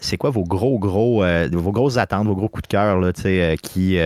c'est 0.00 0.16
quoi 0.16 0.30
vos 0.30 0.44
gros, 0.44 0.78
gros, 0.78 1.24
vos 1.52 1.72
grosses 1.72 1.96
attentes, 1.96 2.26
vos 2.26 2.36
gros 2.36 2.48
coups 2.48 2.62
de 2.62 2.68
cœur 2.68 3.00
là, 3.00 3.12
qui 3.62 3.98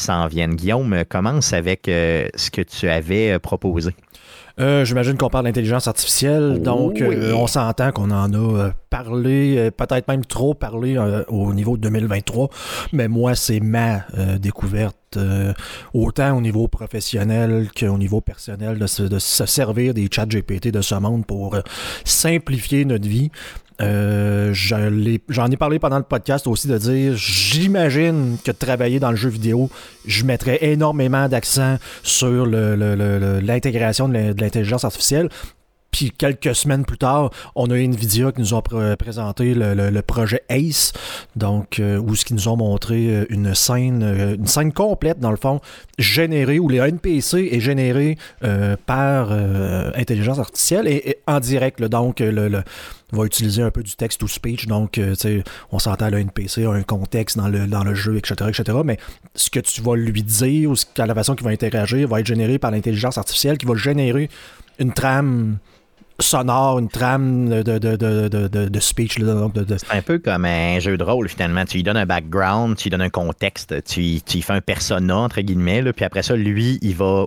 s'en 0.00 0.26
viennent. 0.26 0.54
Guillaume, 0.54 1.04
commence 1.08 1.52
avec 1.52 1.88
euh, 1.88 2.28
ce 2.34 2.50
que 2.50 2.62
tu 2.62 2.88
avais 2.88 3.32
euh, 3.32 3.38
proposé. 3.38 3.94
Euh, 4.60 4.84
j'imagine 4.84 5.16
qu'on 5.16 5.30
parle 5.30 5.46
d'intelligence 5.46 5.88
artificielle, 5.88 6.60
donc 6.62 7.02
on 7.02 7.46
s'entend 7.46 7.92
qu'on 7.92 8.10
en 8.10 8.32
a 8.34 8.72
parlé, 8.90 9.70
peut-être 9.70 10.06
même 10.08 10.24
trop 10.24 10.54
parlé 10.54 10.98
au 11.28 11.54
niveau 11.54 11.76
de 11.76 11.82
2023, 11.82 12.50
mais 12.92 13.08
moi 13.08 13.34
c'est 13.34 13.60
ma 13.60 14.04
découverte, 14.38 15.18
autant 15.94 16.36
au 16.36 16.40
niveau 16.40 16.68
professionnel 16.68 17.68
qu'au 17.78 17.96
niveau 17.96 18.20
personnel, 18.20 18.78
de 18.78 18.86
se, 18.86 19.02
de 19.02 19.18
se, 19.18 19.46
servir 19.46 19.94
des 19.94 20.08
chats 20.10 20.26
GPT 20.26 20.68
de 20.68 20.82
ce 20.82 20.94
monde 20.96 21.24
pour 21.24 21.56
simplifier 22.04 22.84
notre 22.84 23.08
vie. 23.08 23.30
Euh, 23.80 24.52
j'en 24.52 25.50
ai 25.50 25.56
parlé 25.56 25.78
pendant 25.78 25.96
le 25.96 26.04
podcast 26.04 26.46
aussi 26.46 26.68
de 26.68 26.76
dire 26.76 27.14
j'imagine 27.16 28.36
que 28.44 28.50
de 28.50 28.56
travailler 28.56 29.00
dans 29.00 29.10
le 29.10 29.16
jeu 29.16 29.30
vidéo, 29.30 29.70
je 30.06 30.24
mettrais 30.24 30.58
énormément 30.62 31.28
d'accent 31.28 31.76
sur 32.02 32.46
l'intégration 32.46 34.08
de 34.08 34.42
l'intelligence 34.50 34.84
artificielle. 34.84 35.28
Puis 35.90 36.12
quelques 36.12 36.54
semaines 36.54 36.84
plus 36.84 36.98
tard, 36.98 37.30
on 37.56 37.68
a 37.70 37.76
Nvidia 37.76 38.30
qui 38.30 38.40
nous 38.40 38.54
a 38.54 38.62
présenté 38.96 39.54
le, 39.54 40.00
projet 40.02 40.42
ACE, 40.48 40.92
donc 41.34 41.80
euh, 41.80 41.98
où 41.98 42.14
ce 42.14 42.24
qui 42.24 42.34
nous 42.34 42.46
ont 42.46 42.56
montré 42.56 43.08
euh, 43.08 43.26
une 43.28 43.56
scène, 43.56 44.36
une 44.38 44.46
scène 44.46 44.72
complète 44.72 45.18
dans 45.18 45.32
le 45.32 45.36
fond, 45.36 45.60
générée 45.98 46.60
où 46.60 46.68
les 46.68 46.78
NPC 46.78 47.48
est 47.50 47.60
généré 47.60 48.16
par 48.86 49.32
intelligence 49.32 50.38
artificielle 50.38 50.86
et, 50.86 51.18
en 51.26 51.40
direct. 51.40 51.82
donc 51.82 52.20
le 52.20 52.62
va 53.12 53.24
utiliser 53.24 53.62
un 53.62 53.70
peu 53.70 53.82
du 53.82 53.94
text 53.94 54.20
to 54.20 54.28
speech, 54.28 54.66
donc 54.66 54.98
euh, 54.98 55.14
on 55.72 55.78
s'entend 55.78 56.06
à 56.06 56.10
NPC 56.10 56.64
a 56.64 56.72
un 56.72 56.82
contexte 56.82 57.36
dans 57.36 57.48
le, 57.48 57.66
dans 57.66 57.84
le 57.84 57.94
jeu, 57.94 58.16
etc., 58.16 58.50
etc. 58.50 58.78
Mais 58.84 58.98
ce 59.34 59.50
que 59.50 59.60
tu 59.60 59.82
vas 59.82 59.96
lui 59.96 60.22
dire 60.22 60.70
ou 60.70 60.74
la 60.96 61.14
façon 61.14 61.34
qu'il 61.34 61.44
va 61.44 61.50
interagir 61.50 62.08
va 62.08 62.20
être 62.20 62.26
généré 62.26 62.58
par 62.58 62.70
l'intelligence 62.70 63.18
artificielle 63.18 63.58
qui 63.58 63.66
va 63.66 63.74
générer 63.74 64.28
une 64.78 64.92
trame 64.92 65.58
sonore, 66.18 66.78
une 66.78 66.88
trame 66.88 67.62
de, 67.62 67.78
de, 67.78 67.96
de, 67.96 68.68
de 68.68 68.80
speech. 68.80 69.18
Un 69.18 70.02
peu 70.02 70.18
comme 70.18 70.44
un 70.44 70.78
jeu 70.78 70.96
de 70.96 71.04
rôle, 71.04 71.28
finalement. 71.28 71.64
Tu 71.64 71.78
lui 71.78 71.82
donnes 71.82 71.96
un 71.96 72.06
background, 72.06 72.76
tu 72.76 72.84
lui 72.84 72.90
donnes 72.90 73.02
un 73.02 73.10
contexte, 73.10 73.82
tu, 73.84 74.20
tu 74.22 74.36
lui 74.36 74.42
fais 74.42 74.52
un 74.52 74.60
persona, 74.60 75.16
entre 75.16 75.40
guillemets, 75.40 75.92
puis 75.92 76.04
après 76.04 76.22
ça, 76.22 76.36
lui, 76.36 76.78
il 76.82 76.94
va 76.94 77.26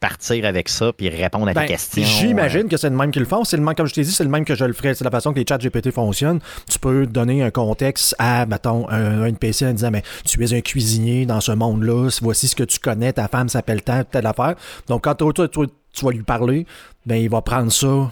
partir 0.00 0.46
avec 0.46 0.68
ça 0.68 0.92
puis 0.92 1.08
répondre 1.08 1.48
à 1.48 1.54
tes 1.54 1.60
ben, 1.60 1.66
questions. 1.66 2.02
J'imagine 2.02 2.68
que 2.68 2.76
c'est 2.76 2.88
le 2.88 2.96
même 2.96 3.10
qu'ils 3.10 3.22
le 3.22 3.28
font. 3.28 3.44
C'est 3.44 3.56
le 3.56 3.62
même, 3.62 3.74
comme 3.74 3.86
je 3.86 3.94
t'ai 3.94 4.02
dit, 4.02 4.12
c'est 4.12 4.24
le 4.24 4.30
même 4.30 4.44
que 4.44 4.54
je 4.54 4.64
le 4.64 4.72
ferais. 4.72 4.94
C'est 4.94 5.04
la 5.04 5.10
façon 5.10 5.32
que 5.32 5.38
les 5.38 5.44
chats 5.46 5.58
GPT 5.58 5.90
fonctionnent. 5.92 6.40
Tu 6.68 6.78
peux 6.78 7.06
donner 7.06 7.42
un 7.42 7.50
contexte 7.50 8.16
à, 8.18 8.46
mettons, 8.46 8.88
un, 8.88 9.26
NPC 9.26 9.66
en 9.66 9.72
disant, 9.72 9.90
mais 9.90 10.02
tu 10.24 10.42
es 10.42 10.54
un 10.54 10.60
cuisinier 10.60 11.26
dans 11.26 11.40
ce 11.40 11.52
monde-là, 11.52 12.08
voici 12.22 12.48
ce 12.48 12.56
que 12.56 12.64
tu 12.64 12.78
connais, 12.78 13.12
ta 13.12 13.28
femme 13.28 13.48
s'appelle 13.48 13.82
tant, 13.82 14.02
telle 14.04 14.26
affaire. 14.26 14.54
Donc, 14.88 15.04
quand 15.04 15.14
toi, 15.14 15.48
tu 15.48 16.04
vas 16.04 16.10
lui 16.10 16.22
parler, 16.22 16.66
ben, 17.06 17.16
il 17.16 17.28
va 17.28 17.42
prendre 17.42 17.70
ça 17.70 18.10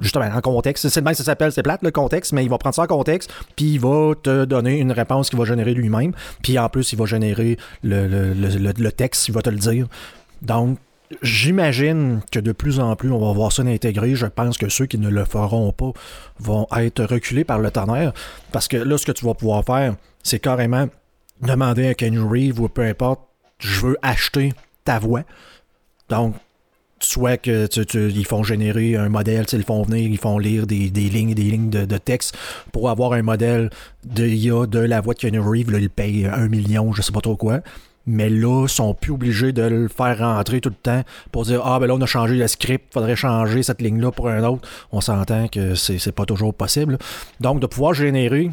justement, 0.00 0.26
en 0.26 0.40
contexte. 0.40 0.88
C'est 0.88 1.00
le 1.00 1.04
même 1.04 1.14
ça 1.14 1.24
s'appelle, 1.24 1.52
c'est 1.52 1.62
plate 1.62 1.82
le 1.82 1.90
contexte, 1.90 2.32
mais 2.32 2.44
il 2.44 2.50
va 2.50 2.58
prendre 2.58 2.74
ça 2.74 2.82
en 2.82 2.86
contexte, 2.86 3.32
puis 3.56 3.74
il 3.74 3.80
va 3.80 4.14
te 4.20 4.44
donner 4.44 4.78
une 4.78 4.92
réponse 4.92 5.30
qu'il 5.30 5.38
va 5.38 5.44
générer 5.44 5.74
lui-même, 5.74 6.12
puis 6.42 6.58
en 6.58 6.68
plus, 6.68 6.92
il 6.92 6.98
va 6.98 7.06
générer 7.06 7.56
le, 7.82 8.06
le, 8.06 8.32
le, 8.32 8.92
texte, 8.92 9.28
il 9.28 9.34
va 9.34 9.42
te 9.42 9.50
le 9.50 9.58
dire. 9.58 9.86
Donc, 10.42 10.78
J'imagine 11.22 12.20
que 12.32 12.40
de 12.40 12.50
plus 12.50 12.80
en 12.80 12.96
plus, 12.96 13.12
on 13.12 13.20
va 13.24 13.32
voir 13.32 13.52
ça 13.52 13.62
intégré. 13.62 14.16
Je 14.16 14.26
pense 14.26 14.58
que 14.58 14.68
ceux 14.68 14.86
qui 14.86 14.98
ne 14.98 15.08
le 15.08 15.24
feront 15.24 15.70
pas 15.70 15.92
vont 16.40 16.66
être 16.76 17.04
reculés 17.04 17.44
par 17.44 17.60
le 17.60 17.70
tonnerre. 17.70 18.12
Parce 18.50 18.66
que 18.66 18.76
là, 18.76 18.98
ce 18.98 19.06
que 19.06 19.12
tu 19.12 19.24
vas 19.24 19.34
pouvoir 19.34 19.64
faire, 19.64 19.94
c'est 20.24 20.40
carrément 20.40 20.88
demander 21.40 21.86
à 21.86 21.94
Kenny 21.94 22.18
Reeve 22.18 22.60
ou 22.60 22.68
peu 22.68 22.82
importe, 22.82 23.20
je 23.58 23.86
veux 23.86 23.96
acheter 24.02 24.52
ta 24.84 24.98
voix. 24.98 25.22
Donc, 26.08 26.34
soit 27.00 27.36
que 27.36 27.68
ils 28.08 28.26
font 28.26 28.42
générer 28.42 28.96
un 28.96 29.08
modèle, 29.08 29.44
ils 29.52 29.62
font 29.64 29.82
venir, 29.82 30.08
ils 30.08 30.18
font 30.18 30.38
lire 30.38 30.66
des, 30.66 30.88
lignes 30.88 31.30
et 31.30 31.34
des 31.34 31.42
lignes 31.42 31.70
de, 31.70 31.98
texte 31.98 32.36
pour 32.72 32.90
avoir 32.90 33.12
un 33.12 33.22
modèle 33.22 33.70
de 34.04 34.26
IA 34.26 34.66
de 34.66 34.78
la 34.78 35.00
voix 35.00 35.14
de 35.14 35.18
Keanu 35.18 35.40
Reeves, 35.40 35.70
là, 35.70 35.78
ils 35.78 35.90
payent 35.90 36.26
un 36.26 36.48
million, 36.48 36.92
je 36.92 37.02
sais 37.02 37.12
pas 37.12 37.20
trop 37.20 37.36
quoi. 37.36 37.60
Mais 38.08 38.30
là, 38.30 38.66
ils 38.66 38.68
sont 38.68 38.94
plus 38.94 39.12
obligés 39.12 39.52
de 39.52 39.62
le 39.62 39.88
faire 39.88 40.18
rentrer 40.18 40.60
tout 40.60 40.68
le 40.68 40.76
temps 40.76 41.02
pour 41.32 41.44
dire 41.44 41.60
Ah, 41.64 41.80
ben 41.80 41.88
là, 41.88 41.94
on 41.94 42.00
a 42.00 42.06
changé 42.06 42.36
le 42.36 42.46
script, 42.46 42.92
faudrait 42.92 43.16
changer 43.16 43.64
cette 43.64 43.82
ligne-là 43.82 44.12
pour 44.12 44.28
un 44.28 44.44
autre. 44.44 44.68
On 44.92 45.00
s'entend 45.00 45.48
que 45.48 45.74
c'est 45.74 46.12
pas 46.12 46.24
toujours 46.24 46.54
possible. 46.54 46.98
Donc, 47.40 47.58
de 47.58 47.66
pouvoir 47.66 47.94
générer 47.94 48.50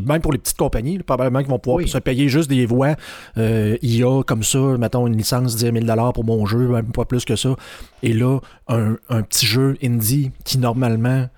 puis 0.00 0.08
même 0.08 0.20
pour 0.20 0.32
les 0.32 0.38
petites 0.38 0.56
compagnies, 0.56 0.98
probablement 0.98 1.40
qu'ils 1.40 1.50
vont 1.50 1.58
pouvoir 1.58 1.86
se 1.86 1.98
payer 1.98 2.28
juste 2.28 2.48
des 2.48 2.66
voix 2.66 2.94
euh, 3.36 3.76
IA 3.82 4.22
comme 4.26 4.42
ça, 4.42 4.58
mettons 4.78 5.06
une 5.06 5.16
licence 5.16 5.56
de 5.56 5.70
10 5.70 5.86
000 5.86 6.12
pour 6.12 6.24
mon 6.24 6.46
jeu, 6.46 6.68
même 6.68 6.86
pas 6.86 7.04
plus 7.04 7.24
que 7.24 7.36
ça. 7.36 7.54
Et 8.02 8.12
là, 8.12 8.38
un, 8.68 8.96
petit 9.22 9.46
jeu 9.46 9.76
indie 9.82 10.30
qui 10.44 10.58
normalement 10.58 11.28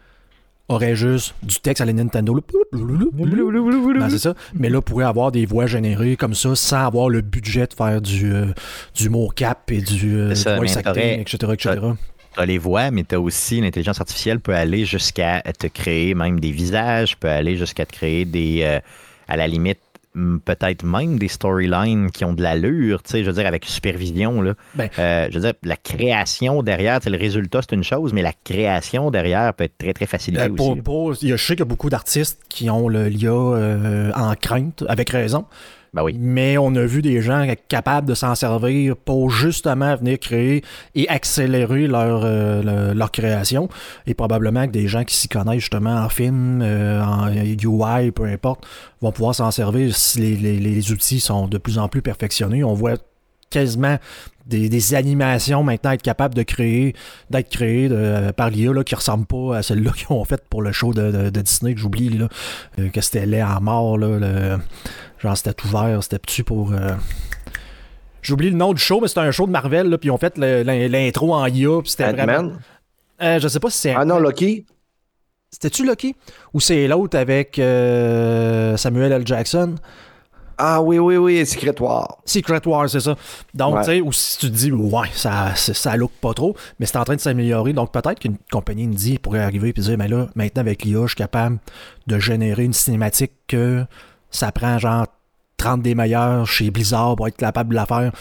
aurait 0.69 0.97
juste 0.97 1.35
du 1.45 1.57
texte 1.61 1.81
à 1.81 1.85
la 1.85 1.93
Nintendo. 1.93 2.41
c'est 4.11 4.19
ça. 4.19 4.35
Mais 4.55 4.69
là, 4.69 4.81
pourrait 4.81 5.05
avoir 5.05 5.31
des 5.31 5.47
voix 5.47 5.67
générées 5.67 6.17
comme 6.17 6.35
ça 6.35 6.57
sans 6.57 6.85
avoir 6.85 7.09
le 7.09 7.21
budget 7.21 7.67
de 7.67 7.75
faire 7.75 8.01
du, 8.01 8.33
euh, 8.33 8.47
du 8.95 9.09
mot-cap 9.09 9.71
et 9.71 9.81
du, 9.81 10.17
euh, 10.17 10.35
voice 10.57 10.77
acting, 10.77 11.21
etc. 11.21 11.53
etc 11.53 11.79
tu 12.37 12.47
les 12.47 12.59
voix, 12.59 12.91
mais 12.91 13.05
tu 13.05 13.15
as 13.15 13.21
aussi 13.21 13.61
l'intelligence 13.61 14.01
artificielle 14.01 14.41
peut 14.41 14.55
aller 14.55 14.85
jusqu'à 14.85 15.43
te 15.59 15.67
créer 15.67 16.15
même 16.15 16.41
des 16.41 16.51
visages, 16.51 17.17
peut 17.17 17.29
aller 17.29 17.57
jusqu'à 17.57 17.87
te 17.87 17.93
créer 17.93 18.25
des, 18.25 18.61
euh, 18.63 18.81
à 19.29 19.37
la 19.37 19.47
limite, 19.47 19.79
peut-être 20.45 20.85
même 20.85 21.19
des 21.19 21.29
storylines 21.29 22.11
qui 22.11 22.25
ont 22.25 22.33
de 22.33 22.43
l'allure, 22.43 23.03
tu 23.03 23.11
sais, 23.11 23.21
je 23.21 23.27
veux 23.27 23.35
dire, 23.35 23.47
avec 23.47 23.67
supervision, 23.67 24.41
là. 24.41 24.55
Ben. 24.75 24.89
Euh, 24.99 25.29
je 25.31 25.35
veux 25.35 25.43
dire, 25.43 25.53
la 25.63 25.77
création 25.77 26.63
derrière, 26.63 27.01
le 27.05 27.19
résultat, 27.19 27.61
c'est 27.63 27.75
une 27.75 27.85
chose, 27.85 28.13
mais 28.13 28.23
la 28.23 28.33
création 28.33 29.11
derrière 29.11 29.53
peut 29.53 29.65
être 29.65 29.77
très, 29.77 29.93
très 29.93 30.07
facilitée 30.07 30.49
ben, 30.49 30.83
aussi. 30.89 31.29
je 31.29 31.37
sais 31.37 31.55
qu'il 31.55 31.61
y 31.61 31.63
a 31.63 31.67
beaucoup 31.67 31.91
d'artistes 31.91 32.41
qui 32.49 32.71
ont 32.71 32.89
le 32.89 33.09
l'IA 33.09 33.31
euh, 33.31 34.11
en 34.15 34.35
crainte, 34.35 34.85
avec 34.89 35.11
raison. 35.11 35.45
Ben 35.95 36.05
Mais 36.19 36.59
on 36.59 36.75
a 36.75 36.85
vu 36.85 37.03
des 37.03 37.23
gens 37.23 37.47
capables 37.69 38.07
de 38.07 38.15
s'en 38.15 38.35
servir 38.35 38.97
pour 38.97 39.31
justement 39.31 39.97
venir 39.97 40.19
créer 40.19 40.63
et 40.95 41.09
accélérer 41.09 41.87
leur, 41.87 42.23
euh, 42.25 42.95
leur 42.95 43.11
création. 43.11 43.69
Et 44.07 44.15
probablement 44.15 44.67
que 44.67 44.73
des 44.73 44.89
gens 44.89 45.05
qui 45.05 45.15
s'y 45.15 45.29
connaissent 45.29 45.61
justement 45.61 45.97
en 45.97 46.09
film, 46.09 46.61
euh, 46.63 47.03
en 47.03 47.33
UI, 47.33 48.11
peu 48.11 48.25
importe, 48.25 48.67
vont 49.01 49.13
pouvoir 49.13 49.35
s'en 49.35 49.51
servir 49.51 49.95
si 49.95 50.21
les, 50.37 50.93
outils 50.93 51.21
sont 51.21 51.49
de 51.49 51.59
plus 51.59 51.79
en 51.79 51.89
plus 51.89 52.03
perfectionnés. 52.03 52.63
On 52.63 52.75
voit 52.75 52.97
quasiment 53.57 53.99
des, 54.47 54.95
animations 54.95 55.63
maintenant 55.63 55.93
être 55.93 56.03
capables 56.03 56.35
de 56.35 56.43
créer, 56.43 56.95
d'être 57.31 57.49
créées 57.49 57.91
par 58.37 58.51
l'IA 58.51 58.73
là, 58.73 58.85
qui 58.85 58.95
ne 58.95 58.99
ressemblent 58.99 59.27
pas 59.27 59.57
à 59.57 59.63
celles-là 59.63 59.93
qu'ils 59.97 60.07
ont 60.11 60.25
faites 60.25 60.47
pour 60.49 60.63
le 60.63 60.73
show 60.73 60.93
de, 60.93 61.31
Disney, 61.31 61.75
que 61.75 61.81
j'oublie, 61.81 62.11
là, 62.11 62.29
euh, 62.79 62.89
que 62.91 63.01
c'était 63.01 63.27
laid 63.27 63.41
à 63.41 63.61
mort. 63.61 63.99
Là, 63.99 64.59
Genre, 65.19 65.37
c'était 65.37 65.65
ouvert, 65.65 66.03
c'était 66.03 66.19
petit 66.19 66.43
pour. 66.43 66.73
Euh, 66.73 66.93
j'oublie 68.21 68.51
le 68.51 68.57
nom 68.57 68.75
du 68.75 68.83
show, 68.83 69.01
mais 69.01 69.09
c'était 69.09 69.21
un 69.21 69.31
show 69.31 69.47
de 69.47 69.51
Marvel, 69.51 69.89
là, 69.89 69.97
puis 69.97 70.09
ils 70.09 70.13
ont 70.13 70.19
fait 70.19 70.37
l'intro 70.37 71.35
en 71.35 71.47
IA, 71.47 71.81
puis 71.83 71.91
c'était 71.91 72.13
vraiment. 72.13 72.53
Euh, 73.23 73.39
je 73.41 73.49
sais 73.49 73.61
pas 73.61 73.71
si 73.71 73.79
c'est. 73.79 73.95
Ah 73.95 74.05
non, 74.05 74.19
Loki. 74.19 74.67
C'était-tu 75.51 75.87
Loki? 75.87 76.15
Ou 76.53 76.61
c'est 76.61 76.87
l'autre 76.87 77.17
avec 77.17 77.59
euh, 77.59 78.77
Samuel 78.77 79.13
L. 79.13 79.27
Jackson? 79.27 79.77
Ah 80.59 80.81
oui, 80.81 80.99
oui, 80.99 81.17
oui, 81.17 81.45
Secret 81.45 81.75
War. 81.81 82.19
Secret 82.25 82.67
War, 82.67 82.89
c'est 82.89 83.01
ça. 83.01 83.15
Donc, 83.55 83.79
tu 83.81 83.85
sais, 83.85 84.01
ou 84.01 84.13
si 84.13 84.39
tu 84.39 84.51
te 84.51 84.57
dis, 84.57 84.73
ouais, 84.73 85.09
ça, 85.13 85.55
ça 85.55 85.97
look 85.97 86.13
pas 86.21 86.33
trop, 86.33 86.57
mais 86.81 86.87
c'est 86.87 86.97
en 86.97 87.05
train 87.05 87.17
de 87.17 87.21
s'améliorer. 87.21 87.75
Donc, 87.75 87.93
peut-être 87.93 88.19
qu'une 88.19 88.37
compagnie 88.51 88.85
indie 88.85 89.19
pourrait 89.19 89.43
arriver 89.43 89.71
et 89.71 89.73
dire, 89.73 89.99
mais 89.99 90.09
là, 90.09 90.29
maintenant, 90.35 90.63
avec 90.63 90.83
l'IA, 90.83 91.03
je 91.03 91.09
suis 91.09 91.17
capable 91.17 91.59
de 92.07 92.19
générer 92.19 92.65
une 92.65 92.73
cinématique 92.73 93.33
que 93.49 93.85
ça 94.31 94.51
prend 94.51 94.79
genre 94.79 95.07
30 95.59 95.83
des 95.83 95.95
meilleurs 95.95 96.47
chez 96.47 96.71
Blizzard 96.71 97.17
pour 97.17 97.29
être 97.29 97.37
capable 97.37 97.71
de 97.71 97.75
la 97.75 97.87
faire. 97.87 98.13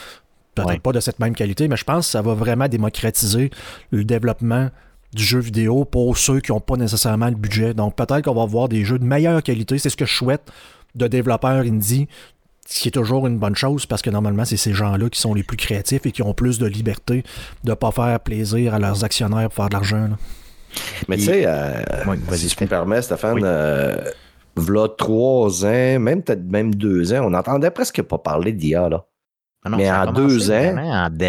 Peut-être 0.55 0.81
pas 0.81 0.93
de 0.93 1.01
cette 1.01 1.19
même 1.19 1.35
qualité, 1.35 1.67
mais 1.67 1.75
je 1.75 1.83
pense 1.83 2.05
que 2.05 2.11
ça 2.11 2.21
va 2.21 2.33
vraiment 2.33 2.67
démocratiser 2.67 3.49
le 3.91 4.05
développement 4.05 4.69
du 5.13 5.23
jeu 5.23 5.39
vidéo 5.39 5.85
pour 5.85 6.17
ceux 6.17 6.39
qui 6.39 6.51
n'ont 6.51 6.59
pas 6.59 6.75
nécessairement 6.75 7.27
le 7.27 7.35
budget. 7.35 7.73
Donc 7.73 7.95
peut-être 7.95 8.21
qu'on 8.21 8.33
va 8.33 8.45
voir 8.45 8.69
des 8.69 8.85
jeux 8.85 8.99
de 8.99 9.03
meilleure 9.03 9.41
qualité. 9.43 9.77
C'est 9.77 9.89
ce 9.89 9.97
que 9.97 10.05
je 10.05 10.13
souhaite 10.13 10.51
de 10.95 11.07
développeurs 11.07 11.61
indie 11.65 12.07
Ce 12.67 12.79
qui 12.81 12.87
est 12.87 12.91
toujours 12.91 13.27
une 13.27 13.37
bonne 13.37 13.55
chose 13.55 13.85
parce 13.85 14.01
que 14.01 14.09
normalement, 14.09 14.43
c'est 14.45 14.57
ces 14.57 14.73
gens-là 14.73 15.07
qui 15.09 15.19
sont 15.19 15.33
les 15.35 15.43
plus 15.43 15.57
créatifs 15.57 16.05
et 16.05 16.11
qui 16.11 16.23
ont 16.23 16.33
plus 16.33 16.57
de 16.57 16.65
liberté 16.65 17.23
de 17.63 17.69
ne 17.69 17.75
pas 17.75 17.91
faire 17.91 18.19
plaisir 18.19 18.73
à 18.73 18.79
leurs 18.79 19.03
actionnaires 19.03 19.45
pour 19.49 19.53
faire 19.55 19.69
de 19.69 19.73
l'argent. 19.73 20.07
là. 20.07 20.17
Mais 21.07 21.17
tu 21.17 21.23
sais, 21.25 21.45
euh, 21.45 21.83
si 22.33 22.47
tu 22.47 22.49
Steph. 22.49 22.65
me 22.65 22.69
permets, 22.69 23.01
Stéphane, 23.01 23.35
Oui. 23.35 23.41
euh, 23.45 23.95
v'là 24.57 24.87
trois 24.97 25.63
ans, 25.65 25.99
même 25.99 26.21
peut-être 26.23 26.43
même 26.43 26.73
deux 26.73 27.13
ans, 27.13 27.25
on 27.25 27.29
n'entendait 27.29 27.69
presque 27.71 28.01
pas 28.01 28.17
parler 28.17 28.51
d'IA, 28.51 28.89
là. 28.89 29.05
Ah 29.63 29.69
non, 29.69 29.77
Mais 29.77 29.89
en 29.91 30.11
deux 30.11 30.51
ans- 30.51 30.75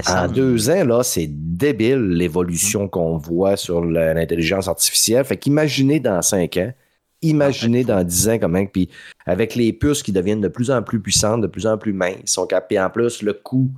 En 0.08 0.28
deux 0.28 0.68
ans, 0.70 0.84
là, 0.84 1.02
c'est 1.02 1.26
débile 1.30 2.08
l'évolution 2.10 2.86
qu'on 2.88 3.16
voit 3.18 3.56
sur 3.56 3.82
l'intelligence 3.84 4.68
artificielle. 4.68 5.24
Fait 5.24 5.36
qu'imaginez 5.38 6.00
dans 6.00 6.20
cinq 6.22 6.56
ans, 6.58 6.72
imaginez 7.28 7.84
dans 7.84 8.02
dix 8.04 8.28
ans 8.28 8.38
comment, 8.38 8.64
puis 8.66 8.88
avec 9.26 9.54
les 9.54 9.72
puces 9.72 10.02
qui 10.02 10.12
deviennent 10.12 10.40
de 10.40 10.48
plus 10.48 10.70
en 10.70 10.82
plus 10.82 11.00
puissantes, 11.00 11.40
de 11.40 11.46
plus 11.46 11.66
en 11.66 11.78
plus 11.78 11.92
minces, 11.92 12.38
puis 12.68 12.78
en 12.78 12.90
plus, 12.90 13.22
le 13.22 13.32
coût 13.32 13.70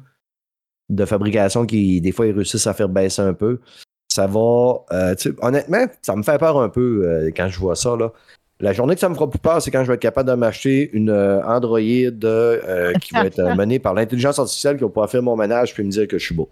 de 0.88 1.04
fabrication 1.04 1.66
qui, 1.66 2.00
des 2.00 2.12
fois, 2.12 2.26
ils 2.26 2.34
réussissent 2.34 2.66
à 2.66 2.74
faire 2.74 2.88
baisser 2.88 3.22
un 3.22 3.34
peu, 3.34 3.60
ça 4.08 4.26
va, 4.26 4.84
euh, 4.92 5.14
honnêtement, 5.42 5.86
ça 6.02 6.16
me 6.16 6.22
fait 6.22 6.38
peur 6.38 6.58
un 6.58 6.68
peu 6.68 7.02
euh, 7.04 7.30
quand 7.36 7.48
je 7.48 7.58
vois 7.58 7.76
ça, 7.76 7.96
là. 7.96 8.12
La 8.60 8.72
journée 8.72 8.94
que 8.94 9.00
ça 9.00 9.08
me 9.08 9.14
fera 9.14 9.30
plus 9.30 9.38
peur, 9.38 9.62
c'est 9.62 9.70
quand 9.70 9.82
je 9.82 9.88
vais 9.88 9.94
être 9.94 10.00
capable 10.00 10.28
de 10.28 10.34
m'acheter 10.34 10.90
une 10.92 11.10
euh, 11.10 11.40
Android 11.44 11.78
euh, 11.78 12.92
qui 12.94 13.14
va 13.14 13.26
être 13.26 13.40
menée 13.56 13.78
par 13.78 13.94
l'intelligence 13.94 14.40
artificielle 14.40 14.76
qui 14.76 14.82
va 14.82 14.88
pouvoir 14.88 15.08
faire 15.08 15.22
mon 15.22 15.36
ménage 15.36 15.74
puis 15.74 15.84
me 15.84 15.90
dire 15.90 16.08
que 16.08 16.18
je 16.18 16.24
suis 16.26 16.34
beau. 16.34 16.48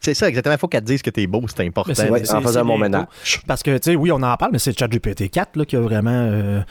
C'est 0.00 0.14
ça, 0.14 0.28
exactement. 0.28 0.54
Il 0.54 0.58
faut 0.58 0.68
qu'elle 0.68 0.80
te 0.80 0.86
dise 0.86 1.02
que 1.02 1.10
t'es 1.10 1.26
beau, 1.26 1.42
c'est 1.46 1.66
important. 1.66 1.92
C'est, 1.94 2.08
ouais, 2.08 2.30
en 2.32 2.40
faisant 2.40 2.64
mon 2.64 2.78
ménage. 2.78 3.06
Parce 3.46 3.62
que, 3.62 3.76
tu 3.76 3.90
sais, 3.90 3.96
oui, 3.96 4.10
on 4.10 4.22
en 4.22 4.36
parle, 4.36 4.52
mais 4.52 4.58
c'est 4.58 4.76
ChatGPT-4 4.76 5.66
qui 5.66 5.76
a 5.76 5.80
vraiment 5.80 6.10
euh, 6.10 6.62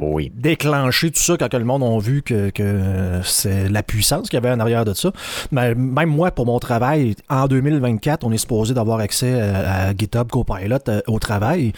oui. 0.00 0.32
déclenché 0.34 1.12
tout 1.12 1.20
ça 1.20 1.36
quand 1.36 1.52
le 1.54 1.64
monde 1.64 1.84
a 1.84 1.98
vu 2.00 2.22
que, 2.22 2.50
que 2.50 3.20
c'est 3.22 3.68
la 3.68 3.84
puissance 3.84 4.28
qu'il 4.28 4.36
y 4.36 4.38
avait 4.44 4.50
en 4.50 4.58
arrière 4.58 4.84
de 4.84 4.94
ça. 4.94 5.12
Mais 5.52 5.76
même 5.76 6.08
moi, 6.08 6.32
pour 6.32 6.46
mon 6.46 6.58
travail, 6.58 7.14
en 7.30 7.46
2024, 7.46 8.24
on 8.24 8.32
est 8.32 8.38
supposé 8.38 8.74
d'avoir 8.74 8.98
accès 8.98 9.40
à, 9.40 9.94
GitHub, 9.96 10.28
Copilot 10.28 10.78
euh, 10.88 11.00
au 11.06 11.20
travail. 11.20 11.72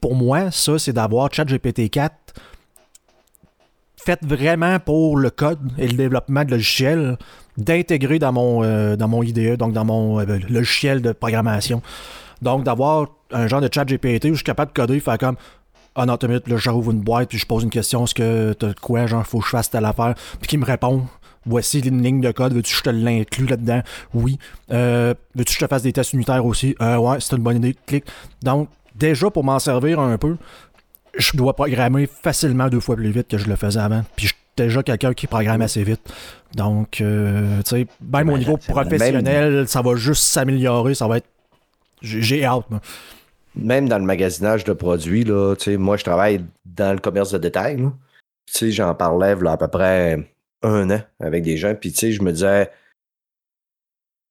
Pour 0.00 0.14
moi, 0.14 0.50
ça, 0.50 0.78
c'est 0.78 0.94
d'avoir 0.94 1.28
ChatGPT-4 1.28 2.10
faite 3.96 4.20
vraiment 4.24 4.78
pour 4.78 5.16
le 5.16 5.30
code 5.30 5.72
et 5.78 5.88
le 5.88 5.94
développement 5.94 6.44
de 6.44 6.50
logiciels 6.50 7.16
d'intégrer 7.56 8.18
dans 8.18 8.32
mon 8.32 8.62
euh, 8.62 8.96
dans 8.96 9.08
mon 9.08 9.22
IDE, 9.22 9.56
donc 9.56 9.72
dans 9.72 9.84
mon 9.84 10.20
euh, 10.20 10.24
ben, 10.24 10.42
logiciel 10.48 11.02
de 11.02 11.12
programmation. 11.12 11.82
Donc 12.42 12.64
d'avoir 12.64 13.08
un 13.32 13.46
genre 13.48 13.60
de 13.60 13.68
chat 13.72 13.84
GPT 13.84 14.26
où 14.26 14.30
je 14.30 14.34
suis 14.36 14.44
capable 14.44 14.72
de 14.72 14.76
coder, 14.76 15.00
faire 15.00 15.18
comme 15.18 15.36
ah 15.98 16.04
non, 16.04 16.18
t'as 16.18 16.28
minute, 16.28 16.46
là, 16.46 16.58
j'ouvre 16.58 16.90
une 16.90 17.00
boîte, 17.00 17.30
puis 17.30 17.38
je 17.38 17.46
pose 17.46 17.62
une 17.62 17.70
question, 17.70 18.04
est-ce 18.04 18.14
que 18.14 18.52
t'as 18.52 18.74
quoi, 18.74 19.06
genre, 19.06 19.26
faut 19.26 19.38
que 19.38 19.46
je 19.46 19.50
fasse 19.50 19.70
telle 19.70 19.86
affaire, 19.86 20.14
puis 20.38 20.46
qu'il 20.46 20.58
me 20.58 20.66
répond, 20.66 21.06
voici 21.46 21.78
une 21.78 22.02
ligne 22.02 22.20
de 22.20 22.30
code, 22.32 22.52
veux-tu 22.52 22.72
que 22.72 22.78
je 22.78 22.82
te 22.82 22.90
l'inclue 22.90 23.46
là-dedans? 23.46 23.80
Oui. 24.12 24.38
Euh, 24.70 25.14
veux-tu 25.34 25.54
que 25.54 25.60
je 25.60 25.64
te 25.64 25.70
fasse 25.70 25.84
des 25.84 25.94
tests 25.94 26.12
unitaires 26.12 26.44
aussi? 26.44 26.76
ouais, 26.78 27.16
c'est 27.20 27.34
une 27.34 27.42
bonne 27.42 27.56
idée, 27.56 27.74
clique. 27.86 28.04
Donc, 28.42 28.68
déjà, 28.94 29.30
pour 29.30 29.42
m'en 29.44 29.58
servir 29.58 29.98
un 29.98 30.18
peu, 30.18 30.36
je 31.16 31.36
dois 31.36 31.54
programmer 31.54 32.06
facilement 32.06 32.68
deux 32.68 32.80
fois 32.80 32.96
plus 32.96 33.10
vite 33.10 33.28
que 33.28 33.38
je 33.38 33.48
le 33.48 33.56
faisais 33.56 33.80
avant. 33.80 34.04
Puis 34.16 34.26
je 34.26 34.32
suis 34.32 34.42
déjà 34.56 34.82
quelqu'un 34.82 35.14
qui 35.14 35.26
programme 35.26 35.62
assez 35.62 35.82
vite. 35.84 36.00
Donc, 36.54 37.00
euh, 37.00 37.62
tu 37.62 37.70
sais, 37.70 37.86
même 38.00 38.30
au 38.30 38.38
niveau 38.38 38.56
professionnel, 38.56 39.68
ça 39.68 39.82
va 39.82 39.96
juste 39.96 40.22
s'améliorer. 40.22 40.94
Ça 40.94 41.06
va 41.06 41.18
être. 41.18 41.28
J'ai 42.02 42.44
hâte, 42.44 42.70
moi. 42.70 42.80
Même 43.54 43.88
dans 43.88 43.98
le 43.98 44.04
magasinage 44.04 44.64
de 44.64 44.74
produits, 44.74 45.24
là, 45.24 45.54
tu 45.56 45.64
sais, 45.64 45.76
moi, 45.78 45.96
je 45.96 46.04
travaille 46.04 46.44
dans 46.66 46.92
le 46.92 46.98
commerce 46.98 47.32
de 47.32 47.38
détail. 47.38 47.76
Tu 47.76 47.90
sais, 48.46 48.70
j'en 48.70 48.94
parlais 48.94 49.34
là, 49.34 49.52
à 49.52 49.56
peu 49.56 49.68
près 49.68 50.30
un 50.62 50.90
an 50.90 51.00
avec 51.20 51.42
des 51.42 51.56
gens. 51.56 51.74
Puis, 51.74 51.90
tu 51.92 51.98
sais, 51.98 52.12
je 52.12 52.22
me 52.22 52.32
disais, 52.32 52.70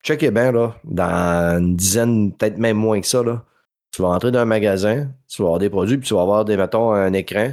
checkez 0.04 0.30
bien, 0.30 0.52
là, 0.52 0.76
dans 0.84 1.58
une 1.60 1.76
dizaine, 1.76 2.32
peut-être 2.34 2.60
même 2.60 2.78
moins 2.78 3.02
que 3.02 3.08
ça, 3.08 3.24
là, 3.24 3.43
tu 3.96 4.02
vas 4.02 4.10
entrer 4.10 4.32
dans 4.32 4.40
un 4.40 4.46
magasin, 4.46 5.08
tu 5.28 5.42
vas 5.42 5.48
avoir 5.48 5.60
des 5.60 5.70
produits, 5.70 5.98
puis 5.98 6.08
tu 6.08 6.14
vas 6.14 6.22
avoir, 6.22 6.44
des, 6.44 6.58
mettons, 6.58 6.92
un 6.92 7.14
écran. 7.14 7.50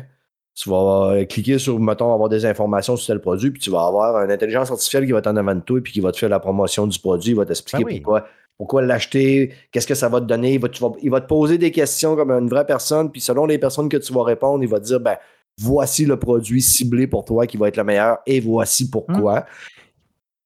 Tu 0.54 0.68
vas 0.68 0.76
avoir- 0.78 1.26
cliquer 1.28 1.58
sur, 1.58 1.78
mettons, 1.78 2.12
avoir 2.12 2.28
des 2.28 2.44
informations 2.44 2.96
sur 2.96 3.06
tel 3.06 3.20
produit, 3.20 3.50
puis 3.52 3.60
tu 3.62 3.70
vas 3.70 3.86
avoir 3.86 4.22
une 4.24 4.30
intelligence 4.30 4.70
artificielle 4.70 5.06
qui 5.06 5.12
va 5.12 5.18
être 5.18 5.28
en 5.28 5.36
avant 5.36 5.54
de 5.54 5.60
toi, 5.60 5.80
puis 5.82 5.92
qui 5.92 6.00
va 6.00 6.10
te 6.12 6.18
faire 6.18 6.28
la 6.28 6.40
promotion 6.40 6.86
du 6.86 6.98
produit, 6.98 7.30
il 7.30 7.36
va 7.36 7.46
t'expliquer 7.46 7.84
Ben 7.84 7.90
oui. 7.92 8.00
pourquoi, 8.00 8.26
pourquoi 8.58 8.82
l'acheter, 8.82 9.52
qu'est-ce 9.70 9.86
que 9.86 9.94
ça 9.94 10.08
va 10.08 10.20
te 10.20 10.26
donner. 10.26 10.54
Il 10.54 10.60
va, 10.60 10.68
tu 10.68 10.82
vas- 10.82 10.92
il 11.00 11.10
va 11.10 11.20
te 11.20 11.26
poser 11.26 11.56
des 11.58 11.70
questions 11.70 12.16
comme 12.16 12.30
une 12.32 12.48
vraie 12.48 12.66
personne, 12.66 13.10
puis 13.10 13.20
selon 13.20 13.46
les 13.46 13.56
personnes 13.58 13.88
que 13.88 13.96
tu 13.96 14.12
vas 14.12 14.24
répondre, 14.24 14.62
il 14.62 14.68
va 14.68 14.78
te 14.80 14.84
dire, 14.84 15.00
ben, 15.00 15.16
voici 15.58 16.04
le 16.04 16.18
produit 16.18 16.60
ciblé 16.60 17.06
pour 17.06 17.24
toi 17.24 17.46
qui 17.46 17.56
va 17.56 17.68
être 17.68 17.76
le 17.78 17.84
meilleur, 17.84 18.18
et 18.26 18.40
voici 18.40 18.90
pourquoi. 18.90 19.46
C'est, 19.46 19.81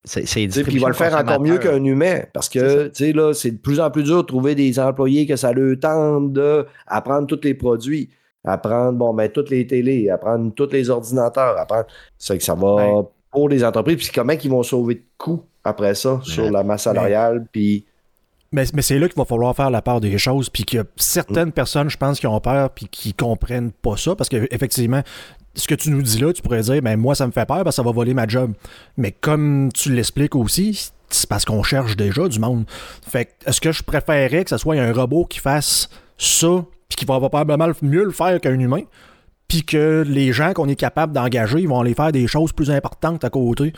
c'est 0.06 0.22
Puis 0.22 0.74
il 0.74 0.80
va 0.80 0.88
le 0.88 0.94
faire 0.94 1.14
encore 1.16 1.40
mieux 1.40 1.58
qu'un 1.58 1.82
humain 1.82 2.20
parce 2.32 2.48
que 2.48 2.86
tu 2.88 2.94
sais, 2.94 3.12
là, 3.12 3.34
c'est 3.34 3.50
de 3.50 3.58
plus 3.58 3.80
en 3.80 3.90
plus 3.90 4.04
dur 4.04 4.18
de 4.18 4.26
trouver 4.26 4.54
des 4.54 4.78
employés 4.78 5.26
que 5.26 5.36
ça 5.36 5.52
leur 5.52 5.78
tente 5.78 6.32
d'apprendre 6.32 7.26
tous 7.26 7.40
les 7.42 7.54
produits, 7.54 8.08
apprendre 8.44 8.92
bon, 8.98 9.12
ben, 9.12 9.28
toutes 9.28 9.50
les 9.50 9.66
télés, 9.66 10.08
apprendre 10.08 10.52
tous 10.54 10.70
les 10.70 10.88
ordinateurs, 10.90 11.58
apprendre. 11.58 11.86
C'est 12.18 12.38
que 12.38 12.44
ça 12.44 12.54
va 12.54 12.74
Ouais. 12.76 13.02
pour 13.32 13.48
les 13.48 13.64
entreprises. 13.64 13.96
Puis 13.96 14.10
comment 14.14 14.32
ils 14.32 14.50
vont 14.50 14.62
sauver 14.62 14.94
de 14.94 15.02
coûts 15.18 15.42
après 15.64 15.94
ça 15.96 16.20
sur 16.22 16.50
la 16.50 16.62
masse 16.62 16.84
salariale. 16.84 17.44
Puis 17.50 17.84
Mais, 18.52 18.64
mais 18.72 18.82
c'est 18.82 18.98
là 19.00 19.08
qu'il 19.08 19.18
va 19.18 19.24
falloir 19.24 19.54
faire 19.56 19.70
la 19.70 19.82
part 19.82 20.00
des 20.00 20.16
choses, 20.18 20.48
puis 20.48 20.64
que 20.64 20.78
certaines 20.94 21.50
personnes, 21.50 21.90
je 21.90 21.96
pense, 21.96 22.20
qui 22.20 22.28
ont 22.28 22.40
peur, 22.40 22.70
puis 22.70 22.86
qui 22.88 23.12
comprennent 23.12 23.72
pas 23.72 23.96
ça, 23.96 24.14
parce 24.14 24.28
qu'effectivement, 24.28 25.02
ce 25.56 25.66
que 25.66 25.74
tu 25.74 25.90
nous 25.90 26.02
dis 26.02 26.18
là, 26.18 26.32
tu 26.32 26.42
pourrais 26.42 26.60
dire, 26.62 26.80
ben 26.82 26.96
moi, 26.96 27.14
ça 27.14 27.26
me 27.26 27.32
fait 27.32 27.46
peur, 27.46 27.64
parce 27.64 27.76
que 27.76 27.82
ça 27.82 27.82
va 27.82 27.90
voler 27.92 28.14
ma 28.14 28.26
job. 28.28 28.52
Mais 28.96 29.10
comme 29.12 29.70
tu 29.74 29.92
l'expliques 29.92 30.34
aussi, 30.36 30.90
c'est 31.08 31.28
parce 31.28 31.44
qu'on 31.44 31.62
cherche 31.62 31.96
déjà 31.96 32.28
du 32.28 32.38
monde. 32.38 32.64
Fait 33.08 33.26
que, 33.26 33.30
est-ce 33.50 33.60
que 33.60 33.72
je 33.72 33.82
préférerais 33.82 34.44
que 34.44 34.50
ce 34.50 34.58
soit 34.58 34.74
un 34.76 34.92
robot 34.92 35.24
qui 35.24 35.38
fasse 35.40 35.88
ça, 36.18 36.64
puis 36.88 36.96
qui 36.96 37.04
va 37.04 37.18
probablement 37.18 37.68
mieux 37.82 38.04
le 38.04 38.10
faire 38.10 38.40
qu'un 38.40 38.58
humain, 38.58 38.82
puis 39.48 39.62
que 39.64 40.04
les 40.06 40.32
gens 40.32 40.52
qu'on 40.52 40.68
est 40.68 40.74
capable 40.76 41.12
d'engager, 41.12 41.60
ils 41.60 41.68
vont 41.68 41.80
aller 41.80 41.94
faire 41.94 42.10
des 42.10 42.26
choses 42.26 42.52
plus 42.52 42.70
importantes 42.70 43.22
à 43.24 43.30
côté 43.30 43.72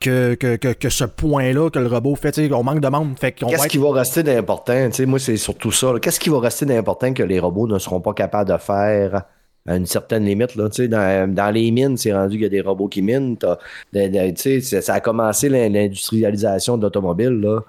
que, 0.00 0.34
que, 0.34 0.56
que, 0.56 0.68
que 0.74 0.90
ce 0.90 1.04
point-là 1.04 1.70
que 1.70 1.78
le 1.78 1.86
robot 1.86 2.14
fait? 2.14 2.38
On 2.52 2.62
manque 2.62 2.80
de 2.80 2.88
monde. 2.88 3.18
Fait 3.18 3.32
qu'on 3.32 3.46
va 3.46 3.52
qu'est-ce 3.52 3.64
être- 3.64 3.70
qui 3.70 3.78
va 3.78 3.90
rester 3.92 4.22
d'important? 4.22 4.88
Tu 4.90 4.92
sais, 4.96 5.06
moi, 5.06 5.18
c'est 5.18 5.38
surtout 5.38 5.72
ça. 5.72 5.94
Qu'est-ce 6.02 6.20
qui 6.20 6.28
va 6.28 6.40
rester 6.40 6.66
d'important 6.66 7.14
que 7.14 7.22
les 7.22 7.40
robots 7.40 7.66
ne 7.66 7.78
seront 7.78 8.02
pas 8.02 8.12
capables 8.12 8.50
de 8.50 8.58
faire 8.58 9.22
à 9.66 9.76
une 9.76 9.86
certaine 9.86 10.24
limite? 10.24 10.54
Là? 10.56 10.68
Tu 10.68 10.82
sais, 10.82 10.88
dans, 10.88 11.32
dans 11.32 11.50
les 11.50 11.70
mines, 11.70 11.96
c'est 11.96 12.12
rendu 12.12 12.32
qu'il 12.36 12.42
y 12.42 12.46
a 12.46 12.50
des 12.50 12.60
robots 12.60 12.88
qui 12.88 13.02
minent. 13.02 13.36
T'as- 13.36 13.58
de- 13.92 14.08
de- 14.08 14.30
tu 14.34 14.60
sais, 14.60 14.80
ça- 14.80 14.94
a 14.94 15.00
commencé 15.00 15.48
l'in- 15.48 15.68
l'industrialisation 15.68 16.76
de 16.76 16.82
l'automobile. 16.82 17.40
là. 17.40 17.60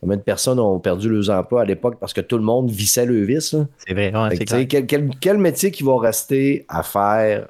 Combien 0.00 0.16
de 0.16 0.22
personnes 0.22 0.58
ont 0.58 0.78
perdu 0.78 1.10
leurs 1.10 1.28
emplois 1.28 1.62
à 1.62 1.64
l'époque 1.66 1.96
parce 2.00 2.14
que 2.14 2.22
tout 2.22 2.38
le 2.38 2.44
monde 2.44 2.70
vissait 2.70 3.04
le 3.04 3.22
vis? 3.22 3.52
là? 3.52 3.66
C'est 3.86 3.92
vrai, 3.92 4.12
ouais, 4.14 4.36
c'est 4.36 4.44
clair. 4.46 4.66
quel, 4.68 4.86
quel- 4.86 5.10
quel 5.20 5.36
métier 5.38 5.70
qui 5.70 5.82
va 5.82 5.98
rester 5.98 6.64
à 6.68 6.82
faire 6.82 7.48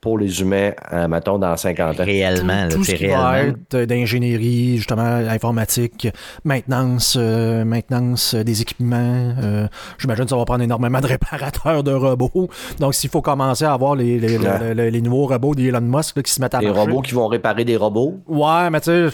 pour 0.00 0.18
les 0.18 0.40
humains, 0.40 0.72
euh, 0.92 1.08
mettons, 1.08 1.38
dans 1.38 1.56
50 1.56 2.00
ans? 2.00 2.04
Réellement, 2.04 2.64
là, 2.66 2.68
tout 2.68 2.84
ce 2.84 2.92
qui 2.94 3.06
va 3.06 3.42
être 3.44 3.82
d'ingénierie, 3.84 4.76
justement, 4.76 5.02
informatique, 5.02 6.08
maintenance, 6.44 7.16
euh, 7.18 7.64
maintenance 7.64 8.34
euh, 8.34 8.44
des 8.44 8.62
équipements. 8.62 9.34
euh, 9.42 9.66
J'imagine 9.98 10.24
que 10.24 10.30
ça 10.30 10.36
va 10.36 10.44
prendre 10.44 10.62
énormément 10.62 11.00
de 11.00 11.06
réparateurs 11.06 11.82
de 11.82 11.92
robots. 11.92 12.48
Donc, 12.78 12.94
s'il 12.94 13.10
faut 13.10 13.22
commencer 13.22 13.64
à 13.64 13.72
avoir 13.72 13.94
les, 13.96 14.18
les, 14.18 14.38
Ouais. 14.38 14.58
les- 14.68 14.74
les- 14.74 14.90
les 14.90 15.00
nouveaux 15.00 15.26
robots 15.26 15.54
d'Elon 15.54 15.80
Musk 15.80 16.16
là, 16.16 16.22
qui 16.22 16.32
se 16.32 16.40
mettent 16.40 16.54
à 16.54 16.58
Des 16.60 16.66
marcher. 16.66 16.80
robots 16.82 17.02
qui 17.02 17.14
vont 17.14 17.26
réparer 17.26 17.64
des 17.64 17.76
robots? 17.76 18.20
Ouais, 18.26 18.70
mais 18.70 18.80
tu 18.80 18.86
sais, 18.86 19.06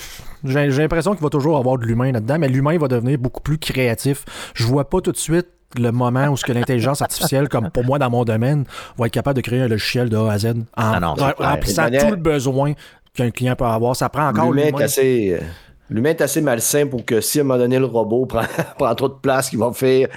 j'ai 0.44 0.70
j'ai 0.70 0.82
l'impression 0.82 1.12
qu'il 1.14 1.22
va 1.22 1.30
toujours 1.30 1.56
avoir 1.56 1.78
de 1.78 1.84
l'humain 1.86 2.12
là-dedans, 2.12 2.38
mais 2.38 2.48
l'humain 2.48 2.76
va 2.78 2.88
devenir 2.88 3.18
beaucoup 3.18 3.40
plus 3.40 3.58
créatif. 3.58 4.24
Je 4.54 4.64
vois 4.64 4.88
pas 4.88 5.00
tout 5.00 5.12
de 5.12 5.16
suite 5.16 5.46
le 5.78 5.90
moment 5.92 6.28
où 6.28 6.36
ce 6.36 6.44
que 6.44 6.52
l'intelligence 6.52 7.02
artificielle, 7.02 7.48
comme 7.48 7.70
pour 7.70 7.84
moi 7.84 7.98
dans 7.98 8.10
mon 8.10 8.24
domaine, 8.24 8.64
va 8.98 9.06
être 9.06 9.12
capable 9.12 9.36
de 9.36 9.40
créer 9.42 9.60
un 9.62 9.68
logiciel 9.68 10.08
de 10.08 10.16
A 10.16 10.32
à 10.32 10.38
Z 10.38 10.46
en 10.46 10.54
Ah 10.76 11.00
non, 11.00 11.14
remplissant 11.38 11.82
manière- 11.82 12.04
tout 12.04 12.10
le 12.10 12.16
besoin 12.16 12.72
qu'un 13.14 13.30
client 13.30 13.54
peut 13.56 13.64
avoir. 13.64 13.94
Ça 13.96 14.08
prend 14.08 14.28
encore 14.28 14.52
L'humain 14.52 14.78
est 14.78 14.82
assez. 14.82 15.32
euh, 15.34 15.44
L'humain 15.90 16.10
est 16.10 16.20
assez 16.22 16.40
malsain 16.40 16.86
pour 16.86 17.04
que 17.04 17.20
si 17.20 17.38
à 17.38 17.42
un 17.42 17.44
moment 17.44 17.58
donné 17.58 17.78
le 17.78 17.84
robot 17.84 18.26
prend, 18.26 18.42
prend 18.78 18.94
trop 18.94 19.08
de 19.08 19.14
place, 19.14 19.50
qu'il 19.50 19.58
va 19.58 19.70
faire. 19.72 20.08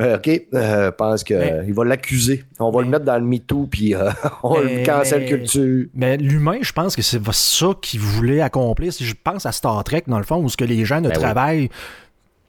euh, 0.00 0.16
OK, 0.16 0.30
euh, 0.54 0.90
pense 0.92 1.22
qu'il 1.24 1.74
va 1.74 1.84
l'accuser. 1.84 2.44
On 2.58 2.70
va 2.70 2.78
Mais- 2.78 2.84
le 2.84 2.90
mettre 2.90 3.04
dans 3.04 3.18
le 3.18 3.24
MeToo, 3.24 3.66
puis 3.70 3.94
euh, 3.94 4.10
on 4.42 4.58
Mais- 4.62 4.78
le 4.80 4.86
cancel 4.86 5.20
mais- 5.22 5.26
culture. 5.28 5.86
Mais 5.94 6.16
l'humain, 6.16 6.58
je 6.62 6.72
pense 6.72 6.96
que 6.96 7.02
c'est 7.02 7.20
ça 7.32 7.66
qu'il 7.82 8.00
voulait 8.00 8.40
accomplir. 8.40 8.92
Si 8.94 9.04
je 9.04 9.14
pense 9.22 9.44
à 9.44 9.52
Star 9.52 9.82
Trek, 9.84 10.04
dans 10.06 10.16
le 10.18 10.24
fond, 10.24 10.36
où 10.42 10.48
ce 10.48 10.56
que 10.56 10.64
les 10.64 10.84
gens 10.86 11.00
ne 11.02 11.08
Ben 11.10 11.16
oui. 11.18 11.70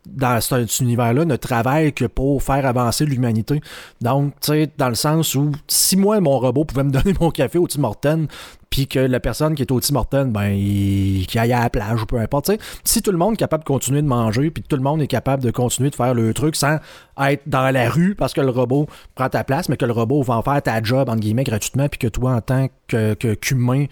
Dans 0.05 0.41
cet, 0.41 0.79
univers-là, 0.79 1.25
ne 1.25 1.35
travaillent 1.35 1.93
que 1.93 2.05
pour 2.05 2.41
faire 2.41 2.65
avancer 2.65 3.05
l'humanité. 3.05 3.61
Donc, 4.01 4.33
tu 4.41 4.51
sais, 4.51 4.69
dans 4.77 4.89
le 4.89 4.95
sens 4.95 5.35
où 5.35 5.51
si 5.67 5.95
moi, 5.95 6.19
mon 6.19 6.39
robot 6.39 6.65
pouvait 6.65 6.83
me 6.83 6.91
donner 6.91 7.13
mon 7.19 7.31
café 7.31 7.57
au 7.57 7.67
Tim 7.67 7.83
Hortons, 7.83 8.27
puis 8.69 8.87
que 8.87 8.99
la 8.99 9.19
personne 9.19 9.53
qui 9.53 9.61
est 9.61 9.71
au 9.71 9.79
Tim 9.81 10.25
ben, 10.27 10.47
il, 10.47 11.27
qu'il 11.27 11.39
aille 11.39 11.53
à 11.53 11.59
la 11.59 11.69
plage 11.69 12.03
ou 12.03 12.05
peu 12.05 12.17
importe, 12.17 12.45
tu 12.45 12.53
sais, 12.53 12.59
si 12.83 13.01
tout 13.01 13.11
le 13.11 13.17
monde 13.17 13.33
est 13.33 13.37
capable 13.37 13.63
de 13.63 13.67
continuer 13.67 14.01
de 14.01 14.07
manger, 14.07 14.49
puis 14.49 14.63
tout 14.63 14.77
le 14.77 14.81
monde 14.81 15.01
est 15.01 15.07
capable 15.07 15.43
de 15.43 15.51
continuer 15.51 15.89
de 15.89 15.95
faire 15.95 16.13
le 16.13 16.33
truc 16.33 16.55
sans 16.55 16.77
être 17.19 17.43
dans 17.47 17.69
la 17.69 17.89
rue 17.89 18.15
parce 18.15 18.33
que 18.33 18.41
le 18.41 18.49
robot 18.49 18.87
prend 19.13 19.29
ta 19.29 19.43
place, 19.43 19.67
mais 19.67 19.77
que 19.77 19.85
le 19.85 19.91
robot 19.91 20.23
va 20.23 20.37
en 20.37 20.41
faire 20.41 20.61
ta 20.61 20.81
job, 20.81 21.09
entre 21.09 21.19
guillemets, 21.19 21.43
gratuitement, 21.43 21.89
puis 21.89 21.99
que 21.99 22.07
toi, 22.07 22.35
en 22.35 22.41
tant 22.41 22.69
que- 22.87 23.13
qu'humain, 23.13 23.85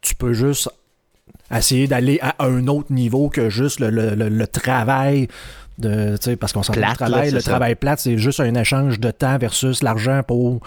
tu 0.00 0.14
peux 0.14 0.32
juste 0.32 0.70
essayer 1.58 1.86
d'aller 1.86 2.18
à 2.22 2.44
un 2.44 2.66
autre 2.66 2.92
niveau 2.92 3.28
que 3.28 3.50
juste 3.50 3.80
le, 3.80 3.90
le, 3.90 4.14
le, 4.14 4.46
travail. 4.46 5.28
De, 5.78 6.16
parce 6.36 6.52
qu'on 6.52 6.62
s'en 6.62 6.74
le 6.74 6.94
travail, 6.94 7.30
le 7.30 7.42
travail 7.42 7.74
plate, 7.74 8.00
c'est 8.00 8.18
juste 8.18 8.40
un 8.40 8.54
échange 8.54 9.00
de 9.00 9.10
temps 9.10 9.38
versus 9.38 9.82
l'argent 9.82 10.22
pour 10.26 10.60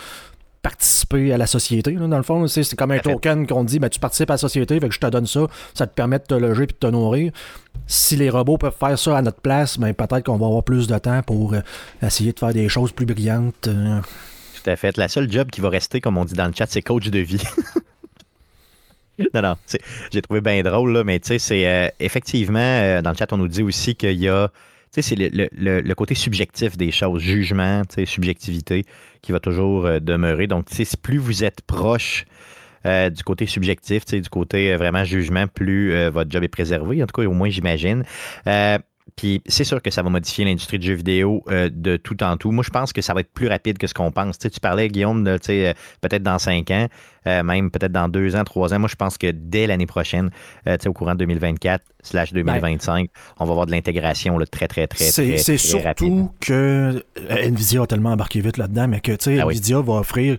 participer 0.66 1.32
à 1.32 1.38
la 1.38 1.46
société. 1.46 1.92
dans 1.92 2.18
le 2.18 2.24
fond, 2.24 2.48
c'est 2.48 2.76
comme 2.76 2.90
un 2.90 2.98
token 2.98 3.46
qu'on 3.46 3.64
dit 3.64 3.78
ben, 3.78 3.88
tu 3.88 4.00
participes 4.00 4.32
à 4.32 4.34
la 4.34 4.40
société, 4.40 4.80
fait 4.80 4.90
que 4.90 4.96
je 4.96 5.00
te 5.00 5.06
donne 5.06 5.28
ça, 5.28 5.42
ça 5.76 5.86
te 5.86 5.94
permet 5.94 6.18
de 6.18 6.24
te 6.24 6.34
loger 6.34 6.64
et 6.64 6.68
de 6.68 6.72
te 6.72 6.88
nourrir. 6.88 7.32
Si 7.86 8.16
les 8.16 8.32
robots 8.32 8.58
peuvent 8.58 8.74
faire 8.78 8.98
ça 8.98 9.16
à 9.16 9.22
notre 9.22 9.42
place, 9.42 9.78
ben, 9.78 9.94
peut-être 9.94 10.24
qu'on 10.24 10.38
va 10.38 10.48
avoir 10.48 10.64
plus 10.64 10.88
de 10.88 10.98
temps 10.98 11.22
pour 11.22 11.54
euh, 11.54 11.60
essayer 12.02 12.34
de 12.34 12.40
faire 12.40 12.52
des 12.52 12.68
choses 12.68 12.92
plus 12.92 13.06
brillantes. 13.06 13.68
Euh. 13.68 14.02
Tout 14.64 14.70
à 14.72 14.76
fait. 14.76 14.98
La 14.98 15.08
seule 15.08 15.32
job 15.32 15.52
qui 15.52 15.62
va 15.62 15.70
rester, 15.70 16.02
comme 16.02 16.18
on 16.18 16.26
dit 16.26 16.34
dans 16.34 16.48
le 16.48 16.54
chat, 16.54 16.66
c'est 16.68 16.82
coach 16.82 17.12
de 17.12 17.20
vie. 17.20 17.44
non, 19.34 19.42
non, 19.42 19.56
j'ai 20.12 20.22
trouvé 20.22 20.42
bien 20.42 20.62
drôle, 20.62 20.92
là, 20.94 21.04
mais 21.04 21.20
tu 21.20 21.28
sais, 21.28 21.40
c'est 21.40 21.68
euh, 21.68 21.88
effectivement, 22.00 23.02
dans 23.02 23.12
le 23.12 23.16
chat, 23.16 23.32
on 23.32 23.38
nous 23.38 23.48
dit 23.48 23.64
aussi 23.64 23.96
qu'il 23.96 24.20
y 24.20 24.28
a 24.28 24.50
c'est 25.02 25.16
le, 25.16 25.94
côté 25.94 26.16
subjectif 26.16 26.78
des 26.78 26.92
choses, 26.92 27.22
jugement, 27.22 27.84
subjectivité 28.06 28.86
qui 29.22 29.32
va 29.32 29.40
toujours 29.40 29.86
euh, 29.86 30.00
demeurer. 30.00 30.48
Donc, 30.48 30.68
plus 31.02 31.18
vous 31.18 31.44
êtes 31.44 31.62
proche 31.62 32.26
euh, 32.86 33.10
du 33.10 33.24
côté 33.24 33.46
subjectif, 33.46 34.06
du 34.06 34.30
côté 34.30 34.74
euh, 34.74 34.78
vraiment 34.78 35.04
jugement, 35.04 35.48
plus 35.48 36.10
votre 36.10 36.30
job 36.30 36.44
est 36.44 36.50
préservé, 36.50 37.02
en 37.04 37.08
tout 37.08 37.22
cas, 37.22 37.28
au 37.28 37.34
moins, 37.34 37.50
j'imagine. 37.50 38.04
Puis 39.16 39.42
c'est 39.46 39.64
sûr 39.64 39.82
que 39.82 39.92
ça 39.92 40.02
va 40.02 40.10
modifier 40.10 40.46
l'industrie 40.46 40.80
du 40.80 40.88
jeu 40.88 40.94
vidéo 40.94 41.44
de 41.50 41.98
tout 41.98 42.22
en 42.24 42.36
tout. 42.38 42.52
Moi, 42.52 42.64
je 42.66 42.70
pense 42.70 42.92
que 42.92 43.02
ça 43.02 43.14
va 43.14 43.22
être 43.22 43.32
plus 43.32 43.48
rapide 43.48 43.78
que 43.78 43.88
ce 43.88 43.94
qu'on 43.94 44.12
pense. 44.12 44.38
tu 44.38 44.60
parlais, 44.60 44.90
Guillaume, 44.90 45.24
de, 45.24 45.38
peut-être 46.02 46.24
dans 46.24 46.40
cinq 46.40 46.70
ans. 46.72 46.88
Euh, 47.28 47.44
même 47.44 47.72
peut-être 47.72 47.92
dans 47.92 48.08
deux 48.08 48.36
ans, 48.36 48.44
trois 48.44 48.74
ans. 48.74 48.80
Moi, 48.80 48.90
je 48.90 48.96
pense 48.96 49.18
que 49.18 49.32
dès 49.32 49.66
l'année 49.66 49.88
prochaine, 49.88 50.30
euh, 50.68 50.78
au 50.86 50.94
courant 50.94 51.14
de 51.14 51.20
2024 51.20 51.84
slash 52.04 52.34
2025, 52.34 53.10
on 53.40 53.46
va 53.46 53.52
avoir 53.52 53.66
de 53.66 53.72
l'intégration 53.72 54.38
très, 54.52 54.68
très, 54.68 54.88
très, 54.88 55.10
très, 55.10 55.38
C'est 55.38 55.58
surtout 55.58 56.32
que 56.40 57.04
euh, 57.18 57.48
Nvidia 57.48 57.82
a 57.82 57.88
tellement 57.88 58.12
embarqué 58.12 58.42
vite 58.42 58.58
là-dedans, 58.58 58.88
mais 58.88 59.00
que 59.00 59.14
ah 59.14 59.46
Nvidia 59.46 59.82
va 59.82 59.94
offrir 59.94 60.38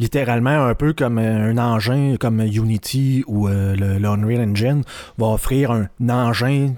littéralement 0.00 0.66
un 0.66 0.74
peu 0.74 0.92
comme 0.92 1.18
un 1.18 1.56
engin 1.56 2.16
comme 2.18 2.40
Unity 2.40 3.22
ou 3.28 3.46
le, 3.46 4.04
Unreal 4.04 4.50
Engine 4.50 4.82
va 5.18 5.26
offrir 5.26 5.70
un 5.70 5.88
engin 6.08 6.74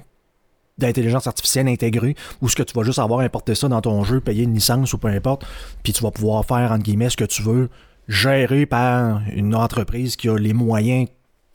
d'intelligence 0.79 1.27
artificielle 1.27 1.68
intégrée 1.68 2.14
où 2.41 2.49
ce 2.49 2.57
que 2.57 2.62
tu 2.62 2.74
vas 2.74 2.85
juste 2.85 2.99
avoir 2.99 3.20
importé 3.20 3.55
ça 3.55 3.68
dans 3.68 3.81
ton 3.81 4.05
jeu, 4.05 4.20
payer 4.20 4.45
une 4.45 4.55
licence 4.55 4.93
ou 4.93 4.99
peu 4.99 5.09
importe, 5.09 5.45
puis 5.83 5.93
tu 5.93 6.03
vas 6.03 6.11
pouvoir 6.11 6.45
faire 6.45 6.72
entre 6.72 6.83
guillemets 6.83 7.11
ce 7.11 7.16
que 7.16 7.24
tu 7.24 7.43
veux 7.43 7.68
géré 8.09 8.66
par 8.66 9.20
une 9.35 9.55
entreprise 9.55 10.16
qui 10.16 10.29
a 10.29 10.37
les 10.37 10.53
moyens 10.53 11.09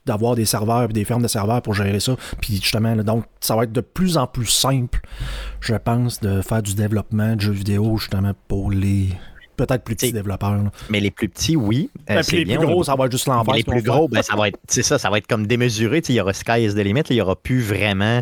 d'avoir 0.06 0.36
des 0.36 0.46
serveurs 0.46 0.90
et 0.90 0.94
des 0.94 1.06
fermes 1.06 1.22
de 1.22 1.28
serveurs 1.28 1.62
pour 1.62 1.74
gérer 1.74 2.00
ça. 2.00 2.16
Puis 2.42 2.56
justement, 2.56 2.96
donc, 2.98 3.26
ça 3.40 3.56
va 3.56 3.64
être 3.64 3.72
de 3.72 3.82
plus 3.82 4.18
en 4.18 4.28
plus 4.28 4.48
simple, 4.48 5.00
je 5.60 5.76
pense, 5.76 6.20
de 6.20 6.42
faire 6.42 6.64
du 6.64 6.74
développement 6.74 7.36
de 7.36 7.42
jeux 7.42 7.52
vidéo, 7.52 7.98
justement, 7.98 8.34
pour 8.48 8.72
les 8.72 9.10
peut-être 9.58 9.84
plus 9.84 9.96
petits 9.96 10.14
développeurs. 10.14 10.60
Mais 10.90 11.00
les 11.00 11.12
plus 11.12 11.30
petits, 11.30 11.56
oui. 11.56 11.92
Euh, 12.10 12.22
les 12.32 12.46
plus 12.46 12.66
gros, 12.66 12.84
ça 12.84 12.96
va 12.96 13.06
être 13.06 13.12
juste 13.12 13.28
l'envers. 13.28 13.54
Les 13.54 13.64
plus 13.64 13.84
gros, 13.84 14.08
ben, 14.08 14.24
ça 14.24 14.36
va 14.36 14.48
être, 14.48 14.60
c'est 14.68 14.82
ça, 14.82 14.98
ça 14.98 15.10
va 15.12 15.20
être 15.20 15.28
comme 15.28 15.46
démesuré. 15.46 16.02
Il 16.10 16.16
y 16.16 16.22
aura 16.22 16.34
Sky 16.34 16.66
is 16.66 16.74
the 16.74 16.78
limit, 16.78 17.04
il 17.10 17.18
n'y 17.18 17.22
aura 17.22 17.36
plus 17.36 17.62
vraiment 17.62 18.22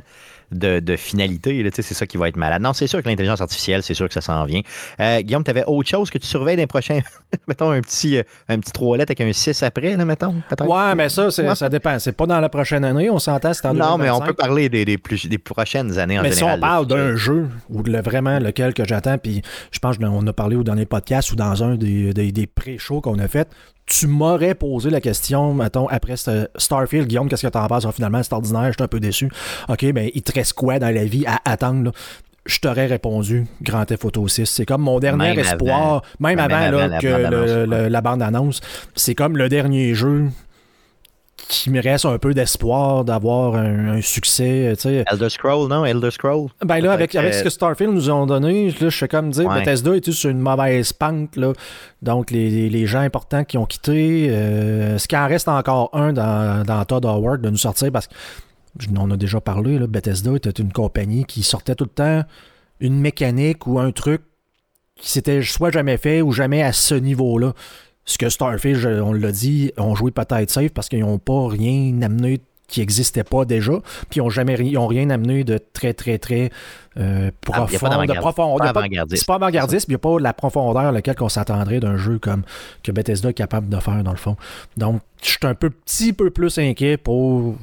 de, 0.51 0.95
finalité. 0.95 1.67
C'est 1.73 1.93
ça 1.93 2.05
qui 2.05 2.17
va 2.17 2.27
être 2.27 2.37
malade. 2.37 2.61
Non, 2.61 2.73
c'est 2.73 2.87
sûr 2.87 3.01
que 3.01 3.09
l'intelligence 3.09 3.41
artificielle, 3.41 3.83
c'est 3.83 3.93
sûr 3.93 4.07
que 4.07 4.13
ça 4.13 4.21
s'en 4.21 4.43
vient. 4.45 4.61
Euh, 4.99 5.21
Guillaume, 5.21 5.43
tu 5.43 5.51
avais 5.51 5.63
autre 5.65 5.89
chose 5.89 6.09
que 6.09 6.17
tu 6.17 6.27
surveilles 6.27 6.57
d'un 6.57 6.67
prochain, 6.67 6.99
mettons, 7.47 7.71
un 7.71 7.81
petit, 7.81 8.17
euh, 8.17 8.23
un 8.47 8.59
petit 8.59 8.71
3 8.71 8.97
lettres 8.97 9.11
avec 9.11 9.21
un 9.21 9.33
6 9.33 9.63
après, 9.63 9.95
là, 9.95 10.05
mettons? 10.05 10.35
Ouais, 10.61 10.95
mais 10.95 11.09
ça, 11.09 11.29
ça 11.31 11.69
dépend. 11.69 11.99
C'est 11.99 12.13
pas 12.13 12.25
dans 12.25 12.39
la 12.39 12.49
prochaine 12.49 12.83
année, 12.83 13.09
on 13.09 13.19
s'entend, 13.19 13.53
c'est 13.53 13.65
en 13.65 13.73
Non, 13.73 13.97
mais 13.97 14.09
on 14.09 14.21
peut 14.21 14.33
parler 14.33 14.69
des, 14.69 14.85
des, 14.85 14.97
plus, 14.97 15.27
des 15.27 15.37
prochaines 15.37 15.97
années 15.99 16.19
en 16.19 16.23
mais 16.23 16.31
général. 16.31 16.55
si 16.55 16.57
on 16.57 16.61
parle 16.61 16.87
d'un 16.87 17.15
jeu, 17.15 17.47
ou 17.69 17.83
le, 17.83 18.01
vraiment 18.01 18.39
lequel 18.39 18.73
que 18.73 18.85
j'attends, 18.85 19.17
puis 19.17 19.41
je 19.71 19.79
pense 19.79 19.97
qu'on 19.97 20.25
a 20.25 20.33
parlé 20.33 20.55
au 20.55 20.63
dernier 20.63 20.85
podcast 20.85 21.31
ou 21.31 21.35
dans 21.35 21.63
un 21.63 21.75
des, 21.75 22.13
des, 22.13 22.31
des 22.31 22.47
pré-shows 22.47 23.01
qu'on 23.01 23.19
a 23.19 23.27
fait, 23.27 23.47
tu 23.89 24.07
m'aurais 24.07 24.53
posé 24.53 24.89
la 24.89 25.01
question, 25.01 25.53
mettons, 25.53 25.87
après 25.87 26.15
Starfield, 26.15 27.07
Guillaume, 27.07 27.27
qu'est-ce 27.27 27.47
que 27.47 27.51
t'en 27.51 27.67
penses? 27.67 27.85
Ah, 27.85 27.91
finalement, 27.91 28.21
c'est 28.21 28.33
ordinaire, 28.33 28.67
je 28.67 28.73
suis 28.73 28.83
un 28.83 28.87
peu 28.87 28.99
déçu. 28.99 29.29
OK, 29.67 29.91
ben, 29.91 30.09
il 30.13 30.21
te 30.21 30.31
reste 30.31 30.53
quoi 30.53 30.77
dans 30.77 30.93
la 30.93 31.05
vie 31.05 31.25
à 31.25 31.39
attendre, 31.43 31.91
Je 32.45 32.59
t'aurais 32.59 32.87
répondu 32.87 33.45
Grand 33.61 33.85
Theft 33.85 34.05
Auto 34.05 34.27
6. 34.27 34.45
C'est 34.45 34.65
comme 34.65 34.81
mon 34.81 34.99
dernier 34.99 35.37
espoir, 35.39 36.01
même, 36.19 36.39
avant, 36.39 36.99
que 36.99 37.87
la 37.87 38.01
bande-annonce. 38.01 38.61
C'est 38.95 39.13
comme 39.13 39.37
le 39.37 39.49
dernier 39.49 39.93
jeu 39.93 40.29
qui 41.47 41.69
me 41.69 41.81
reste 41.81 42.05
un 42.05 42.17
peu 42.17 42.33
d'espoir 42.33 43.05
d'avoir 43.05 43.55
un, 43.55 44.01
succès. 44.01 44.75
Elder 44.83 45.29
Scroll, 45.29 45.69
non? 45.69 45.85
Elder 45.85 46.11
Scroll? 46.11 46.49
Ben 46.63 46.79
là, 46.79 46.91
avec, 46.91 47.15
avec 47.15 47.33
ce 47.33 47.43
que 47.43 47.49
Starfield 47.49 47.93
nous 47.93 48.09
ont 48.09 48.25
donné, 48.25 48.71
là, 48.79 48.89
je 48.89 48.97
fais 48.97 49.07
comme 49.07 49.31
dire, 49.31 49.49
Bethesda 49.49 49.95
est 49.95 50.11
sur 50.11 50.29
une 50.29 50.39
mauvaise 50.39 50.93
pente. 50.93 51.35
Là? 51.35 51.53
Donc, 52.01 52.31
les, 52.31 52.69
les, 52.69 52.85
gens 52.85 52.99
importants 52.99 53.43
qui 53.43 53.57
ont 53.57 53.65
quitté, 53.65 54.29
euh, 54.29 54.97
ce 54.97 55.07
qui 55.07 55.17
en 55.17 55.27
reste 55.27 55.47
encore 55.47 55.89
un 55.93 56.13
dans, 56.13 56.65
dans 56.65 56.83
Todd 56.85 57.05
Howard 57.05 57.41
de 57.41 57.49
nous 57.49 57.57
sortir, 57.57 57.91
parce 57.91 58.07
qu'on 58.93 59.11
a 59.11 59.17
déjà 59.17 59.41
parlé, 59.41 59.79
là, 59.79 59.87
Bethesda 59.87 60.35
était 60.35 60.49
une 60.49 60.71
compagnie 60.71 61.25
qui 61.25 61.43
sortait 61.43 61.75
tout 61.75 61.85
le 61.85 61.89
temps 61.89 62.23
une 62.79 62.99
mécanique 62.99 63.67
ou 63.67 63.79
un 63.79 63.91
truc 63.91 64.21
qui 64.95 65.09
s'était 65.09 65.41
soit 65.41 65.71
jamais 65.71 65.97
fait 65.97 66.21
ou 66.21 66.31
jamais 66.31 66.61
à 66.61 66.73
ce 66.73 66.95
niveau-là. 66.95 67.53
Ce 68.09 68.17
que 68.17 68.27
Starfish, 68.27 68.85
on 68.85 69.13
l'a 69.13 69.31
dit, 69.31 69.71
ont 69.77 69.93
joué 69.93 70.09
peut-être 70.09 70.49
safe 70.49 70.71
parce 70.71 70.89
qu'ils 70.89 71.01
n'ont 71.01 71.19
pas 71.19 71.47
rien 71.47 72.01
amené 72.01 72.41
qui 72.67 72.79
n'existait 72.79 73.23
pas 73.23 73.45
déjà, 73.45 73.73
puis 74.09 74.19
ils 74.19 74.23
n'ont 74.23 74.31
jamais 74.31 74.55
ils 74.55 74.77
ont 74.79 74.87
rien 74.87 75.11
amené 75.11 75.43
de 75.43 75.59
très, 75.73 75.93
très, 75.93 76.17
très 76.17 76.49
euh, 76.97 77.29
profond. 77.39 77.67
Ah, 77.91 78.05
de 78.07 78.13
profondeur. 78.13 79.05
C'est 79.13 79.27
pas 79.27 79.35
avant-gardiste, 79.35 79.85
il 79.87 79.91
n'y 79.91 79.95
a 79.95 79.99
pas 79.99 80.19
la 80.19 80.33
profondeur 80.33 80.85
à 80.85 80.91
laquelle 80.91 81.15
on 81.19 81.29
s'attendrait 81.29 81.79
d'un 81.79 81.97
jeu 81.97 82.17
comme 82.17 82.41
que 82.83 82.91
Bethesda 82.91 83.29
est 83.29 83.33
capable 83.33 83.69
de 83.69 83.79
faire, 83.79 84.03
dans 84.03 84.11
le 84.11 84.17
fond. 84.17 84.37
Donc, 84.75 85.01
je 85.21 85.29
suis 85.29 85.39
un 85.43 85.53
peu, 85.53 85.69
petit 85.69 86.11
peu 86.11 86.31
plus 86.31 86.57
inquiet 86.57 86.97
pour 86.97 87.57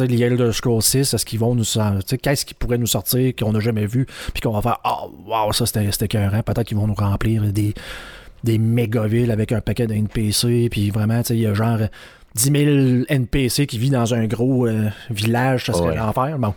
les 0.00 0.22
Elder 0.22 0.52
Scrolls 0.52 0.82
6, 0.82 1.14
est-ce 1.14 1.24
qu'ils 1.24 1.38
vont 1.38 1.54
nous 1.54 1.64
qu'est-ce 1.64 2.44
qu'ils 2.44 2.56
pourraient 2.56 2.78
nous 2.78 2.86
sortir 2.86 3.34
qu'on 3.34 3.52
n'a 3.52 3.60
jamais 3.60 3.86
vu, 3.86 4.06
puis 4.34 4.42
qu'on 4.42 4.52
va 4.52 4.60
faire, 4.60 4.80
oh, 4.84 5.10
wow, 5.26 5.52
ça 5.52 5.64
c'était 5.64 6.04
écœurant, 6.04 6.42
peut-être 6.42 6.66
qu'ils 6.66 6.76
vont 6.76 6.86
nous 6.86 6.94
remplir 6.94 7.42
des 7.52 7.74
des 8.44 8.58
méga 8.58 9.06
villes 9.06 9.32
avec 9.32 9.50
un 9.52 9.60
paquet 9.60 9.86
de 9.86 9.94
NPC, 9.94 10.68
puis 10.70 10.90
vraiment, 10.90 11.20
tu 11.22 11.28
sais, 11.28 11.34
il 11.34 11.40
y 11.40 11.46
a 11.46 11.54
genre 11.54 11.78
10 12.34 12.42
000 12.98 13.04
NPC 13.08 13.66
qui 13.66 13.78
vivent 13.78 13.92
dans 13.92 14.14
un 14.14 14.26
gros 14.26 14.66
euh, 14.66 14.90
village, 15.10 15.66
ça 15.66 15.72
serait 15.72 15.96
l'enfer. 15.96 16.38
Bon. 16.38 16.54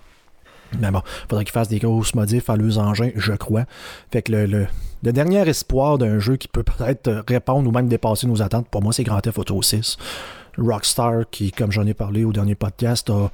Mais 0.81 0.91
bon, 0.91 1.01
il 1.05 1.27
faudrait 1.29 1.45
qu'ils 1.45 1.53
fassent 1.53 1.69
des 1.69 1.79
grosses 1.79 2.13
modifs 2.13 2.49
à 2.49 2.57
leurs 2.57 2.77
engins, 2.77 3.11
je 3.15 3.31
crois. 3.31 3.63
Fait 4.11 4.21
que 4.21 4.33
le, 4.33 4.45
le, 4.45 5.11
dernier 5.13 5.47
espoir 5.47 5.97
d'un 5.97 6.19
jeu 6.19 6.35
qui 6.35 6.49
peut 6.49 6.63
peut-être 6.63 7.23
répondre 7.25 7.69
ou 7.69 7.71
même 7.71 7.87
dépasser 7.87 8.27
nos 8.27 8.41
attentes, 8.41 8.67
pour 8.67 8.81
moi, 8.81 8.91
c'est 8.91 9.05
Grand 9.05 9.21
Theft 9.21 9.39
Auto 9.39 9.61
6. 9.61 9.97
Rockstar, 10.57 11.29
qui, 11.31 11.51
comme 11.53 11.71
j'en 11.71 11.85
ai 11.85 11.93
parlé 11.93 12.25
au 12.25 12.33
dernier 12.33 12.55
podcast, 12.55 13.09
a 13.09 13.31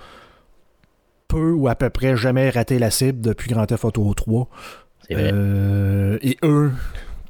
peu 1.28 1.54
ou 1.54 1.68
à 1.70 1.76
peu 1.76 1.90
près 1.90 2.16
jamais 2.16 2.52
raté 2.52 2.78
la 2.78 2.92
cible 2.92 3.22
depuis 3.22 3.50
Grand 3.50 3.66
Theft 3.66 3.86
Auto 3.86 4.14
3. 4.14 4.48
Euh, 5.12 6.20
et 6.22 6.38
eux, 6.44 6.72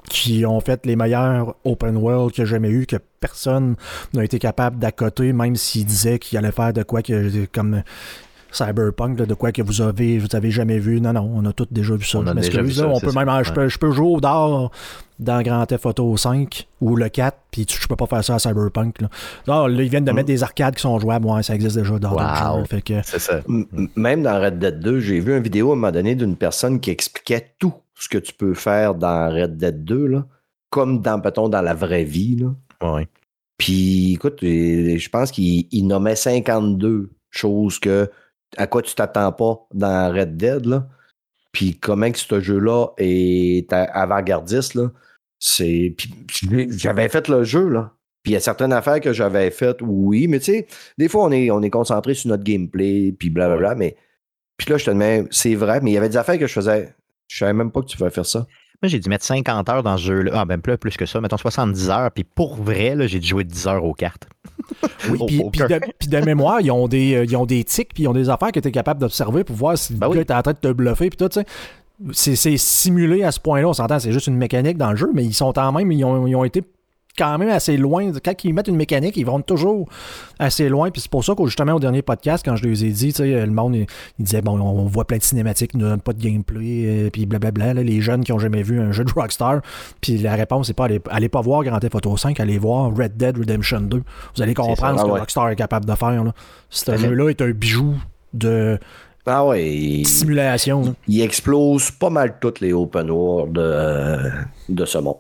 qui 0.10 0.46
ont 0.46 0.60
fait 0.60 0.86
les 0.86 0.96
meilleurs 0.96 1.56
open 1.64 1.98
world 1.98 2.32
qu'il 2.32 2.44
y 2.44 2.48
a 2.48 2.50
jamais 2.50 2.70
eu, 2.70 2.86
que 2.86 2.98
personne 3.20 3.76
n'a 4.14 4.24
été 4.24 4.40
capable 4.40 4.78
d'accoter, 4.80 5.34
même 5.34 5.56
s'ils 5.56 5.86
disaient 5.86 6.20
qu'il 6.20 6.38
allait 6.38 6.52
faire 6.52 6.74
de 6.74 6.84
quoi 6.84 7.02
que 7.02 7.46
comme 7.52 7.84
Cyberpunk, 8.54 9.18
de 9.18 9.34
quoi 9.34 9.52
que 9.52 9.62
vous 9.62 9.82
avez, 9.82 10.20
vous 10.20 10.28
avez 10.34 10.52
jamais 10.52 10.78
vu. 10.78 11.02
Non, 11.02 11.14
non, 11.14 11.30
on 11.34 11.46
a 11.46 11.54
tous 11.54 11.68
déjà 11.72 11.96
vu 11.96 12.06
ça. 12.06 12.20
On, 12.20 12.34
déjà 12.36 12.62
vu 12.62 12.72
ça, 12.72 12.88
on 12.88 13.00
peut 13.00 13.12
même, 13.12 13.30
je, 13.44 13.78
peux, 13.78 13.92
jouer 13.92 14.08
au 14.08 14.20
dans 15.20 15.42
Grand 15.42 15.66
Theft 15.66 15.86
Auto 15.86 16.18
5 16.18 16.68
ou 16.82 16.96
le 16.96 17.10
4, 17.10 17.38
puis 17.52 17.66
je 17.70 17.88
peux 17.88 17.96
pas 17.96 18.08
faire 18.08 18.24
ça 18.24 18.36
à 18.36 18.40
Cyberpunk. 18.40 19.02
Là, 19.02 19.10
là 19.48 19.68
ils 19.70 19.90
viennent 19.90 20.06
de 20.06 20.12
mm. 20.12 20.16
mettre 20.16 20.28
des 20.28 20.44
arcades 20.44 20.76
qui 20.76 20.82
sont 20.82 21.00
jouables. 21.00 21.26
Ouais, 21.26 21.44
ça 21.44 21.56
existe 21.56 21.78
déjà 21.78 21.98
dans 21.98 22.14
wow. 22.14 22.66
Fait 22.66 22.82
que... 22.82 23.02
ça. 23.04 23.40
Même 23.96 24.24
dans 24.24 24.42
Red 24.42 24.60
Dead 24.60 24.80
2, 24.80 25.00
j'ai 25.00 25.20
vu 25.20 25.36
une 25.36 25.44
vidéo 25.44 25.70
à 25.70 25.74
un 25.74 25.76
moment 25.76 25.92
donné 25.92 26.16
d'une 26.16 26.36
personne 26.36 26.80
qui 26.80 26.92
expliquait 26.92 27.54
tout 27.60 27.74
ce 27.96 28.10
que 28.10 28.18
tu 28.18 28.34
peux 28.34 28.54
faire 28.54 28.96
dans 28.96 29.34
Red 29.34 29.58
Dead 29.58 29.84
2, 29.84 30.08
là, 30.08 30.28
comme 30.70 31.02
dans, 31.02 31.20
dans 31.20 31.62
la 31.62 31.74
vraie 31.74 32.04
vie. 32.04 32.36
Là. 32.36 33.04
Puis, 33.58 34.14
écoute, 34.14 34.40
je 34.42 35.10
pense 35.10 35.32
qu'il 35.32 35.88
nommait 35.88 36.16
52 36.16 37.12
choses 37.30 37.80
que 37.80 38.10
à 38.58 38.68
quoi 38.68 38.82
tu 38.82 38.94
t'attends 38.94 39.32
pas 39.32 39.68
dans 39.74 40.14
Red 40.14 40.38
Dead. 40.38 40.66
Là. 40.66 40.88
Puis 41.52 41.78
comment 41.80 42.12
que 42.12 42.18
ce 42.18 42.40
jeu-là 42.40 42.88
est 42.98 43.72
avant-gardiste, 43.72 44.74
là, 44.76 44.92
c'est. 45.40 45.96
j'avais 46.70 47.10
fait 47.10 47.28
le 47.28 47.44
jeu, 47.44 47.70
là. 47.70 47.94
Puis 48.24 48.32
il 48.32 48.34
y 48.36 48.38
a 48.38 48.40
certaines 48.40 48.72
affaires 48.72 49.02
que 49.02 49.12
j'avais 49.12 49.52
faites, 49.52 49.82
oui, 49.82 50.28
mais 50.28 50.40
tu 50.40 50.46
sais, 50.46 50.68
des 50.98 51.10
fois, 51.10 51.26
on 51.26 51.32
est, 51.32 51.52
on 51.52 51.62
est 51.62 51.70
concentré 51.70 52.14
sur 52.14 52.30
notre 52.30 52.44
gameplay, 52.44 53.14
puis 53.18 53.30
blablabla, 53.30 53.76
mais. 53.76 53.98
Puis 54.58 54.70
là, 54.70 54.78
je 54.78 54.86
te 54.86 54.92
demande, 54.92 55.28
c'est 55.32 55.56
vrai, 55.56 55.82
mais 55.82 55.92
il 55.92 55.94
y 55.96 55.98
avait 55.98 56.10
des 56.10 56.18
affaires 56.18 56.40
que 56.40 56.48
je 56.48 56.54
faisais. 56.54 56.96
Je 57.34 57.40
savais 57.40 57.54
même 57.54 57.72
pas 57.72 57.82
que 57.82 57.88
tu 57.88 57.98
pouvais 57.98 58.12
faire 58.12 58.28
ça. 58.28 58.46
Moi, 58.84 58.90
j'ai 58.90 59.00
dû 59.00 59.10
mettre 59.10 59.26
50 59.26 59.68
heures 59.70 59.82
dans 59.82 59.98
ce 59.98 60.04
jeu-là. 60.04 60.32
Ah, 60.36 60.46
ben 60.46 60.62
plus, 60.62 60.78
plus 60.78 60.96
que 60.96 61.08
ça. 61.08 61.20
Mettons 61.20 61.38
70 61.38 61.90
heures. 61.90 62.12
Puis 62.12 62.24
pour 62.24 62.56
vrai, 62.58 62.94
là, 62.94 63.08
j'ai 63.08 63.20
dû 63.20 63.28
jouer 63.28 63.44
10 63.44 63.68
heures 63.68 63.84
aux 63.84 63.94
cartes. 63.94 64.28
Oui, 65.10 65.18
Au 65.42 65.50
puis, 65.50 65.60
de, 65.62 65.80
puis 66.00 66.08
de 66.08 66.18
mémoire, 66.20 66.62
ils 66.62 66.72
ont 66.72 66.88
des, 66.88 67.16
euh, 67.16 67.26
ils 67.26 67.36
ont 67.36 67.46
des 67.46 67.64
tics, 67.64 67.94
puis 67.94 68.04
ils 68.04 68.08
ont 68.08 68.14
des 68.14 68.30
affaires 68.30 68.52
que 68.52 68.60
tu 68.60 68.68
es 68.68 68.72
capable 68.72 69.02
d'observer 69.02 69.44
pour 69.44 69.56
voir 69.56 69.78
si 69.78 69.94
Ben 69.94 70.06
le 70.08 70.12
oui. 70.12 70.18
gars 70.18 70.22
est 70.22 70.40
en 70.40 70.42
train 70.42 70.54
de 70.54 70.58
te 70.58 70.72
bluffer, 70.72 71.10
puis 71.10 71.18
tout, 71.18 71.28
tu 71.28 71.40
sais. 71.42 71.46
C'est, 72.12 72.36
c'est 72.36 72.58
simulé 72.58 73.24
à 73.24 73.32
ce 73.32 73.40
point-là, 73.40 73.68
on 73.68 73.74
s'entend, 73.74 74.00
c'est 74.00 74.12
juste 74.12 74.28
une 74.28 74.38
mécanique 74.38 74.78
dans 74.78 74.92
le 74.92 74.96
jeu, 74.96 75.10
mais 75.14 75.26
ils 75.26 75.34
sont 75.34 75.52
quand 75.52 75.72
même, 75.74 75.92
ils 75.92 76.04
ont, 76.06 76.26
ils 76.28 76.36
ont 76.36 76.44
été 76.46 76.64
quand 77.18 77.38
même 77.38 77.50
assez 77.50 77.78
loin. 77.78 78.12
Quand 78.24 78.44
ils 78.44 78.54
mettent 78.54 78.68
une 78.68 78.76
mécanique, 78.76 79.16
ils 79.18 79.26
vont 79.26 79.42
toujours 79.42 79.88
assez 80.40 80.70
loin. 80.70 80.90
Puis 80.92 81.02
c'est 81.02 81.12
pour 81.12 81.24
ça 81.24 81.36
qu'au 81.36 81.46
justement 81.48 81.74
au 81.74 81.80
dernier 81.80 82.02
podcast, 82.02 82.44
quand 82.46 82.56
je 82.56 82.64
les 82.64 82.86
ai 82.86 82.90
dit, 82.90 83.14
le 83.20 83.46
monde, 83.48 83.76
il, 83.76 83.86
il 84.20 84.26
disait 84.26 84.42
bon, 84.42 84.60
on 84.60 84.86
voit 84.86 85.06
plein 85.06 85.18
de 85.18 85.24
cinématiques, 85.24 85.74
nous 85.74 85.82
donnent 85.88 86.02
pas 86.02 86.14
de 86.14 86.22
gameplay, 86.22 86.86
euh, 86.86 87.10
puis 87.12 87.26
blablabla. 87.26 87.74
là, 87.76 87.84
les 87.84 88.02
jeunes 88.02 88.24
qui 88.24 88.32
ont 88.32 88.40
jamais 88.40 88.64
vu 88.64 88.80
un 88.80 88.92
jeu 88.92 89.04
de 89.04 89.12
Rockstar. 89.12 89.62
Puis 90.02 90.18
la 90.18 90.36
réponse, 90.36 90.68
c'est 90.68 90.74
pas 90.74 90.86
allez, 90.86 91.02
allez 91.10 91.30
pas 91.30 91.42
voir 91.42 91.64
Grand 91.64 91.80
Theft 91.80 91.96
Auto 91.96 92.18
5, 92.18 92.40
allez 92.40 92.58
voir 92.58 92.92
Red 92.96 93.18
Dead 93.18 93.38
Redemption 93.38 93.82
2. 93.82 94.02
Vous 94.36 94.42
allez 94.42 94.54
comprendre 94.54 94.98
ça, 94.98 95.04
ce 95.04 95.08
que 95.08 95.14
ouais. 95.14 95.20
Rockstar 95.20 95.50
est 95.50 95.56
capable 95.56 95.86
de 95.86 95.96
faire. 95.96 96.24
Là. 96.24 96.34
Ce 96.70 96.98
jeu-là 96.98 97.30
est 97.30 97.42
un 97.42 97.52
bijou 97.52 97.96
de 98.34 98.80
Ah 99.26 99.46
ouais, 99.46 99.72
il, 99.74 100.08
simulation. 100.08 100.82
là. 100.84 100.92
il 101.08 101.22
explose 101.22 101.92
pas 101.92 102.10
mal 102.10 102.38
toutes 102.42 102.60
les 102.60 102.74
open 102.74 103.10
world 103.12 103.58
euh, 103.58 104.30
de 104.70 104.86
ce 104.86 104.98
monde. 104.98 105.18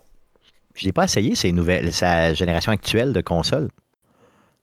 Je 0.76 0.86
n'ai 0.86 0.92
pas 0.92 1.06
essayé 1.06 1.36
ces 1.36 1.52
nouvelles, 1.52 1.94
sa 1.94 2.34
génération 2.34 2.72
actuelle 2.72 3.14
de 3.14 3.22
consoles. 3.22 3.70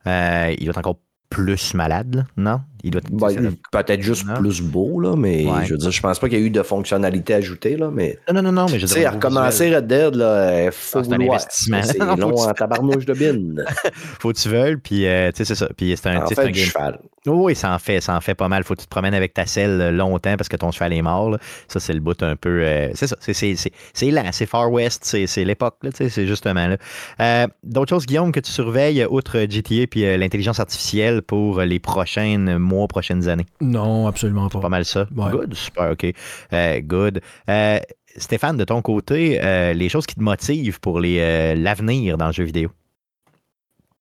Euh, 0.07 0.55
il 0.59 0.65
doit 0.65 0.73
être 0.73 0.79
encore 0.79 0.99
plus 1.29 1.75
malade, 1.75 2.27
non? 2.37 2.61
Il 2.83 2.91
doit 2.91 3.01
Ben, 3.11 3.55
Peut-être 3.73 4.03
juste 4.03 4.27
Non? 4.27 4.35
plus 4.35 4.61
beau, 4.63 5.01
là, 5.01 5.15
mais 5.17 5.45
Ouais. 5.47 5.65
je 5.67 5.73
veux 5.73 5.79
dire, 5.79 5.91
je 5.91 6.01
pense 6.01 6.19
pas 6.19 6.29
qu'il 6.29 6.39
y 6.39 6.43
a 6.43 6.45
eu 6.45 6.51
de 6.51 6.63
fonctionnalité 6.63 7.35
ajoutée, 7.35 7.77
là, 7.77 7.91
mais 7.93 8.19
Non, 8.29 8.35
non, 8.43 8.51
non, 8.51 8.53
non, 8.63 8.67
mais 8.71 8.79
je 8.79 8.87
tu 8.87 8.93
sais, 8.93 9.01
dire, 9.01 9.09
à 9.09 9.13
recommencer 9.13 9.75
Red 9.75 9.87
Dead, 9.87 10.15
là, 10.15 10.65
il 10.67 10.73
faut 10.73 10.99
Ah, 11.01 11.03
c'est 11.05 11.13
un 11.13 11.21
investissement. 11.21 11.83
C'est 11.83 11.99
long 12.19 12.35
en 12.37 12.53
tabarnouche 12.53 13.05
de 13.07 13.15
bine. 13.15 13.65
Faut 14.21 14.33
que 14.33 14.39
tu 14.39 14.49
veuilles, 14.49 14.77
puis 14.77 15.07
euh, 15.07 15.31
tu 15.31 15.39
sais, 15.39 15.45
c'est 15.45 15.55
ça. 15.55 15.69
Puis 15.77 15.95
c'est 15.97 16.09
un, 16.09 16.23
En 16.23 16.27
fait, 16.27 16.39
un 16.39 16.47
du 16.47 16.53
game- 16.53 16.65
cheval. 16.67 16.99
Oh 17.27 17.33
oui, 17.45 17.55
ça 17.55 17.75
en 17.75 17.79
fait, 17.79 18.01
ça 18.01 18.17
en 18.17 18.21
fait 18.23 18.35
pas 18.35 18.49
mal. 18.49 18.65
Faut 18.65 18.75
que 18.75 18.81
tu 18.81 18.87
te 18.87 18.91
promènes 18.91 19.13
avec 19.13 19.35
ta 19.35 19.45
selle 19.45 19.79
euh, 19.81 19.91
longtemps 19.91 20.37
parce 20.39 20.49
que 20.49 20.57
ton 20.57 20.71
cheval 20.71 20.93
est 20.95 21.03
mort. 21.03 21.31
là. 21.31 21.39
Ça, 21.69 21.79
c'est 21.79 21.93
le 21.93 22.01
bout 22.01 22.21
un 22.23 22.35
peu. 22.35 22.63
euh, 22.63 22.89
c'est 22.95 23.07
ça. 23.07 23.17
C'est, 23.21 23.35
c'est, 23.35 23.55
c'est, 23.93 24.47
Far 24.47 24.73
West, 24.73 25.03
c'est, 25.05 25.45
l'époque, 25.45 25.77
là, 25.83 25.91
tu 25.91 25.99
sais, 25.99 26.09
c'est 26.09 26.27
justement 26.27 26.67
là. 26.67 26.77
Euh, 27.21 27.47
d'autres 27.63 27.91
choses, 27.91 28.07
Guillaume, 28.07 28.33
que 28.33 28.41
tu 28.41 28.51
surveilles, 28.51 29.05
outre 29.11 29.39
GTA 29.49 29.87
puis 29.91 30.05
euh, 30.07 30.17
l'intelligence 30.17 30.61
artificielle 30.61 31.21
pour 31.23 31.61
les 31.61 31.79
prochaines 31.79 32.59
mois, 32.71 32.89
prochaines 32.89 33.29
années. 33.29 33.47
Non, 33.61 34.07
absolument 34.07 34.49
pas. 34.49 34.61
Pas 34.61 34.69
mal 34.69 34.85
ça. 34.85 35.07
Ouais. 35.15 35.31
Good, 35.31 35.55
super, 35.55 35.91
OK. 35.91 36.07
Euh, 36.53 36.81
good. 36.81 37.21
Euh, 37.49 37.79
Stéphane, 38.17 38.57
de 38.57 38.65
ton 38.65 38.83
côté, 38.83 39.43
euh, 39.43 39.73
les 39.73 39.89
choses 39.89 40.07
qui 40.07 40.15
te 40.15 40.23
motivent 40.23 40.81
pour 40.81 41.01
les, 41.01 41.19
euh, 41.21 41.55
l'avenir 41.55 42.19
dans 42.19 42.27
le 42.27 42.33
jeu 42.33 42.45
vidéo? 42.45 42.71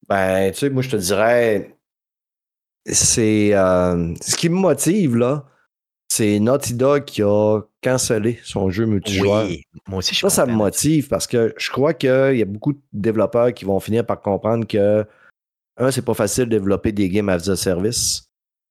Ben, 0.08 0.52
tu 0.52 0.60
sais, 0.60 0.70
moi, 0.70 0.82
je 0.82 0.90
te 0.90 0.96
dirais, 0.96 1.76
c'est 2.86 3.54
euh, 3.54 4.14
ce 4.22 4.36
qui 4.36 4.50
me 4.50 4.56
motive, 4.56 5.16
là, 5.16 5.46
c'est 6.12 6.40
Naughty 6.40 6.74
Dog 6.74 7.06
qui 7.06 7.22
a 7.22 7.62
cancellé 7.84 8.40
son 8.44 8.72
jeu 8.72 8.86
multijoueur. 8.86 9.48
moi 9.88 10.00
aussi, 10.00 10.16
je 10.16 10.22
Ça, 10.22 10.30
ça 10.30 10.46
me 10.48 10.54
motive 10.54 11.08
parce 11.08 11.28
que 11.28 11.54
je 11.58 11.70
crois 11.70 11.94
qu'il 11.94 12.38
y 12.38 12.42
a 12.42 12.46
beaucoup 12.46 12.74
de 12.74 12.82
développeurs 12.94 13.54
qui 13.54 13.66
vont 13.66 13.80
finir 13.80 14.06
par 14.06 14.20
comprendre 14.20 14.66
que, 14.66 15.06
un, 15.78 15.92
c'est 15.92 16.02
pas 16.04 16.16
facile 16.16 16.46
de 16.46 16.50
développer 16.50 16.92
des 16.92 17.10
games 17.10 17.30
as 17.30 17.48
a 17.48 17.56
service. 17.56 18.29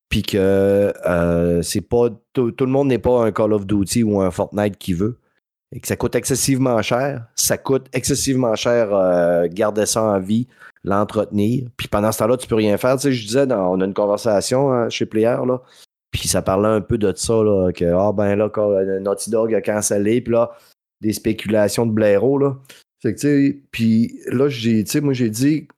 Puis 0.09 0.23
que 0.23 0.39
euh, 0.39 1.63
c'est 1.63 1.83
pas. 1.83 2.09
Tout, 2.33 2.55
le 2.59 2.67
monde 2.67 2.89
n'est 2.89 2.99
pas 2.99 3.25
un 3.25 3.33
Call 3.33 3.53
of 3.53 3.67
Duty 3.67 4.03
ou 4.03 4.21
un 4.21 4.31
Fortnite 4.31 4.79
qui 4.79 4.95
veut. 4.95 5.19
Et 5.75 5.81
que 5.81 5.87
ça 5.87 5.97
coûte 5.97 6.15
excessivement 6.15 6.81
cher. 6.81 7.27
Ça 7.35 7.59
coûte 7.59 7.89
excessivement 7.93 8.55
cher 8.55 8.95
euh, 8.95 9.47
garder 9.51 9.85
ça 9.85 10.03
en 10.03 10.19
vie, 10.19 10.49
l'entretenir. 10.83 11.69
Puis 11.77 11.89
pendant 11.89 12.11
ce 12.11 12.21
temps-là, 12.21 12.39
tu 12.39 12.49
peux 12.49 12.55
rien 12.55 12.79
faire. 12.79 12.97
Tu 12.97 13.03
sais, 13.03 13.13
je 13.13 13.27
disais, 13.27 13.53
on 13.53 13.81
a 13.81 13.85
une 13.85 13.93
conversation 13.93 14.73
hein, 14.73 14.89
chez 14.89 15.05
Player, 15.05 15.37
là. 15.47 15.61
Puis 16.11 16.27
ça 16.27 16.41
parlait 16.41 16.69
un 16.69 16.81
peu 16.81 16.97
de 16.97 17.13
ça, 17.15 17.35
là, 17.35 17.71
que, 17.71 17.85
ah 17.85 18.13
ben 18.13 18.35
là, 18.35 18.51
euh, 18.57 18.99
Naughty 19.01 19.31
Dog 19.31 19.55
a 19.55 19.61
cancellé, 19.61 20.23
puis 20.23 20.33
là, 20.33 20.51
des 21.03 21.13
spéculations 21.13 21.85
de 21.85 21.93
blaireau, 21.93 22.39
là. 22.39 22.57
Fait 23.03 23.15
que, 23.15 23.21
tu 23.21 23.27
sais, 23.27 23.63
puis 23.71 24.19
là, 24.27 24.49
j'ai, 24.49 24.83
tu 24.85 24.91
sais, 24.91 25.01
moi, 25.01 25.13
j'ai 25.13 25.31
dit, 25.31 25.69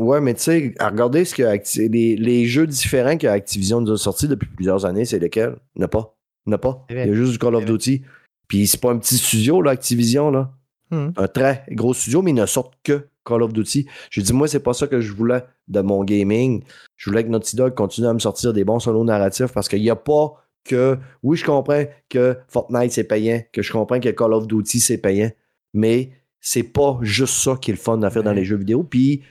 ouais, 0.00 0.20
mais 0.20 0.34
tu 0.34 0.42
sais, 0.42 0.74
à 0.78 0.88
regarder 0.88 1.24
ce 1.24 1.34
que 1.34 1.42
Acti- 1.42 1.88
les, 1.90 2.16
les 2.16 2.46
jeux 2.46 2.66
différents 2.66 3.16
que 3.16 3.26
Activision 3.26 3.80
nous 3.80 3.92
a 3.92 3.96
sortis 3.98 4.28
depuis 4.28 4.48
plusieurs 4.48 4.84
années, 4.86 5.04
c'est 5.04 5.18
lesquels? 5.18 5.56
Il 5.76 5.80
n'y 5.80 5.84
en 5.84 5.86
a 5.86 5.88
pas. 5.88 6.16
Il 6.46 6.50
n'y 6.50 6.54
en 6.54 6.56
a 6.56 6.58
pas. 6.58 6.86
Il 6.90 6.96
y 6.96 7.00
a 7.00 7.12
juste 7.12 7.32
du 7.32 7.38
Call 7.38 7.54
of. 7.54 7.64
Duty. 7.64 8.02
Puis 8.48 8.66
c'est 8.66 8.80
pas 8.80 8.90
un 8.90 8.98
petit 8.98 9.16
studio, 9.16 9.62
là, 9.62 9.72
Activision, 9.72 10.30
là. 10.30 10.52
Mhm. 10.90 11.12
Un 11.16 11.28
très 11.28 11.64
gros 11.70 11.94
studio, 11.94 12.22
mais 12.22 12.32
ils 12.32 12.34
ne 12.34 12.46
sortent 12.46 12.74
que 12.82 13.06
Call 13.24 13.42
of 13.42 13.52
Duty. 13.52 13.86
J'ai 14.10 14.22
dit, 14.22 14.32
moi, 14.32 14.48
c'est 14.48 14.60
pas 14.60 14.72
ça 14.72 14.86
que 14.88 15.00
je 15.00 15.12
voulais 15.12 15.44
de 15.68 15.80
mon 15.80 16.02
gaming. 16.02 16.64
Je 16.96 17.10
voulais 17.10 17.22
que 17.22 17.28
Naughty 17.28 17.54
Dog 17.54 17.74
continue 17.74 18.08
à 18.08 18.14
me 18.14 18.18
sortir 18.18 18.52
des 18.52 18.64
bons 18.64 18.80
solos 18.80 19.04
narratifs 19.04 19.52
parce 19.52 19.68
qu'il 19.68 19.82
n'y 19.82 19.90
a 19.90 19.96
pas 19.96 20.34
que. 20.64 20.98
Oui, 21.22 21.36
je 21.36 21.44
comprends 21.44 21.84
que 22.08 22.36
Fortnite 22.48 22.90
c'est 22.92 23.04
payant, 23.04 23.40
que 23.52 23.62
je 23.62 23.70
comprends 23.70 24.00
que 24.00 24.08
Call 24.08 24.32
of 24.32 24.48
Duty 24.48 24.80
c'est 24.80 24.98
payant, 24.98 25.30
mais 25.74 26.10
c'est 26.40 26.64
pas 26.64 26.98
juste 27.02 27.34
ça 27.34 27.56
qui 27.60 27.70
est 27.70 27.74
le 27.74 27.78
fun 27.78 28.02
à 28.02 28.10
faire 28.10 28.22
dans 28.22 28.32
les 28.32 28.44
jeux 28.44 28.56
vidéo. 28.56 28.82
Puis, 28.82 29.22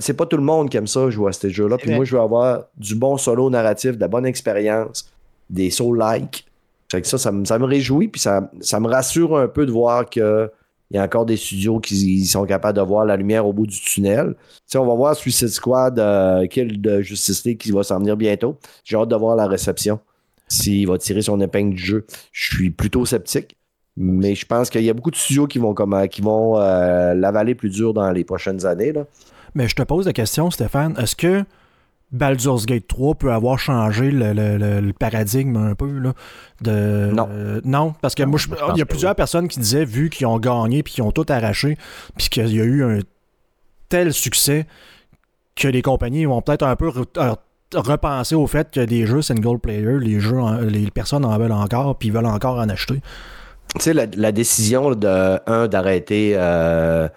c'est 0.00 0.14
pas 0.14 0.26
tout 0.26 0.36
le 0.36 0.42
monde 0.42 0.70
qui 0.70 0.76
aime 0.76 0.86
ça, 0.86 1.08
jouer 1.10 1.30
à 1.30 1.32
ces 1.32 1.50
jeux-là. 1.50 1.76
Puis 1.78 1.94
moi, 1.94 2.04
je 2.04 2.16
veux 2.16 2.22
avoir 2.22 2.64
du 2.76 2.94
bon 2.94 3.16
solo 3.16 3.48
narratif, 3.50 3.96
de 3.96 4.00
la 4.00 4.08
bonne 4.08 4.26
expérience, 4.26 5.10
des. 5.50 5.70
Fait 5.70 7.00
que 7.00 7.08
ça, 7.08 7.16
ça 7.16 7.32
me, 7.32 7.44
ça 7.46 7.58
me 7.58 7.64
réjouit, 7.64 8.08
puis 8.08 8.20
ça, 8.20 8.50
ça 8.60 8.78
me 8.78 8.86
rassure 8.86 9.38
un 9.38 9.48
peu 9.48 9.64
de 9.64 9.72
voir 9.72 10.10
que 10.10 10.50
il 10.90 10.96
y 10.96 10.98
a 10.98 11.04
encore 11.04 11.24
des 11.24 11.38
studios 11.38 11.80
qui 11.80 12.26
sont 12.26 12.44
capables 12.44 12.76
de 12.76 12.82
voir 12.82 13.06
la 13.06 13.16
lumière 13.16 13.46
au 13.46 13.54
bout 13.54 13.66
du 13.66 13.80
tunnel. 13.80 14.34
Tu 14.36 14.62
sais, 14.66 14.78
on 14.78 14.84
va 14.84 14.94
voir 14.94 15.16
Suicide 15.16 15.48
Squad, 15.48 15.98
euh, 15.98 16.46
Kill 16.46 16.82
de 16.82 17.00
Justice 17.00 17.46
League 17.46 17.56
qui 17.56 17.70
va 17.70 17.82
s'en 17.82 17.98
venir 17.98 18.14
bientôt. 18.14 18.58
J'ai 18.84 18.98
hâte 18.98 19.08
de 19.08 19.16
voir 19.16 19.34
la 19.34 19.46
réception, 19.46 20.00
s'il 20.48 20.86
va 20.86 20.98
tirer 20.98 21.22
son 21.22 21.40
épingle 21.40 21.76
du 21.76 21.82
jeu. 21.82 22.06
Je 22.30 22.54
suis 22.54 22.68
plutôt 22.68 23.06
sceptique, 23.06 23.56
mais 23.96 24.34
je 24.34 24.44
pense 24.44 24.68
qu'il 24.68 24.82
y 24.82 24.90
a 24.90 24.92
beaucoup 24.92 25.10
de 25.10 25.16
studios 25.16 25.46
qui 25.46 25.58
vont, 25.58 25.74
qui 26.10 26.20
vont 26.20 26.58
euh, 26.58 27.14
l'avaler 27.14 27.54
plus 27.54 27.70
dur 27.70 27.94
dans 27.94 28.10
les 28.10 28.24
prochaines 28.24 28.66
années. 28.66 28.92
Là. 28.92 29.06
Mais 29.54 29.68
je 29.68 29.74
te 29.74 29.82
pose 29.82 30.06
la 30.06 30.12
question, 30.12 30.50
Stéphane, 30.50 30.94
est-ce 30.98 31.14
que 31.16 31.44
Baldur's 32.10 32.66
Gate 32.66 32.86
3 32.88 33.14
peut 33.14 33.32
avoir 33.32 33.58
changé 33.58 34.10
le, 34.10 34.32
le- 34.32 34.58
le- 34.58 34.80
le 34.80 34.92
paradigme 34.92 35.56
un 35.56 35.74
peu 35.74 35.90
là, 35.90 36.12
de 36.60 37.10
Non. 37.12 37.28
euh, 37.30 37.60
non? 37.64 37.94
Parce 38.02 38.14
que 38.14 38.22
moi 38.22 38.38
je- 38.38 38.48
il 38.74 38.78
y 38.78 38.82
a 38.82 38.86
plusieurs 38.86 39.12
oui. 39.12 39.16
personnes 39.16 39.48
qui 39.48 39.58
disaient 39.60 39.84
vu 39.86 40.10
qu'ils 40.10 40.26
ont 40.26 40.38
gagné 40.38 40.82
puis 40.82 40.94
qu'ils 40.94 41.04
ont 41.04 41.10
tout 41.12 41.24
arraché 41.30 41.78
puis 42.18 42.28
qu'il 42.28 42.54
y 42.54 42.60
a 42.60 42.64
eu 42.64 42.84
un 42.84 42.98
tel 43.88 44.12
succès 44.12 44.66
que 45.56 45.68
les 45.68 45.80
compagnies 45.82 46.24
vont 46.26 46.42
peut-être 46.42 46.64
un 46.66 46.76
peu 46.76 46.88
re- 46.88 47.36
repenser 47.74 48.34
au 48.34 48.46
fait 48.46 48.70
que 48.70 48.80
des 48.80 49.06
jeux 49.06 49.22
single 49.22 49.58
player 49.58 49.98
les 49.98 50.20
jeux 50.20 50.38
en- 50.40 50.56
les 50.60 50.90
personnes 50.90 51.24
en 51.24 51.38
veulent 51.38 51.52
encore 51.52 51.96
puis 51.96 52.08
ils 52.08 52.12
veulent 52.12 52.26
encore 52.26 52.58
en 52.58 52.68
acheter 52.68 53.00
Tu 53.76 53.80
sais, 53.80 53.94
la, 53.94 54.04
la 54.16 54.32
décision 54.32 54.94
de, 54.94 55.40
un, 55.46 55.66
d'arrêter, 55.66 56.34
euh, 56.36 57.08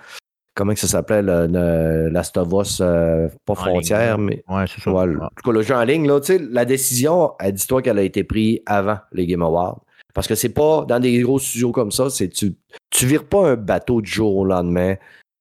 comment 0.56 0.74
que 0.74 0.80
ça 0.80 0.88
s'appelait, 0.88 1.22
le, 1.22 1.47
le 1.47 2.10
Last 2.10 2.38
of 2.38 2.47
Us, 2.53 2.80
euh, 2.82 3.28
pas 3.45 3.53
En 3.53 3.56
frontière, 3.56 4.18
ligne, 4.18 4.26
mais 4.26 4.43
Ouais, 4.49 4.66
c'est 4.68 4.82
ça. 4.82 4.91
Ouais, 4.91 5.06
le- 5.06 5.22
en 5.22 5.28
tout 5.28 5.43
cas, 5.45 5.51
le 5.51 5.62
jeu 5.62 5.76
en 5.76 5.84
ligne, 5.84 6.08
là, 6.08 6.20
tu 6.20 6.28
sais, 6.38 6.39
la 6.49 6.66
décision, 6.66 7.34
dis-toi 7.51 7.82
qu'elle 7.82 7.99
a 7.99 8.03
été 8.03 8.24
prise 8.24 8.60
avant 8.66 8.97
les 9.12 9.28
Game 9.28 9.41
Awards. 9.43 9.82
Parce 10.14 10.28
que 10.28 10.36
c'est 10.36 10.49
pas 10.53 10.86
dans 10.88 10.99
des 10.99 11.20
gros 11.20 11.39
studios 11.39 11.72
comme 11.74 11.91
ça, 11.91 12.10
c'est 12.10 12.30
tu, 12.30 12.56
tu 12.89 13.06
vires 13.06 13.26
pas 13.28 13.49
un 13.49 13.56
bateau 13.58 14.01
du 14.01 14.10
jour 14.10 14.36
au 14.38 14.45
lendemain. 14.45 14.95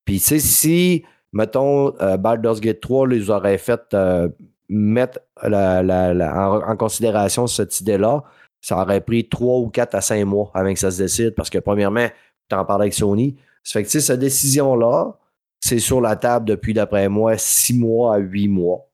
Puis, 0.04 0.18
tu 0.18 0.24
sais, 0.26 0.38
si, 0.40 1.04
mettons, 1.32 1.94
euh, 2.02 2.16
Baldur's 2.16 2.60
Gate 2.60 2.80
3 2.80 3.06
les 3.06 3.30
aurait 3.30 3.56
fait 3.58 3.80
euh, 3.94 4.28
mettre 4.68 5.20
la- 5.42 5.82
la- 5.84 6.12
la- 6.12 6.50
en, 6.50 6.72
en 6.72 6.76
considération 6.76 7.46
cette 7.46 7.80
idée-là, 7.80 8.24
ça 8.60 8.80
aurait 8.82 9.00
pris 9.00 9.28
3 9.28 9.58
ou 9.58 9.68
4 9.68 9.94
à 9.94 10.00
5 10.00 10.24
mois 10.24 10.50
avant 10.54 10.72
que 10.72 10.78
ça 10.80 10.90
se 10.90 10.98
décide. 11.02 11.34
Parce 11.36 11.50
que, 11.50 11.58
premièrement, 11.58 12.08
tu 12.50 12.56
en 12.56 12.64
parlais 12.64 12.84
avec 12.84 12.94
Sony. 12.94 13.36
Ça 13.64 13.80
fait 13.80 13.84
que, 13.84 13.88
cette 13.88 14.20
décision-là, 14.20 15.18
c'est 15.60 15.78
sur 15.78 16.00
la 16.00 16.14
table 16.14 16.46
depuis, 16.46 16.74
d'après 16.74 17.08
moi, 17.08 17.38
6 17.38 17.78
mois 17.78 18.16
à 18.16 18.18
8 18.18 18.48
mois. 18.48 18.86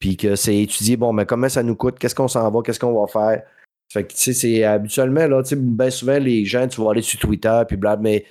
Puis 0.00 0.16
que 0.16 0.34
c'est 0.34 0.58
étudié, 0.58 0.96
bon, 0.96 1.12
mais 1.12 1.24
comment 1.24 1.48
ça 1.48 1.62
nous 1.62 1.76
coûte, 1.76 1.98
qu'est-ce 1.98 2.14
qu'on 2.14 2.28
s'en 2.28 2.50
va, 2.50 2.60
qu'est-ce 2.62 2.80
qu'on 2.80 3.00
va 3.00 3.06
faire? 3.06 3.44
Fait 3.92 4.04
que, 4.04 4.12
tu 4.12 4.18
sais, 4.18 4.32
c'est 4.32 4.64
habituellement, 4.64 5.26
là, 5.28 5.42
tu 5.42 5.50
sais, 5.50 5.56
bien 5.56 5.90
souvent, 5.90 6.18
les 6.18 6.44
gens, 6.44 6.66
tu 6.66 6.82
vas 6.82 6.90
aller 6.90 7.02
sur 7.02 7.20
Twitter, 7.20 7.62
puis 7.68 7.76
blablabla, 7.76 8.02
mais 8.02 8.24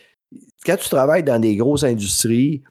quand 0.65 0.76
tu 0.76 0.89
travailles 0.89 1.24
dans 1.24 1.39
des 1.39 1.55
grosses 1.55 1.84
industries, 1.84 2.61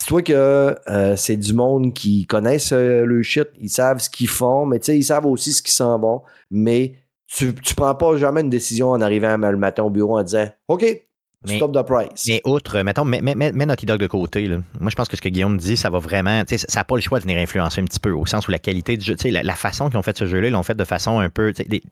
dis-toi 0.00 0.22
que 0.22 0.76
euh, 0.88 1.16
c'est 1.16 1.36
du 1.36 1.52
monde 1.52 1.92
qui 1.92 2.26
connaissent 2.26 2.72
euh, 2.72 3.04
le 3.04 3.22
shit, 3.22 3.48
ils 3.60 3.68
savent 3.68 3.98
ce 3.98 4.08
qu'ils 4.08 4.28
font, 4.28 4.64
mais 4.64 4.78
tu 4.78 4.86
sais, 4.86 4.98
ils 4.98 5.04
savent 5.04 5.26
aussi 5.26 5.52
ce 5.52 5.62
qui 5.62 5.72
s'en 5.72 5.98
vont, 5.98 6.22
mais 6.50 6.94
tu, 7.26 7.54
tu 7.54 7.74
prends 7.74 7.94
pas 7.94 8.16
jamais 8.16 8.40
une 8.40 8.50
décision 8.50 8.90
en 8.90 9.00
arrivant 9.00 9.36
le 9.36 9.56
matin 9.56 9.82
au 9.82 9.90
bureau 9.90 10.18
en 10.18 10.22
disant, 10.22 10.48
OK, 10.68 11.05
Mais- 11.46 11.56
stop 11.56 11.72
the 11.72 11.82
price. 11.86 12.24
Mais 12.28 12.40
outre, 12.44 12.80
mettons, 12.82 13.04
mets, 13.04 13.20
mets, 13.20 13.52
Naughty 13.52 13.86
Dog 13.86 14.00
de 14.00 14.06
côté. 14.06 14.46
Là. 14.46 14.58
Moi, 14.80 14.90
je 14.90 14.96
pense 14.96 15.08
que 15.08 15.16
ce 15.16 15.22
que 15.22 15.28
Guillaume 15.28 15.56
dit, 15.58 15.76
ça 15.76 15.90
va 15.90 15.98
vraiment. 15.98 16.42
Ça 16.48 16.56
n'a 16.80 16.84
pas 16.84 16.96
le 16.96 17.00
choix 17.02 17.18
de 17.18 17.24
venir 17.24 17.38
influencer 17.38 17.80
un 17.80 17.84
petit 17.84 18.00
peu, 18.00 18.10
au 18.10 18.26
sens 18.26 18.48
où 18.48 18.50
la 18.50 18.58
qualité 18.58 18.96
du 18.96 19.04
jeu, 19.04 19.16
la, 19.30 19.42
la 19.42 19.54
façon 19.54 19.88
qu'ils 19.88 19.98
ont 19.98 20.02
fait 20.02 20.16
ce 20.16 20.26
jeu-là, 20.26 20.48
ils 20.48 20.52
l'ont 20.52 20.62
fait 20.62 20.76
de 20.76 20.84
façon 20.84 21.18
un 21.20 21.30
peu. 21.30 21.52
des- 21.52 21.82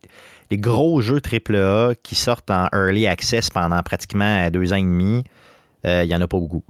les 0.50 0.58
gros 0.58 1.00
jeux 1.00 1.20
AAA 1.20 1.94
qui 2.02 2.14
sortent 2.14 2.50
en 2.50 2.68
early 2.74 3.06
access 3.06 3.48
pendant 3.50 3.82
pratiquement 3.82 4.50
deux 4.50 4.72
ans 4.72 4.76
et 4.76 4.82
demi, 4.82 5.24
il 5.84 6.06
n'y 6.06 6.14
en 6.14 6.20
a 6.20 6.28
pas 6.28 6.38
beaucoup. 6.38 6.64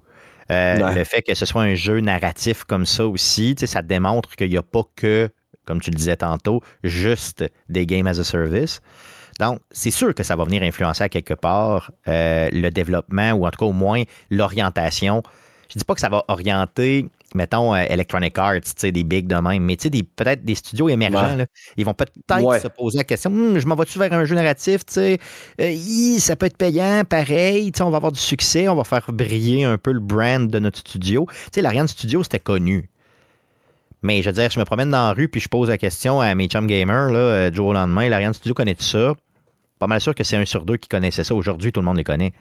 Le 0.48 1.04
fait 1.04 1.22
que 1.22 1.34
ce 1.34 1.46
soit 1.46 1.62
un 1.62 1.74
jeu 1.74 2.00
narratif 2.00 2.64
comme 2.64 2.86
ça 2.86 3.06
aussi, 3.06 3.56
ça 3.58 3.82
démontre 3.82 4.36
qu'il 4.36 4.50
n'y 4.50 4.56
a 4.56 4.62
pas 4.62 4.82
que, 4.94 5.28
comme 5.64 5.80
tu 5.80 5.90
le 5.90 5.96
disais 5.96 6.16
tantôt, 6.16 6.60
juste 6.84 7.44
des 7.68 7.86
games 7.86 8.06
as 8.06 8.18
a 8.20 8.24
service. 8.24 8.80
Donc, 9.40 9.60
c'est 9.70 9.90
sûr 9.90 10.14
que 10.14 10.22
ça 10.22 10.36
va 10.36 10.44
venir 10.44 10.62
influencer 10.62 11.04
à 11.04 11.08
quelque 11.08 11.34
part 11.34 11.90
le 12.06 12.68
développement 12.70 13.32
ou 13.32 13.46
en 13.46 13.50
tout 13.50 13.58
cas 13.58 13.66
au 13.66 13.72
moins 13.72 14.02
l'orientation. 14.30 15.22
Je 15.68 15.76
ne 15.76 15.80
dis 15.80 15.84
pas 15.84 15.94
que 15.94 16.00
ça 16.00 16.08
va 16.08 16.24
orienter 16.28 17.08
mettons, 17.34 17.74
euh, 17.74 17.84
Electronic 17.88 18.38
Arts, 18.38 18.60
des 18.82 19.04
big 19.04 19.26
de 19.26 19.34
même, 19.34 19.62
mais 19.62 19.76
peut-être 19.76 20.44
des 20.44 20.54
studios 20.54 20.88
émergents, 20.88 21.44
ils 21.76 21.84
vont 21.84 21.94
peut-être 21.94 22.60
se 22.62 22.68
poser 22.68 22.98
la 22.98 23.04
question 23.04 23.30
hum, 23.30 23.58
je 23.58 23.66
m'en 23.66 23.74
vais-tu 23.74 23.98
vers 23.98 24.12
un 24.12 24.24
jeu 24.24 24.34
narratif 24.34 24.82
euh, 24.96 25.16
Ça 26.18 26.36
peut 26.36 26.46
être 26.46 26.56
payant, 26.56 27.02
pareil, 27.08 27.72
on 27.80 27.90
va 27.90 27.96
avoir 27.96 28.12
du 28.12 28.20
succès, 28.20 28.68
on 28.68 28.76
va 28.76 28.84
faire 28.84 29.10
briller 29.12 29.64
un 29.64 29.78
peu 29.78 29.92
le 29.92 30.00
brand 30.00 30.48
de 30.48 30.58
notre 30.58 30.78
studio. 30.78 31.26
L'Ariane 31.56 31.88
Studio, 31.88 32.22
c'était 32.22 32.40
connu. 32.40 32.90
Mais 34.02 34.20
je 34.22 34.28
veux 34.28 34.34
dire, 34.34 34.50
je 34.50 34.60
me 34.60 34.64
promène 34.64 34.90
dans 34.90 35.08
la 35.08 35.12
rue 35.14 35.28
puis 35.28 35.40
je 35.40 35.48
pose 35.48 35.68
la 35.68 35.78
question 35.78 36.20
à 36.20 36.34
mes 36.34 36.46
chum 36.46 36.66
gamers, 36.66 37.10
là, 37.10 37.18
euh, 37.18 37.52
Joe 37.52 37.66
au 37.68 37.72
lendemain, 37.72 38.08
l'Ariane 38.08 38.34
Studio 38.34 38.54
connaît 38.54 38.74
tout 38.74 38.84
ça? 38.84 39.14
Pas 39.84 39.88
mal 39.88 40.00
sûr 40.00 40.14
que 40.14 40.24
c'est 40.24 40.36
un 40.36 40.46
sur 40.46 40.64
deux 40.64 40.78
qui 40.78 40.88
connaissait 40.88 41.24
ça. 41.24 41.34
Aujourd'hui, 41.34 41.70
tout 41.70 41.80
le 41.80 41.84
monde 41.84 41.98
les 41.98 42.04
connaît. 42.04 42.32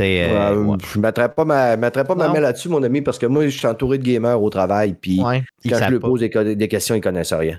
Euh, 0.00 0.76
je 0.92 0.98
ne 0.98 1.02
mettrais 1.02 1.32
pas 1.32 1.46
ma, 1.46 1.78
mettrais 1.78 2.04
pas 2.04 2.14
ma 2.14 2.28
main 2.28 2.40
là-dessus, 2.40 2.68
mon 2.68 2.82
ami, 2.82 3.00
parce 3.00 3.18
que 3.18 3.24
moi, 3.24 3.44
je 3.44 3.56
suis 3.56 3.66
entouré 3.66 3.96
de 3.96 4.02
gamers 4.02 4.42
au 4.42 4.50
travail, 4.50 4.92
puis 4.92 5.16
quand 5.16 5.40
je 5.64 5.90
leur 5.92 6.00
pose 6.00 6.20
des, 6.20 6.68
questions, 6.68 6.94
ils 6.94 6.98
ne 6.98 7.02
connaissent 7.02 7.32
rien. 7.32 7.58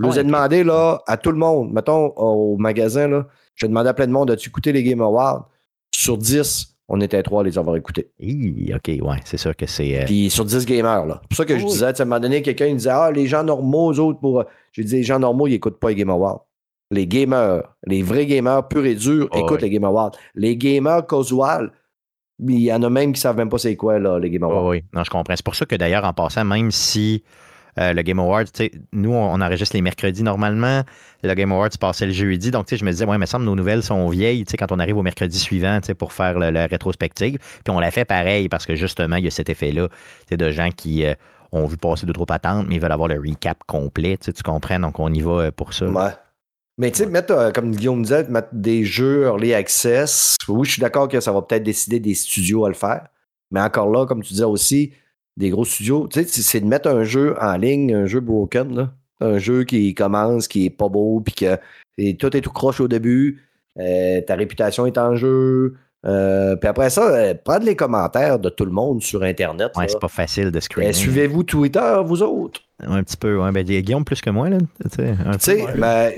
Je 0.00 0.06
vous 0.06 0.18
ai 0.18 0.24
demandé 0.24 0.64
là, 0.64 1.00
à 1.06 1.16
tout 1.16 1.30
le 1.30 1.36
monde, 1.36 1.72
mettons 1.72 2.06
au 2.16 2.56
magasin, 2.56 3.06
là, 3.06 3.28
j'ai 3.54 3.68
demandé 3.68 3.90
à 3.90 3.94
plein 3.94 4.08
de 4.08 4.12
monde 4.12 4.32
as-tu 4.32 4.48
écouté 4.48 4.72
les 4.72 4.82
Game 4.82 5.00
Awards? 5.00 5.48
Sur 5.94 6.18
10, 6.18 6.74
on 6.88 7.00
était 7.00 7.22
trois 7.22 7.42
à 7.42 7.44
les 7.44 7.56
avoir 7.56 7.76
écoutés. 7.76 8.10
OK, 8.20 8.88
ouais, 8.88 9.18
c'est 9.24 9.36
sûr 9.36 9.54
que 9.54 9.66
c'est. 9.66 10.00
Euh, 10.00 10.04
puis 10.04 10.30
sur 10.30 10.44
10 10.44 10.66
gamers, 10.66 11.06
là. 11.06 11.20
C'est 11.22 11.28
pour 11.28 11.36
ça 11.36 11.44
que 11.44 11.56
je 11.56 11.64
disais, 11.64 11.84
à 11.84 12.02
un 12.02 12.04
moment 12.06 12.18
donné, 12.18 12.42
quelqu'un 12.42 12.66
il 12.66 12.76
disait 12.76 12.90
Ah, 12.90 13.12
les 13.12 13.28
gens 13.28 13.44
normaux, 13.44 13.92
aux 13.92 14.00
autres, 14.00 14.18
pour. 14.18 14.44
J'ai 14.72 14.82
dit, 14.82 14.96
les 14.96 15.04
gens 15.04 15.20
normaux, 15.20 15.46
ils 15.46 15.52
n'écoutent 15.52 15.78
pas 15.78 15.90
les 15.90 15.94
Game 15.94 16.10
Awards. 16.10 16.44
Les 16.94 17.06
gamers, 17.06 17.62
les 17.86 18.02
vrais 18.02 18.26
gamers 18.26 18.68
purs 18.68 18.86
et 18.86 18.94
durs 18.94 19.28
écoutent 19.34 19.62
les 19.62 19.70
Game 19.70 19.84
Awards. 19.84 20.12
Les 20.34 20.56
gamers 20.56 21.06
casual, 21.06 21.72
il 22.38 22.60
y 22.60 22.72
en 22.72 22.82
a 22.82 22.90
même 22.90 23.12
qui 23.12 23.18
ne 23.18 23.22
savent 23.22 23.36
même 23.36 23.48
pas 23.48 23.58
c'est 23.58 23.76
quoi, 23.76 23.98
là, 23.98 24.18
les 24.18 24.30
Game 24.30 24.44
Awards. 24.44 24.66
oui, 24.66 24.84
non, 24.92 25.02
je 25.02 25.10
comprends. 25.10 25.34
C'est 25.34 25.44
pour 25.44 25.56
ça 25.56 25.66
que 25.66 25.74
d'ailleurs, 25.74 26.04
en 26.04 26.12
passant, 26.12 26.44
même 26.44 26.70
si 26.70 27.24
euh, 27.78 27.92
le 27.92 28.02
Game 28.02 28.20
Awards, 28.20 28.44
nous, 28.92 29.12
on, 29.12 29.40
enregistre 29.40 29.74
les 29.74 29.82
mercredis 29.82 30.22
normalement, 30.22 30.82
le 31.24 31.34
Game 31.34 31.50
Awards 31.50 31.70
passait 31.80 32.06
le 32.06 32.12
jeudi, 32.12 32.52
donc 32.52 32.72
je 32.72 32.84
me 32.84 32.90
disais, 32.92 33.04
ouais, 33.04 33.18
mais 33.18 33.26
semble 33.26 33.44
nos 33.44 33.56
nouvelles 33.56 33.82
sont 33.82 34.08
vieilles 34.08 34.44
quand 34.44 34.70
on 34.70 34.78
arrive 34.78 34.96
au 34.96 35.02
mercredi 35.02 35.38
suivant 35.38 35.80
pour 35.98 36.12
faire 36.12 36.38
la 36.38 36.66
rétrospective. 36.66 37.38
Puis 37.38 37.74
on 37.74 37.80
l'a 37.80 37.90
fait 37.90 38.04
pareil 38.04 38.48
parce 38.48 38.66
que 38.66 38.76
justement, 38.76 39.16
il 39.16 39.24
y 39.24 39.28
a 39.28 39.32
cet 39.32 39.48
effet-là 39.48 39.88
de 40.30 40.50
gens 40.50 40.70
qui. 40.70 41.04
Euh, 41.04 41.14
ont 41.54 41.66
vu 41.66 41.76
passer 41.76 42.04
de 42.06 42.12
trop 42.12 42.26
patentes, 42.26 42.66
mais 42.68 42.76
ils 42.76 42.80
veulent 42.80 42.92
avoir 42.92 43.08
le 43.08 43.18
recap 43.18 43.58
complet, 43.66 44.16
tu 44.16 44.32
comprends? 44.42 44.80
Donc, 44.80 44.98
on 44.98 45.12
y 45.12 45.20
va 45.20 45.30
euh, 45.30 45.50
pour 45.50 45.72
ça. 45.72 45.86
Ouais. 45.86 46.10
Mais 46.76 46.90
tu 46.90 46.98
sais, 46.98 47.06
mettre, 47.06 47.32
euh, 47.32 47.50
comme 47.52 47.70
Guillaume 47.70 48.02
disait, 48.02 48.24
mettre 48.28 48.48
des 48.52 48.84
jeux 48.84 49.24
early 49.24 49.54
access, 49.54 50.36
oui, 50.48 50.66
je 50.66 50.72
suis 50.72 50.80
d'accord 50.80 51.08
que 51.08 51.20
ça 51.20 51.32
va 51.32 51.42
peut-être 51.42 51.62
décider 51.62 52.00
des 52.00 52.14
studios 52.14 52.64
à 52.64 52.68
le 52.68 52.74
faire. 52.74 53.06
Mais 53.50 53.60
encore 53.60 53.90
là, 53.90 54.06
comme 54.06 54.22
tu 54.22 54.32
disais 54.32 54.44
aussi, 54.44 54.92
des 55.36 55.50
gros 55.50 55.64
studios, 55.64 56.08
tu 56.08 56.24
sais, 56.24 56.42
c'est 56.42 56.60
de 56.60 56.66
mettre 56.66 56.88
un 56.88 57.04
jeu 57.04 57.36
en 57.40 57.56
ligne, 57.56 57.94
un 57.94 58.06
jeu 58.06 58.20
broken, 58.20 58.74
là. 58.74 58.92
Un 59.20 59.38
jeu 59.38 59.62
qui 59.62 59.94
commence, 59.94 60.48
qui 60.48 60.66
est 60.66 60.70
pas 60.70 60.88
beau, 60.88 61.20
puis 61.20 61.34
que 61.34 61.56
tout 62.14 62.36
est 62.36 62.40
tout 62.40 62.50
croche 62.50 62.80
au 62.80 62.88
début, 62.88 63.42
euh, 63.78 64.20
ta 64.22 64.34
réputation 64.34 64.86
est 64.86 64.98
en 64.98 65.14
jeu. 65.14 65.74
Euh, 66.04 66.56
puis 66.56 66.68
après 66.68 66.90
ça, 66.90 67.34
prendre 67.36 67.64
les 67.64 67.76
commentaires 67.76 68.38
de 68.38 68.50
tout 68.50 68.64
le 68.64 68.72
monde 68.72 69.00
sur 69.02 69.22
Internet. 69.22 69.72
Ouais, 69.76 69.86
c'est 69.88 70.00
pas 70.00 70.08
facile 70.08 70.50
de 70.50 70.60
screener. 70.60 70.92
Suivez-vous 70.92 71.44
Twitter, 71.44 71.94
vous 72.04 72.22
autres? 72.22 72.60
Un 72.80 73.02
petit 73.02 73.16
peu, 73.16 73.38
ouais. 73.38 73.52
Ben, 73.52 73.64
Guillaume 73.64 74.04
plus 74.04 74.20
que 74.20 74.30
moi, 74.30 74.50
là. 74.50 74.58
Tu 74.92 75.06
sais, 75.38 75.64
ben, 75.76 76.12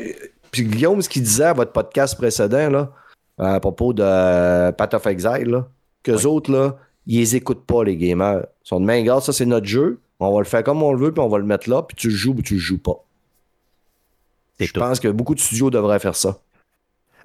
puis 0.63 0.65
Guillaume, 0.65 1.03
ce 1.03 1.09
qu'il 1.09 1.23
disait 1.23 1.45
à 1.45 1.53
votre 1.53 1.73
podcast 1.73 2.17
précédent, 2.17 2.71
là, 2.71 2.91
à 3.39 3.61
propos 3.61 3.93
de 3.93 4.03
euh, 4.03 4.73
Path 4.73 4.95
of 4.95 5.07
Exile, 5.07 5.49
là, 5.49 5.69
qu'eux 6.03 6.25
autres, 6.25 6.51
là, 6.51 6.77
ils 7.07 7.19
les 7.19 7.37
écoutent 7.37 7.67
pas, 7.67 7.85
les 7.85 7.97
gamers. 7.97 8.41
Ils 8.65 8.69
sont 8.69 8.81
de 8.81 8.87
main 8.87 9.03
garde, 9.03 9.23
ça 9.23 9.33
c'est 9.33 9.47
notre 9.47 9.67
jeu. 9.67 10.01
On 10.19 10.33
va 10.33 10.39
le 10.39 10.47
faire 10.47 10.65
comme 10.65 10.83
on 10.83 10.93
le 10.93 10.99
veut, 10.99 11.13
puis 11.13 11.23
on 11.23 11.29
va 11.29 11.39
le 11.39 11.45
mettre 11.45 11.69
là, 11.69 11.83
puis 11.83 11.95
tu 11.95 12.09
le 12.09 12.15
joues 12.15 12.35
ou 12.37 12.43
tu 12.43 12.55
le 12.55 12.61
joues 12.61 12.79
pas. 12.79 13.05
Je 14.59 14.73
pense 14.73 15.01
que 15.01 15.09
beaucoup 15.09 15.35
de 15.35 15.41
studios 15.41 15.69
devraient 15.69 15.99
faire 15.99 16.17
ça. 16.17 16.39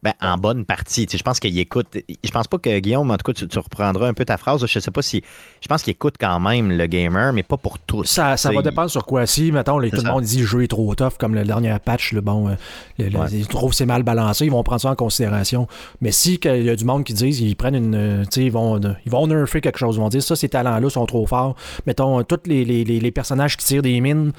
Ben, 0.03 0.13
en 0.19 0.35
bonne 0.35 0.65
partie. 0.65 1.07
je 1.11 1.21
pense 1.21 1.39
qu'il 1.39 1.57
écoute. 1.59 1.95
Je 2.23 2.31
pense 2.31 2.47
pas 2.47 2.57
que 2.57 2.79
Guillaume, 2.79 3.11
en 3.11 3.17
tout 3.17 3.31
cas, 3.31 3.45
tu, 3.47 3.59
reprendras 3.59 4.07
un 4.07 4.15
peu 4.15 4.25
ta 4.25 4.37
phrase. 4.37 4.65
Je 4.65 4.79
sais 4.79 4.89
pas 4.89 5.03
si. 5.03 5.21
Je 5.61 5.67
pense 5.67 5.83
qu'il 5.83 5.91
écoute 5.91 6.15
quand 6.19 6.39
même 6.39 6.71
le 6.71 6.87
gamer, 6.87 7.33
mais 7.33 7.43
pas 7.43 7.57
pour 7.57 7.77
tous. 7.77 8.05
Ça, 8.05 8.35
ça 8.35 8.51
va 8.51 8.63
dépendre 8.63 8.89
sur 8.89 9.05
quoi. 9.05 9.27
Si, 9.27 9.51
mettons, 9.51 9.79
tout 9.79 9.95
le 9.95 10.11
monde 10.11 10.23
dit 10.23 10.39
le 10.39 10.45
jeu 10.45 10.63
est 10.63 10.67
trop 10.67 10.95
tough, 10.95 11.17
comme 11.19 11.35
le 11.35 11.43
dernier 11.43 11.75
patch, 11.83 12.13
le 12.13 12.21
bon, 12.21 12.49
euh, 12.49 13.27
ils 13.31 13.47
trouvent 13.47 13.69
que 13.69 13.75
c'est 13.75 13.85
mal 13.85 14.01
balancé, 14.01 14.45
ils 14.45 14.51
vont 14.51 14.63
prendre 14.63 14.81
ça 14.81 14.89
en 14.89 14.95
considération. 14.95 15.67
Mais 16.01 16.11
si 16.11 16.39
il 16.43 16.63
y 16.63 16.69
a 16.69 16.75
du 16.75 16.85
monde 16.85 17.03
qui 17.03 17.13
disent, 17.13 17.39
ils 17.39 17.55
prennent 17.55 17.75
une. 17.75 17.95
Euh, 17.95 18.23
ils 18.37 18.51
vont, 18.51 18.79
ils 19.05 19.11
vont 19.11 19.27
nerfer 19.27 19.61
quelque 19.61 19.77
chose. 19.77 19.97
Ils 19.97 19.99
vont 19.99 20.09
dire 20.09 20.23
ça, 20.23 20.35
ces 20.35 20.49
talents-là 20.49 20.89
sont 20.89 21.05
trop 21.05 21.27
forts. 21.27 21.55
Mettons, 21.85 22.23
tous 22.23 22.39
les, 22.45 22.65
les, 22.65 22.83
les, 22.83 23.11
personnages 23.11 23.55
qui 23.55 23.65
tirent 23.65 23.83
des 23.83 24.01
mines, 24.01 24.31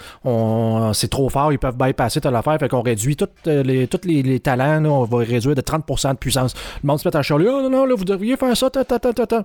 c'est 0.92 1.08
trop 1.08 1.28
fort, 1.28 1.52
ils 1.52 1.58
peuvent 1.58 1.76
bypasser 1.76 2.20
toute 2.20 2.32
l'affaire. 2.32 2.58
Fait 2.58 2.68
qu'on 2.68 2.82
réduit 2.82 3.14
tous 3.14 3.28
euh, 3.46 3.62
les, 3.62 3.86
tous 3.86 4.06
les, 4.06 4.40
talents, 4.40 4.84
on 4.84 5.04
va 5.04 5.18
réduire 5.18 5.51
de 5.55 5.61
30% 5.61 6.12
de 6.12 6.18
puissance. 6.18 6.55
Le 6.82 6.86
monde 6.86 7.00
se 7.00 7.09
met 7.09 7.16
à 7.16 7.22
chialer, 7.22 7.48
oh 7.48 7.62
non, 7.62 7.70
non, 7.70 7.84
là, 7.84 7.94
vous 7.94 8.05
devriez 8.05 8.36
faire 8.36 8.57
ça, 8.57 8.70
ta, 8.70 8.84
ta, 8.84 8.98
ta, 8.98 9.12
ta, 9.12 9.44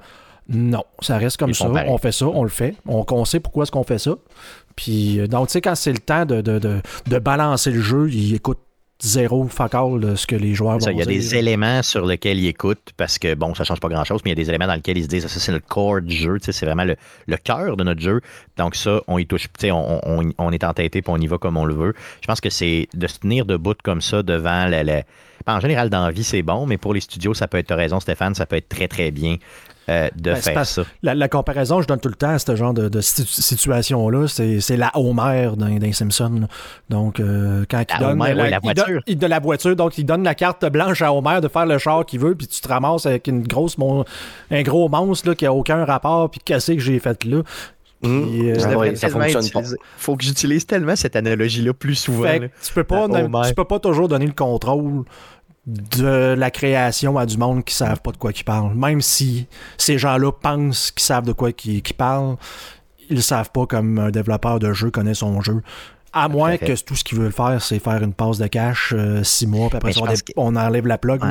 Non, 0.49 0.83
ça 1.01 1.17
reste 1.17 1.37
comme 1.37 1.53
ça. 1.53 1.69
On 1.87 1.97
fait 1.97 2.11
ça, 2.11 2.27
on 2.27 2.43
le 2.43 2.49
fait. 2.49 2.75
On, 2.85 3.25
sait 3.25 3.39
pourquoi 3.39 3.63
est-ce 3.63 3.71
qu'on 3.71 3.83
fait 3.83 3.99
ça. 3.99 4.15
Puis, 4.75 5.19
euh, 5.19 5.27
donc, 5.27 5.47
tu 5.47 5.53
sais, 5.53 5.61
quand 5.61 5.75
c'est 5.75 5.91
le 5.91 5.97
temps 5.97 6.25
de, 6.25 6.41
de, 6.41 6.59
de, 6.59 6.81
de, 7.07 7.19
balancer 7.19 7.71
le 7.71 7.81
jeu, 7.81 8.09
il 8.11 8.35
écoute 8.35 8.59
zéro 9.01 9.47
fuck 9.47 9.73
de 9.99 10.15
ce 10.15 10.25
que 10.25 10.35
les 10.35 10.53
joueurs 10.53 10.79
vont 10.79 10.89
Il 10.89 10.97
y 10.97 11.01
a 11.01 11.05
des 11.05 11.35
éléments 11.35 11.83
sur 11.83 12.05
lesquels 12.05 12.39
ils 12.39 12.47
écoutent 12.47 12.93
parce 12.97 13.19
que, 13.19 13.35
bon, 13.35 13.53
ça 13.53 13.63
change 13.63 13.79
pas 13.79 13.89
grand-chose, 13.89 14.21
mais 14.23 14.31
il 14.31 14.37
y 14.37 14.41
a 14.41 14.43
des 14.43 14.49
éléments 14.49 14.67
dans 14.67 14.75
lesquels 14.75 14.97
ils 14.97 15.03
se 15.03 15.07
disent 15.07 15.27
ça, 15.27 15.39
c'est 15.39 15.51
le 15.51 15.59
core 15.59 16.01
du 16.01 16.15
jeu, 16.15 16.37
c'est 16.41 16.65
vraiment 16.65 16.83
le, 16.83 16.95
le 17.27 17.37
cœur 17.37 17.77
de 17.77 17.83
notre 17.83 18.01
jeu. 18.01 18.21
Donc, 18.57 18.75
ça, 18.75 19.01
on 19.07 19.17
y 19.17 19.27
touche, 19.27 19.47
on, 19.65 19.99
on, 20.03 20.31
on, 20.37 20.51
est 20.51 20.63
entêté 20.63 21.01
puis 21.01 21.11
on 21.13 21.17
y 21.17 21.27
va 21.27 21.37
comme 21.37 21.57
on 21.57 21.65
le 21.65 21.75
veut. 21.75 21.93
Je 22.21 22.27
pense 22.27 22.41
que 22.41 22.49
c'est 22.49 22.87
de 22.93 23.07
se 23.07 23.19
tenir 23.19 23.45
debout 23.45 23.75
comme 23.83 24.01
ça 24.01 24.23
devant 24.23 24.65
la, 24.67 25.03
en 25.47 25.59
général, 25.59 25.89
dans 25.89 26.05
la 26.05 26.11
vie, 26.11 26.23
c'est 26.23 26.41
bon, 26.41 26.65
mais 26.65 26.77
pour 26.77 26.93
les 26.93 27.01
studios, 27.01 27.33
ça 27.33 27.47
peut 27.47 27.57
être, 27.57 27.73
raison, 27.73 27.99
Stéphane, 27.99 28.35
ça 28.35 28.45
peut 28.45 28.57
être 28.57 28.69
très, 28.69 28.87
très 28.87 29.11
bien. 29.11 29.37
Euh, 29.89 30.09
de 30.17 30.33
ben, 30.33 30.35
faire 30.35 30.65
ça. 30.65 30.83
La, 31.01 31.29
comparaison, 31.29 31.81
je 31.81 31.87
donne 31.87 32.01
tout 32.01 32.09
le 32.09 32.15
temps 32.15 32.31
à 32.31 32.39
ce 32.39 32.55
genre 32.57 32.73
de, 32.73 32.99
situation-là, 32.99 34.27
c'est 34.27 34.75
la 34.75 34.91
Homer 34.95 35.51
d'un 35.55 35.93
Simpson. 35.93 36.49
Donc, 36.89 37.21
euh, 37.21 37.63
quand 37.69 37.81
il 37.93 37.99
donne 37.99 38.19
la, 38.19 38.59
voiture. 38.59 39.01
Il, 39.07 39.17
de 39.17 39.27
la 39.27 39.39
voiture, 39.39 39.77
donc 39.77 39.97
il 39.97 40.03
donne 40.03 40.23
la 40.23 40.35
carte 40.35 40.65
blanche 40.65 41.01
à 41.01 41.13
Homer 41.13 41.39
de 41.41 41.47
faire 41.47 41.65
le 41.65 41.77
char 41.77 42.05
qu'il 42.05 42.19
veut, 42.19 42.35
puis 42.35 42.47
tu 42.47 42.59
te 42.59 42.67
ramasses 42.67 43.05
avec 43.05 43.27
une 43.27 43.47
grosse 43.47 43.77
un 44.51 44.61
gros 44.63 44.89
monstre 44.89 45.29
là, 45.29 45.35
qui 45.35 45.45
a 45.45 45.53
aucun 45.53 45.85
rapport, 45.85 46.29
puis 46.29 46.41
qu'est-ce 46.43 46.73
que 46.73 46.79
j'ai 46.79 46.99
fait 46.99 47.23
là? 47.23 47.43
Mmh. 48.03 48.07
Euh, 48.09 48.95
ça 48.95 49.09
fonctionne 49.09 49.49
pas. 49.49 49.61
Faut 49.97 50.15
que 50.15 50.23
j'utilise 50.23 50.67
tellement 50.67 50.95
cette 50.95 51.15
analogie-là 51.15 51.73
plus 51.73 51.95
souvent. 51.95 52.37
tu 52.61 52.73
peux 52.73 52.83
pas, 52.83 53.07
tu 53.07 53.53
peux 53.55 53.65
pas 53.65 53.79
toujours 53.79 54.07
donner 54.07 54.27
le 54.27 54.33
contrôle 54.33 55.05
de 55.67 56.33
la 56.37 56.49
création 56.49 57.17
à 57.17 57.25
du 57.25 57.37
monde 57.37 57.63
qui 57.65 57.75
savent 57.75 58.01
pas 58.01 58.11
de 58.11 58.17
quoi 58.17 58.31
ils 58.35 58.43
parlent. 58.43 58.73
Même 58.73 59.01
si 59.01 59.47
ces 59.77 59.97
gens-là 59.97 60.31
pensent 60.31 60.91
qu'ils 60.91 61.03
savent 61.03 61.25
de 61.25 61.33
quoi 61.33 61.49
ils, 61.65 61.83
parlent, 61.93 62.37
ils 63.09 63.21
savent 63.21 63.51
pas 63.51 63.65
comme 63.65 63.99
un 63.99 64.09
développeur 64.09 64.59
de 64.59 64.71
jeu 64.71 64.89
connaît 64.89 65.13
son 65.13 65.41
jeu. 65.41 65.61
À 66.13 66.29
moins 66.29 66.57
que 66.57 66.81
tout 66.81 66.95
ce 66.95 67.03
qu'ils 67.03 67.19
veulent 67.19 67.33
faire, 67.33 67.61
c'est 67.61 67.79
faire 67.79 68.01
une 68.01 68.13
passe 68.13 68.37
de 68.37 68.47
cash 68.47 68.93
euh, 68.95 69.23
six 69.23 69.45
mois, 69.45 69.67
puis 69.69 69.77
après 69.77 69.91
on, 70.37 70.55
enlève 70.55 70.87
la 70.87 70.97
plug. 70.97 71.21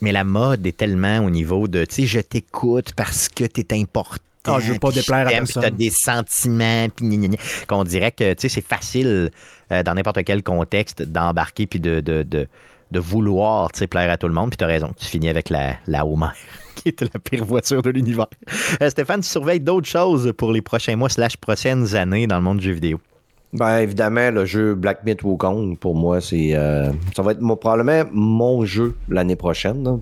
Mais 0.00 0.12
la 0.12 0.24
mode 0.24 0.64
est 0.66 0.76
tellement 0.76 1.18
au 1.18 1.30
niveau 1.30 1.66
de, 1.66 1.84
tu 1.84 1.94
sais, 1.94 2.06
je 2.06 2.20
t'écoute 2.20 2.92
parce 2.94 3.28
que 3.28 3.44
tu 3.44 3.62
es 3.62 3.80
important. 3.80 4.22
Ah, 4.44 4.58
je 4.60 4.74
veux 4.74 4.78
pas 4.78 4.92
déplaire 4.92 5.26
à 5.26 5.30
personne. 5.30 5.62
Tu 5.62 5.66
as 5.66 5.70
des 5.72 5.90
sentiments, 5.90 6.86
puis 6.94 7.36
qu'on 7.66 7.82
dirait 7.82 8.12
que, 8.12 8.32
tu 8.34 8.42
sais, 8.42 8.48
c'est 8.48 8.66
facile 8.66 9.30
euh, 9.72 9.82
dans 9.82 9.94
n'importe 9.94 10.22
quel 10.22 10.44
contexte 10.44 11.02
d'embarquer 11.02 11.66
puis 11.66 11.80
de, 11.80 11.98
de, 11.98 12.22
de 12.22 12.46
de 12.90 13.00
vouloir 13.00 13.70
plaire 13.90 14.10
à 14.10 14.16
tout 14.16 14.28
le 14.28 14.34
monde. 14.34 14.50
Puis 14.50 14.56
tu 14.56 14.64
as 14.64 14.68
raison, 14.68 14.92
tu 14.98 15.06
finis 15.06 15.28
avec 15.28 15.50
la, 15.50 15.74
la 15.86 16.06
Homer, 16.06 16.28
qui 16.76 16.90
était 16.90 17.06
la 17.12 17.20
pire 17.20 17.44
voiture 17.44 17.82
de 17.82 17.90
l'univers. 17.90 18.28
Euh, 18.80 18.90
Stéphane, 18.90 19.20
tu 19.20 19.28
surveilles 19.28 19.60
d'autres 19.60 19.88
choses 19.88 20.32
pour 20.36 20.52
les 20.52 20.62
prochains 20.62 20.96
mois 20.96 21.08
slash 21.08 21.36
prochaines 21.36 21.94
années 21.94 22.26
dans 22.26 22.36
le 22.36 22.42
monde 22.42 22.58
du 22.58 22.66
jeu 22.66 22.72
vidéo? 22.72 23.00
Ben 23.52 23.78
évidemment, 23.78 24.30
le 24.30 24.44
jeu 24.44 24.74
Black 24.74 25.04
Myth 25.04 25.22
Wukong, 25.22 25.78
pour 25.78 25.94
moi, 25.94 26.20
c'est 26.20 26.54
euh, 26.54 26.92
ça 27.14 27.22
va 27.22 27.32
être 27.32 27.54
probablement 27.56 28.02
mon 28.12 28.64
jeu 28.64 28.96
l'année 29.08 29.36
prochaine. 29.36 29.98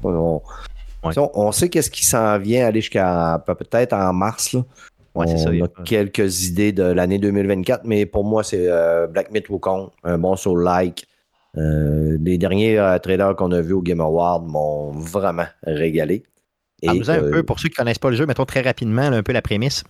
On, 1.02 1.52
sait 1.52 1.68
qu'est-ce 1.68 1.90
qui 1.90 2.04
s'en 2.04 2.38
vient 2.38 2.66
aller 2.66 2.80
jusqu'à 2.80 3.42
peut-être 3.46 3.92
en 3.92 4.12
mars. 4.14 4.54
Là. 4.54 4.62
on 5.14 5.22
a 5.24 5.68
quelques 5.84 6.48
idées 6.48 6.72
de 6.72 6.82
l'année 6.82 7.18
2024, 7.18 7.82
mais 7.84 8.06
pour 8.06 8.24
moi, 8.24 8.42
c'est 8.42 8.66
euh, 8.66 9.06
Black 9.06 9.30
Myth 9.30 9.48
Wukong, 9.50 9.90
un 10.02 10.18
bon 10.18 10.34
soul-like 11.54 12.20
les 12.24 12.38
derniers 12.38 12.96
trailers 13.02 13.36
qu'on 13.36 13.52
a 13.52 13.60
vus 13.60 13.74
au 13.74 13.82
Game 13.82 14.00
Award 14.00 14.46
m'ont 14.46 14.90
vraiment 14.92 15.46
régalé. 15.64 16.24
Parle-nous 16.82 17.10
un 17.10 17.30
peu, 17.30 17.42
pour 17.42 17.58
ceux 17.60 17.68
qui 17.68 17.74
ne 17.74 17.84
connaissent 17.84 17.98
pas 17.98 18.10
le 18.10 18.16
jeu, 18.16 18.26
mettons 18.26 18.44
très 18.44 18.60
rapidement 18.60 19.02
un 19.02 19.22
peu 19.22 19.32
la 19.32 19.42
prémisse. 19.42 19.84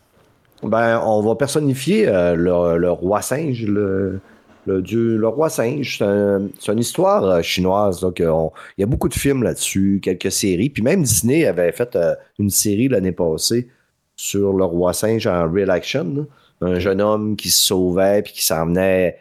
Ben, 0.63 1.01
on 1.05 1.21
va 1.21 1.35
personnifier 1.35 2.07
le, 2.07 2.91
roi 2.91 3.23
singe, 3.23 3.67
le, 3.67 4.21
le 4.67 4.83
dieu, 4.83 5.17
le 5.17 5.29
roi 5.29 5.51
singe. 5.51 5.99
C'est 5.99 6.73
une 6.73 6.79
histoire 6.79 7.25
euh, 7.25 7.43
chinoise. 7.43 8.01
Donc, 8.01 8.19
il 8.21 8.51
y 8.79 8.83
a 8.83 8.87
beaucoup 8.87 9.09
de 9.09 9.15
films 9.15 9.43
là-dessus, 9.43 10.01
quelques 10.03 10.33
séries. 10.33 10.71
Puis 10.71 10.83
même 10.83 11.03
Disney 11.03 11.47
avait 11.47 11.73
fait 11.73 11.97
euh, 11.97 12.15
une 12.39 12.51
série 12.51 12.89
l'année 12.89 13.13
passée 13.13 13.69
sur 14.17 14.53
le 14.53 14.65
roi 14.65 14.93
singe 14.93 15.27
en 15.27 15.51
real 15.51 15.71
action. 15.71 16.27
Un 16.61 16.79
jeune 16.79 17.01
homme 17.01 17.37
qui 17.37 17.51
se 17.51 17.67
sauvait 17.67 18.23
puis 18.23 18.33
qui 18.33 18.45
s'en 18.45 18.67
venait. 18.67 19.19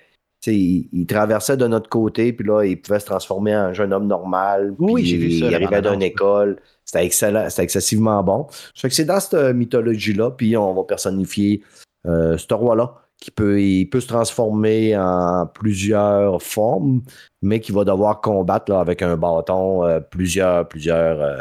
Il, 0.48 0.90
il, 0.92 1.06
traversait 1.06 1.58
de 1.58 1.68
notre 1.68 1.90
côté, 1.90 2.34
puis 2.34 2.46
là, 2.46 2.64
il 2.64 2.82
pouvait 2.82 3.00
se 3.00 3.06
transformer 3.06 3.56
en 3.56 3.74
jeune 3.74 3.94
homme 3.94 4.08
normal. 4.08 4.76
Oui, 4.78 5.06
j'ai 5.06 5.18
vu 5.18 5.40
ça. 5.40 5.48
Il 5.48 5.56
arrivait 5.56 5.82
d'une 5.82 6.02
école. 6.02 6.60
C'était 6.86 7.06
excellent, 7.06 7.50
c'était 7.50 7.64
excessivement 7.64 8.22
bon. 8.24 8.48
Fait 8.76 8.90
que 8.90 8.96
c'est 8.96 9.06
dans 9.06 9.20
cette 9.20 9.56
mythologie-là, 9.56 10.32
puis 10.32 10.58
on 10.58 10.74
va 10.74 10.84
personnifier 10.84 11.64
euh, 12.06 12.38
ce 12.38 12.54
roi-là 12.54 12.96
qui 13.24 13.32
peut, 13.32 13.62
il 13.62 13.86
peut 13.90 14.02
se 14.02 14.08
transformer 14.08 14.98
en 14.98 15.48
plusieurs 15.48 16.42
formes, 16.42 17.02
mais 17.42 17.62
qui 17.62 17.72
va 17.72 17.86
devoir 17.86 18.20
combattre 18.20 18.74
avec 18.74 19.02
un 19.02 19.16
bâton 19.16 19.86
euh, 19.86 20.02
plusieurs, 20.02 20.68
plusieurs 20.68 21.22
euh, 21.22 21.38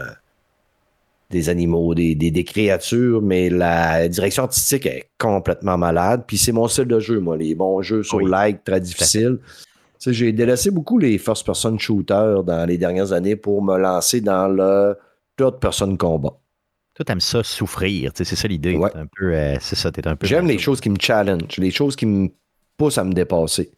des 1.33 1.49
animaux, 1.49 1.95
des, 1.95 2.15
des, 2.15 2.45
créatures, 2.45 3.21
mais 3.23 3.51
la 3.51 4.09
direction 4.09 4.45
artistique 4.45 4.87
est 4.87 5.07
complètement 5.19 5.77
malade. 5.77 6.25
Puis 6.27 6.39
c'est 6.39 6.53
mon 6.53 6.69
style 6.69 6.85
de 6.85 7.01
jeu, 7.01 7.19
moi, 7.19 7.37
les 7.37 7.55
bons 7.55 7.83
jeux 7.83 8.05
sur 8.05 8.21
like 8.21 8.63
très 8.63 8.81
difficiles. 8.81 9.39
J'ai 10.07 10.33
délaissé 10.33 10.71
beaucoup 10.71 10.99
les 10.99 11.17
first-person 11.19 11.79
shooters 11.79 12.45
dans 12.45 12.67
les 12.69 12.77
dernières 12.77 13.13
années 13.13 13.37
pour 13.37 13.63
me 13.63 13.79
lancer 13.79 14.21
dans 14.21 14.49
le 14.49 14.97
third-person 15.37 15.97
combat. 15.97 16.37
Toi, 16.95 17.05
t'aimes 17.05 17.21
ça 17.21 17.43
souffrir, 17.43 18.13
c'est 18.15 18.25
ça 18.25 18.47
l'idée. 18.49 18.79
Un 18.95 19.07
peu, 19.17 19.35
euh, 19.35 19.57
c'est 19.61 19.77
ça, 19.77 19.91
t'es 19.91 20.07
un 20.07 20.15
peu. 20.15 20.27
J'aime 20.27 20.47
les 20.47 20.59
choses 20.59 20.81
qui 20.81 20.91
me 20.91 20.97
challenge, 21.01 21.57
les 21.57 21.71
choses 21.71 21.97
qui 21.97 22.05
me 22.05 22.29
poussent 22.77 22.99
à 22.99 23.05
me 23.05 23.13
dépasser. 23.13 23.71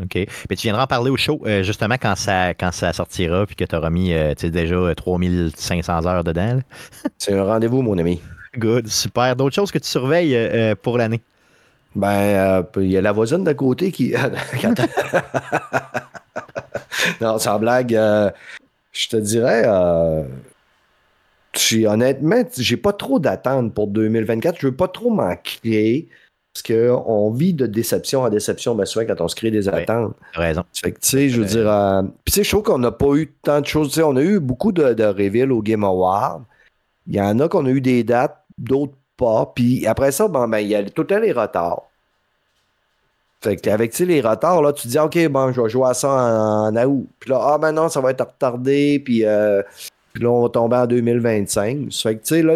OK. 0.00 0.14
Mais 0.14 0.56
tu 0.56 0.62
viendras 0.62 0.84
en 0.84 0.86
parler 0.86 1.10
au 1.10 1.16
show, 1.16 1.40
euh, 1.46 1.62
justement, 1.62 1.96
quand 2.00 2.16
ça, 2.16 2.54
quand 2.54 2.72
ça 2.72 2.92
sortira, 2.92 3.46
puis 3.46 3.56
que 3.56 3.64
tu 3.64 3.74
auras 3.74 3.90
mis 3.90 4.12
euh, 4.12 4.34
déjà 4.34 4.94
3500 4.94 6.06
heures 6.06 6.24
dedans. 6.24 6.60
c'est 7.18 7.34
un 7.34 7.44
rendez-vous, 7.44 7.82
mon 7.82 7.98
ami. 7.98 8.20
Good, 8.56 8.88
super. 8.88 9.34
D'autres 9.36 9.54
choses 9.54 9.72
que 9.72 9.78
tu 9.78 9.88
surveilles 9.88 10.74
pour 10.82 10.98
l'année? 10.98 11.20
Ben, 11.96 12.64
il 12.76 12.90
y 12.90 12.96
a 12.96 13.00
la 13.00 13.12
voisine 13.12 13.44
d'à 13.44 13.54
côté 13.54 13.90
qui. 13.90 14.14
non, 17.20 17.38
sans 17.38 17.58
blague, 17.58 17.98
je 18.92 19.08
te 19.08 19.16
dirais 19.16 19.64
honnêtement, 21.86 22.42
j'ai 22.56 22.76
pas 22.76 22.92
trop 22.92 23.18
d'attentes 23.18 23.74
pour 23.74 23.88
2024. 23.88 24.60
Je 24.60 24.68
veux 24.68 24.76
pas 24.76 24.88
trop 24.88 25.10
m'en 25.10 25.34
créer. 25.36 26.08
Parce 26.54 26.62
qu'on 26.62 27.30
vit 27.32 27.52
de 27.52 27.66
déception 27.66 28.22
en 28.22 28.28
déception, 28.28 28.76
bien 28.76 28.84
souvent, 28.84 29.04
quand 29.06 29.20
on 29.20 29.28
se 29.28 29.34
crée 29.34 29.50
des 29.50 29.68
attentes. 29.68 30.14
raison. 30.34 30.62
Fait 30.72 30.92
que, 30.92 31.00
tu 31.00 31.08
sais, 31.08 31.28
je 31.28 31.40
veux 31.40 31.46
dire. 31.46 31.68
Euh, 31.68 32.02
puis, 32.24 32.32
tu 32.32 32.32
sais, 32.32 32.44
je 32.44 32.50
trouve 32.50 32.62
qu'on 32.62 32.78
n'a 32.78 32.92
pas 32.92 33.12
eu 33.14 33.32
tant 33.42 33.60
de 33.60 33.66
choses. 33.66 33.88
Tu 33.88 33.94
sais, 33.94 34.02
on 34.04 34.14
a 34.14 34.22
eu 34.22 34.38
beaucoup 34.38 34.70
de, 34.70 34.94
de 34.94 35.50
au 35.50 35.62
Game 35.62 35.82
Award. 35.82 36.44
Il 37.08 37.16
y 37.16 37.20
en 37.20 37.40
a 37.40 37.48
qu'on 37.48 37.66
a 37.66 37.70
eu 37.70 37.80
des 37.80 38.04
dates, 38.04 38.44
d'autres 38.56 38.94
pas. 39.16 39.52
Puis 39.54 39.86
après 39.86 40.12
ça, 40.12 40.28
bon, 40.28 40.46
ben, 40.46 40.58
il 40.58 40.68
y 40.68 40.74
a 40.76 40.84
tout 40.84 41.02
le 41.02 41.08
temps 41.08 41.18
les 41.18 41.32
retards. 41.32 41.82
Fait 43.42 43.56
que 43.56 43.68
avec 43.68 43.98
les 43.98 44.20
retards, 44.20 44.62
là, 44.62 44.72
tu 44.72 44.84
te 44.84 44.88
dis, 44.88 44.98
OK, 44.98 45.28
bon, 45.28 45.52
je 45.52 45.60
vais 45.60 45.68
jouer 45.68 45.88
à 45.88 45.94
ça 45.94 46.08
en, 46.08 46.76
août. 46.76 47.06
Puis 47.18 47.30
là, 47.30 47.40
ah, 47.42 47.58
ben 47.58 47.72
non, 47.72 47.88
ça 47.88 48.00
va 48.00 48.12
être 48.12 48.24
retardé. 48.24 49.02
Puis 49.04 49.24
euh, 49.24 49.60
puis 50.14 50.22
là, 50.22 50.30
on 50.30 50.42
va 50.44 50.48
tomber 50.48 50.76
en 50.76 50.86
2025. 50.86 51.92
Ça 51.92 52.10
fait 52.10 52.16
que, 52.16 52.22
tu 52.22 52.34
sais, 52.36 52.42
là, 52.42 52.54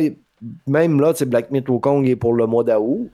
même 0.66 1.00
là, 1.00 1.12
Black 1.26 1.50
Myth 1.50 1.66
Kong 1.80 2.08
est 2.08 2.16
pour 2.16 2.32
le 2.32 2.46
mois 2.46 2.62
d'août, 2.62 3.10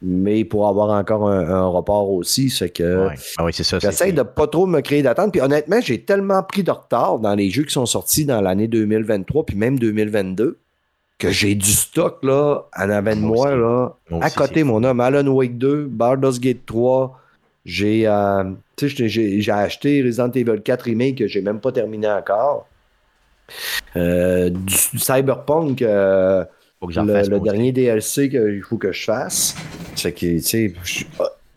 mais 0.00 0.44
pour 0.44 0.68
avoir 0.68 0.90
encore 0.90 1.28
un, 1.28 1.66
report 1.66 2.10
aussi. 2.10 2.50
C'est 2.50 2.70
que. 2.70 3.08
Ah 3.36 3.44
oui, 3.44 3.52
c'est 3.52 3.64
ça. 3.64 3.78
J'essaie 3.78 4.12
de 4.12 4.22
pas 4.22 4.46
trop 4.46 4.66
me 4.66 4.80
créer 4.80 5.02
d'attente. 5.02 5.32
Puis 5.32 5.40
honnêtement, 5.40 5.80
j'ai 5.80 6.02
tellement 6.02 6.42
pris 6.42 6.62
de 6.62 6.70
retard 6.70 7.18
dans 7.18 7.34
les 7.34 7.50
jeux 7.50 7.64
qui 7.64 7.72
sont 7.72 7.86
sortis 7.86 8.24
dans 8.24 8.40
l'année 8.40 8.68
2023, 8.68 9.46
puis 9.46 9.56
même 9.56 9.78
2022, 9.78 10.58
que 11.18 11.30
j'ai 11.30 11.54
du 11.54 11.70
stock, 11.70 12.22
là, 12.22 12.62
en 12.76 12.90
avant 12.90 13.16
de 13.16 13.20
moi, 13.20 13.56
là, 13.56 13.96
à 14.20 14.30
côté, 14.30 14.62
mon 14.62 14.84
homme. 14.84 15.00
Alan 15.00 15.26
Wake 15.26 15.58
2, 15.58 15.86
Baldur's 15.86 16.38
Gate 16.38 16.64
3. 16.66 17.18
J'ai 17.64 18.06
euh, 18.06 18.44
j'ai 18.80 19.52
acheté 19.52 20.02
Resident 20.02 20.30
Evil 20.30 20.62
4 20.62 20.82
Remake 20.82 21.18
que 21.18 21.26
j'ai 21.26 21.42
même 21.42 21.60
pas 21.60 21.72
terminé 21.72 22.08
encore. 22.08 22.66
Euh, 23.96 24.48
du, 24.50 24.74
Cyberpunk, 24.74 25.82
euh, 25.82 26.44
le, 26.82 27.38
dernier 27.40 27.72
DLC 27.72 28.30
qu'il 28.30 28.62
faut 28.62 28.78
que 28.78 28.92
je 28.92 29.04
fasse. 29.04 29.54
C'est 29.98 30.12
que, 30.12 30.18
tu 30.18 30.40
sais, 30.40 30.74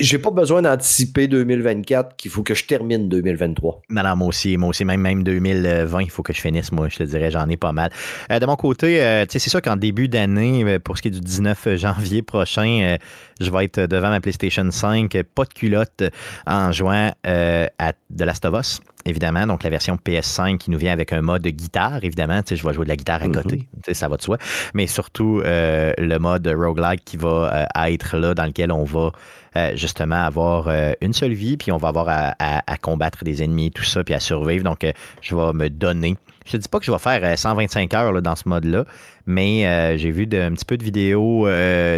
j'ai 0.01 0.17
pas 0.17 0.31
besoin 0.31 0.63
d'anticiper 0.63 1.27
2024 1.27 2.15
qu'il 2.15 2.31
faut 2.31 2.43
que 2.43 2.55
je 2.55 2.65
termine 2.65 3.07
2023. 3.07 3.81
Non, 3.89 4.15
moi 4.15 4.27
aussi, 4.27 4.57
moi 4.57 4.69
aussi, 4.69 4.83
même, 4.83 5.01
même 5.01 5.23
2020, 5.23 6.01
il 6.01 6.09
faut 6.09 6.23
que 6.23 6.33
je 6.33 6.41
finisse, 6.41 6.71
moi, 6.71 6.89
je 6.89 6.97
te 6.97 7.03
dirais, 7.03 7.29
j'en 7.31 7.47
ai 7.49 7.57
pas 7.57 7.71
mal. 7.71 7.91
Euh, 8.31 8.39
de 8.39 8.45
mon 8.45 8.55
côté, 8.55 9.01
euh, 9.01 9.25
c'est 9.29 9.39
sûr 9.39 9.61
qu'en 9.61 9.75
début 9.75 10.07
d'année, 10.07 10.63
euh, 10.63 10.79
pour 10.79 10.97
ce 10.97 11.03
qui 11.03 11.09
est 11.09 11.11
du 11.11 11.19
19 11.19 11.75
janvier 11.75 12.21
prochain, 12.21 12.97
je 13.39 13.51
vais 13.51 13.65
être 13.65 13.81
devant 13.81 14.09
ma 14.09 14.19
PlayStation 14.19 14.69
5, 14.69 15.21
pas 15.35 15.45
de 15.45 15.53
culotte, 15.53 16.03
en 16.47 16.71
jouant 16.71 17.13
à 17.23 17.93
The 17.93 18.21
Last 18.21 18.45
of 18.45 18.59
Us 18.59 18.81
évidemment. 19.05 19.47
Donc, 19.47 19.63
la 19.63 19.69
version 19.69 19.97
PS5 19.97 20.57
qui 20.57 20.71
nous 20.71 20.77
vient 20.77 20.93
avec 20.93 21.13
un 21.13 21.21
mode 21.21 21.45
guitare, 21.47 22.03
évidemment. 22.03 22.41
Tu 22.43 22.49
sais, 22.49 22.55
je 22.55 22.67
vais 22.67 22.73
jouer 22.73 22.85
de 22.85 22.89
la 22.89 22.95
guitare 22.95 23.23
à 23.23 23.27
mm-hmm. 23.27 23.41
côté. 23.43 23.57
Tu 23.57 23.65
sais, 23.85 23.93
ça 23.93 24.07
va 24.07 24.17
de 24.17 24.21
soi. 24.21 24.37
Mais 24.73 24.87
surtout, 24.87 25.41
le 25.43 26.17
mode 26.17 26.47
roguelike 26.47 27.03
qui 27.05 27.17
va 27.17 27.67
être 27.87 28.17
là, 28.17 28.33
dans 28.33 28.45
lequel 28.45 28.71
on 28.71 28.83
va 28.83 29.11
euh, 29.57 29.75
justement 29.75 30.23
avoir 30.23 30.69
euh, 30.69 30.93
une 31.01 31.11
seule 31.11 31.33
vie, 31.33 31.57
puis 31.57 31.73
on 31.73 31.77
va 31.77 31.89
avoir 31.89 32.05
à, 32.07 32.77
combattre 32.77 33.25
des 33.25 33.43
ennemis, 33.43 33.69
tout 33.69 33.83
ça, 33.83 34.01
puis 34.01 34.13
à 34.13 34.21
survivre. 34.21 34.63
Donc, 34.63 34.85
euh, 34.85 34.93
je 35.21 35.35
vais 35.35 35.51
me 35.51 35.69
donner. 35.69 36.15
Je 36.51 36.57
ne 36.57 36.61
dis 36.61 36.67
pas 36.67 36.79
que 36.79 36.85
je 36.85 36.91
vais 36.91 36.99
faire 36.99 37.39
125 37.39 37.93
heures 37.93 38.21
dans 38.21 38.35
ce 38.35 38.49
mode-là, 38.49 38.83
mais 39.25 39.97
j'ai 39.97 40.11
vu 40.11 40.23
un 40.23 40.51
petit 40.51 40.65
peu 40.65 40.77
de 40.77 40.83
vidéos 40.83 41.47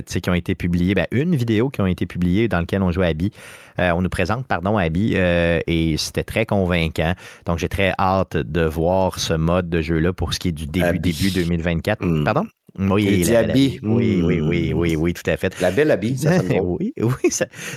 qui 0.05 0.29
ont 0.29 0.33
été 0.33 0.53
publiées. 0.53 0.93
Ben, 0.93 1.07
une 1.11 1.35
vidéo 1.35 1.69
qui 1.69 1.81
ont 1.81 1.87
été 1.87 2.05
publiées 2.05 2.47
dans 2.47 2.59
laquelle 2.59 2.83
on 2.83 2.91
joue 2.91 3.01
à 3.01 3.07
Abby. 3.07 3.31
on 3.79 4.01
nous 4.01 4.09
présente, 4.09 4.45
pardon, 4.45 4.77
Abby, 4.77 5.15
et 5.15 5.95
c'était 5.97 6.23
très 6.23 6.45
convaincant. 6.45 7.13
Donc, 7.45 7.57
j'ai 7.57 7.69
très 7.69 7.93
hâte 7.97 8.37
de 8.37 8.61
voir 8.61 9.17
ce 9.17 9.33
mode 9.33 9.69
de 9.69 9.81
jeu-là 9.81 10.13
pour 10.13 10.33
ce 10.33 10.39
qui 10.39 10.49
est 10.49 10.51
du 10.51 10.67
début, 10.67 10.99
début 10.99 11.31
2024. 11.31 12.05
Hmm. 12.05 12.23
Pardon? 12.23 12.45
Oui, 12.79 13.23
la, 13.25 13.43
oui, 13.53 13.79
oui, 13.83 14.23
oui, 14.23 14.73
oui, 14.73 14.95
oui, 14.95 15.13
tout 15.13 15.29
à 15.29 15.37
fait. 15.37 15.61
La 15.61 15.69
belle 15.69 15.91
habille, 15.91 16.17
ça, 16.17 16.31
Oui, 16.63 16.91
oui. 16.97 17.29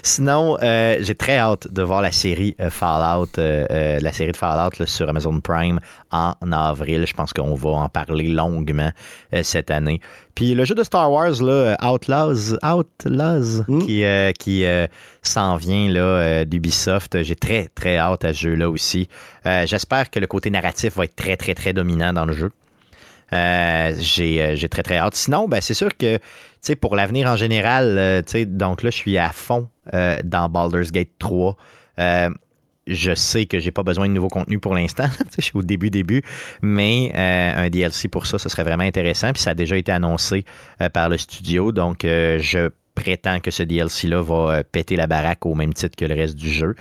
Sinon, 0.02 0.56
euh, 0.62 0.96
j'ai 1.00 1.14
très 1.14 1.36
hâte 1.36 1.70
de 1.70 1.82
voir 1.82 2.00
la 2.00 2.12
série 2.12 2.56
euh, 2.62 2.70
Fallout, 2.70 3.28
euh, 3.36 4.00
la 4.00 4.12
série 4.12 4.32
de 4.32 4.36
Fallout 4.36 4.86
sur 4.86 5.06
Amazon 5.06 5.38
Prime 5.40 5.80
en 6.12 6.34
avril. 6.50 7.04
Je 7.06 7.12
pense 7.12 7.34
qu'on 7.34 7.54
va 7.54 7.70
en 7.70 7.88
parler 7.90 8.28
longuement 8.28 8.90
cette 9.42 9.70
année. 9.70 10.00
Puis 10.34 10.54
le 10.54 10.64
jeu 10.64 10.74
de 10.74 10.82
Star 10.82 11.12
Wars, 11.12 11.42
là, 11.42 11.76
Outlaws, 11.82 12.56
Outlaws 12.62 13.64
hmm. 13.68 13.78
qui, 13.80 14.02
qui 14.38 14.64
s'en 15.20 15.56
vient 15.56 15.90
là, 15.90 16.46
d'Ubisoft, 16.46 17.22
j'ai 17.22 17.36
très, 17.36 17.68
très 17.74 17.98
hâte 17.98 18.24
à 18.24 18.32
ce 18.32 18.40
jeu-là 18.40 18.70
aussi. 18.70 19.08
J'espère 19.44 20.08
que 20.08 20.20
le 20.20 20.26
côté 20.26 20.48
narratif 20.48 20.96
va 20.96 21.04
être 21.04 21.16
très, 21.16 21.36
très, 21.36 21.52
très 21.52 21.74
dominant 21.74 22.14
dans 22.14 22.24
le 22.24 22.32
jeu. 22.32 22.50
Euh, 23.32 23.92
euh, 23.92 24.56
j'ai 24.56 24.68
très, 24.68 24.82
très 24.82 24.98
hâte. 24.98 25.14
Sinon, 25.14 25.48
ben, 25.48 25.60
c'est 25.60 25.74
sûr 25.74 25.96
que 25.96 26.18
pour 26.80 26.96
l'avenir 26.96 27.28
en 27.28 27.36
général, 27.36 27.96
euh, 27.98 28.22
donc 28.46 28.82
là, 28.82 28.90
je 28.90 28.96
suis 28.96 29.18
à 29.18 29.30
fond 29.30 29.68
dans 29.92 30.48
Baldur's 30.48 30.90
Gate 30.90 31.10
3 31.18 31.56
je 32.88 33.16
sais 33.16 33.46
que 33.46 33.58
j'ai 33.58 33.72
pas 33.72 33.82
besoin 33.82 34.06
de 34.06 34.12
nouveau 34.12 34.28
contenu 34.28 34.60
pour 34.60 34.72
l'instant. 34.72 35.08
je 35.36 35.42
suis 35.42 35.56
au 35.56 35.62
début, 35.62 35.90
début. 35.90 36.22
Mais 36.62 37.10
un 37.16 37.68
DLC 37.68 38.06
pour 38.06 38.26
ça, 38.26 38.38
ce 38.38 38.48
serait 38.48 38.62
vraiment 38.62 38.84
intéressant. 38.84 39.32
Puis 39.32 39.42
ça 39.42 39.50
a 39.50 39.54
déjà 39.54 39.76
été 39.76 39.90
annoncé 39.90 40.44
par 40.92 41.08
le 41.08 41.18
studio. 41.18 41.72
Donc, 41.72 42.02
je 42.02 42.70
prétends 42.96 43.38
que 43.38 43.52
ce 43.52 43.62
DLC-là 43.62 44.22
va 44.22 44.64
péter 44.64 44.96
la 44.96 45.06
baraque 45.06 45.46
au 45.46 45.54
même 45.54 45.72
titre 45.72 45.94
que 45.96 46.04
le 46.04 46.14
reste 46.14 46.34
du 46.34 46.50
jeu. 46.50 46.74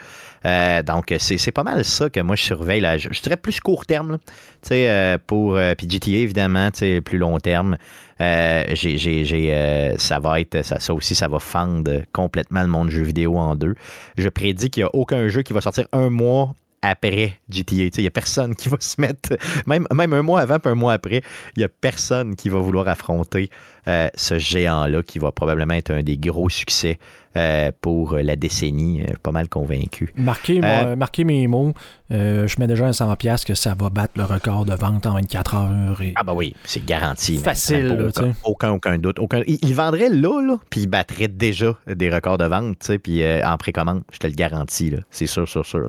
Euh, 0.45 0.83
donc, 0.83 1.13
c'est 1.17 1.51
pas 1.51 1.63
mal 1.63 1.83
ça 1.83 2.09
que 2.09 2.19
moi 2.19 2.35
je 2.35 2.43
surveille. 2.43 2.81
Là. 2.81 2.97
Je, 2.97 3.09
dirais 3.21 3.37
plus 3.37 3.59
court 3.59 3.85
terme, 3.85 4.19
sais 4.61 4.89
euh, 4.89 5.17
pour 5.25 5.55
euh, 5.55 5.73
puis 5.75 5.89
GTA 5.89 6.11
évidemment, 6.11 6.69
plus 7.03 7.17
long 7.17 7.39
terme. 7.39 7.77
j'ai, 8.19 9.95
ça 9.97 10.19
va 10.19 10.39
être 10.39 10.63
ça, 10.63 10.79
ça, 10.79 10.93
aussi, 10.93 11.15
ça 11.15 11.27
va 11.27 11.39
fendre 11.39 12.03
complètement 12.13 12.61
le 12.61 12.67
monde 12.67 12.89
jeu 12.89 13.01
vidéo 13.01 13.37
en 13.37 13.55
deux. 13.55 13.75
Je 14.17 14.29
prédis 14.29 14.69
qu'il 14.69 14.83
n'y 14.83 14.87
a 14.87 14.95
aucun 14.95 15.27
jeu 15.27 15.41
qui 15.41 15.53
va 15.53 15.61
sortir 15.61 15.87
un 15.91 16.09
mois 16.09 16.53
après 16.85 17.39
GTA. 17.49 17.75
Il 17.75 18.01
n'y 18.01 18.07
a 18.07 18.11
personne 18.11 18.55
qui 18.55 18.69
va 18.69 18.77
se 18.79 18.99
mettre, 18.99 19.37
même, 19.65 19.87
même 19.93 20.13
un 20.13 20.21
mois 20.21 20.41
avant, 20.41 20.59
puis 20.59 20.71
un 20.71 20.75
mois 20.75 20.93
après, 20.93 21.21
il 21.55 21.59
n'y 21.59 21.63
a 21.63 21.69
personne 21.69 22.35
qui 22.35 22.49
va 22.49 22.59
vouloir 22.59 22.87
affronter 22.87 23.49
euh, 23.87 24.09
ce 24.15 24.39
géant-là 24.39 25.03
qui 25.03 25.19
va 25.19 25.31
probablement 25.31 25.75
être 25.75 25.91
un 25.91 26.01
des 26.01 26.17
gros 26.17 26.49
succès 26.49 26.97
euh, 27.37 27.71
pour 27.81 28.15
la 28.15 28.35
décennie. 28.35 29.03
Euh, 29.03 29.13
pas 29.21 29.31
mal 29.31 29.47
convaincu. 29.47 30.11
Marquez, 30.15 30.59
mes 31.23 31.47
mots. 31.47 31.73
je 32.09 32.59
mets 32.59 32.65
déjà 32.65 32.87
un 32.87 32.91
100$ 32.91 33.45
que 33.45 33.53
ça 33.53 33.75
va 33.77 33.91
battre 33.91 34.13
le 34.15 34.23
record 34.23 34.65
de 34.65 34.73
vente 34.73 35.05
en 35.05 35.13
24 35.13 35.55
heures. 35.55 36.01
Ah, 36.15 36.23
bah 36.23 36.33
oui, 36.33 36.55
c'est 36.63 36.83
garanti. 36.83 37.37
Facile. 37.37 38.11
aucun, 38.43 38.71
aucun, 38.71 38.97
doute. 38.97 39.19
Aucun, 39.19 39.43
il, 39.45 39.75
vendrait 39.75 40.09
là, 40.09 40.41
là 40.41 40.57
puis 40.71 40.81
il 40.81 40.87
battrait 40.87 41.27
déjà 41.27 41.77
des 41.87 42.09
records 42.09 42.39
de 42.39 42.45
vente, 42.45 42.91
puis 43.03 43.23
en 43.43 43.57
précommande, 43.57 44.01
je 44.11 44.17
te 44.17 44.27
le 44.27 44.33
garantis. 44.33 44.93
C'est 45.11 45.27
sûr, 45.27 45.47
sûr, 45.47 45.65
sûr. 45.65 45.87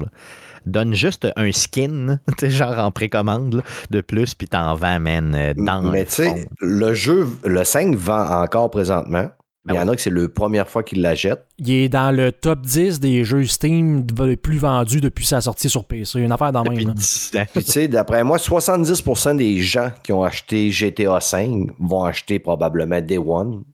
Donne 0.66 0.94
juste 0.94 1.26
un 1.36 1.52
skin, 1.52 2.20
genre 2.42 2.78
en 2.78 2.90
précommande 2.90 3.62
de 3.90 4.00
plus, 4.00 4.34
puis 4.34 4.48
t'en 4.48 4.74
vends, 4.74 5.00
man, 5.00 5.54
dans 5.56 5.82
Mais 5.82 6.04
tu 6.04 6.12
sais, 6.12 6.48
le 6.60 6.94
jeu, 6.94 7.28
le 7.44 7.64
5 7.64 7.94
vend 7.94 8.42
encore 8.42 8.70
présentement. 8.70 9.30
Ben 9.66 9.74
il 9.74 9.76
y 9.78 9.80
en 9.80 9.88
a 9.88 9.96
que 9.96 10.00
c'est 10.00 10.10
la 10.10 10.28
première 10.28 10.68
fois 10.68 10.84
qu'il 10.84 11.02
la 11.02 11.16
jette. 11.16 11.44
Il 11.58 11.72
est 11.72 11.88
dans 11.88 12.14
le 12.14 12.30
top 12.30 12.60
10 12.60 13.00
des 13.00 13.24
jeux 13.24 13.44
Steam 13.46 14.06
les 14.20 14.36
plus 14.36 14.58
vendus 14.58 15.00
depuis 15.00 15.26
sa 15.26 15.40
sortie 15.40 15.68
sur 15.68 15.84
PC. 15.84 16.20
Une 16.20 16.30
affaire 16.30 16.52
dans 16.52 16.62
même. 16.62 16.94
tu 16.94 17.62
sais, 17.62 17.88
d'après 17.88 18.22
moi, 18.22 18.36
70% 18.36 19.36
des 19.36 19.58
gens 19.58 19.90
qui 20.04 20.12
ont 20.12 20.22
acheté 20.22 20.70
GTA 20.70 21.18
5 21.20 21.70
vont 21.80 22.04
acheter 22.04 22.38
probablement 22.38 23.00
Day 23.00 23.18
One. 23.18 23.64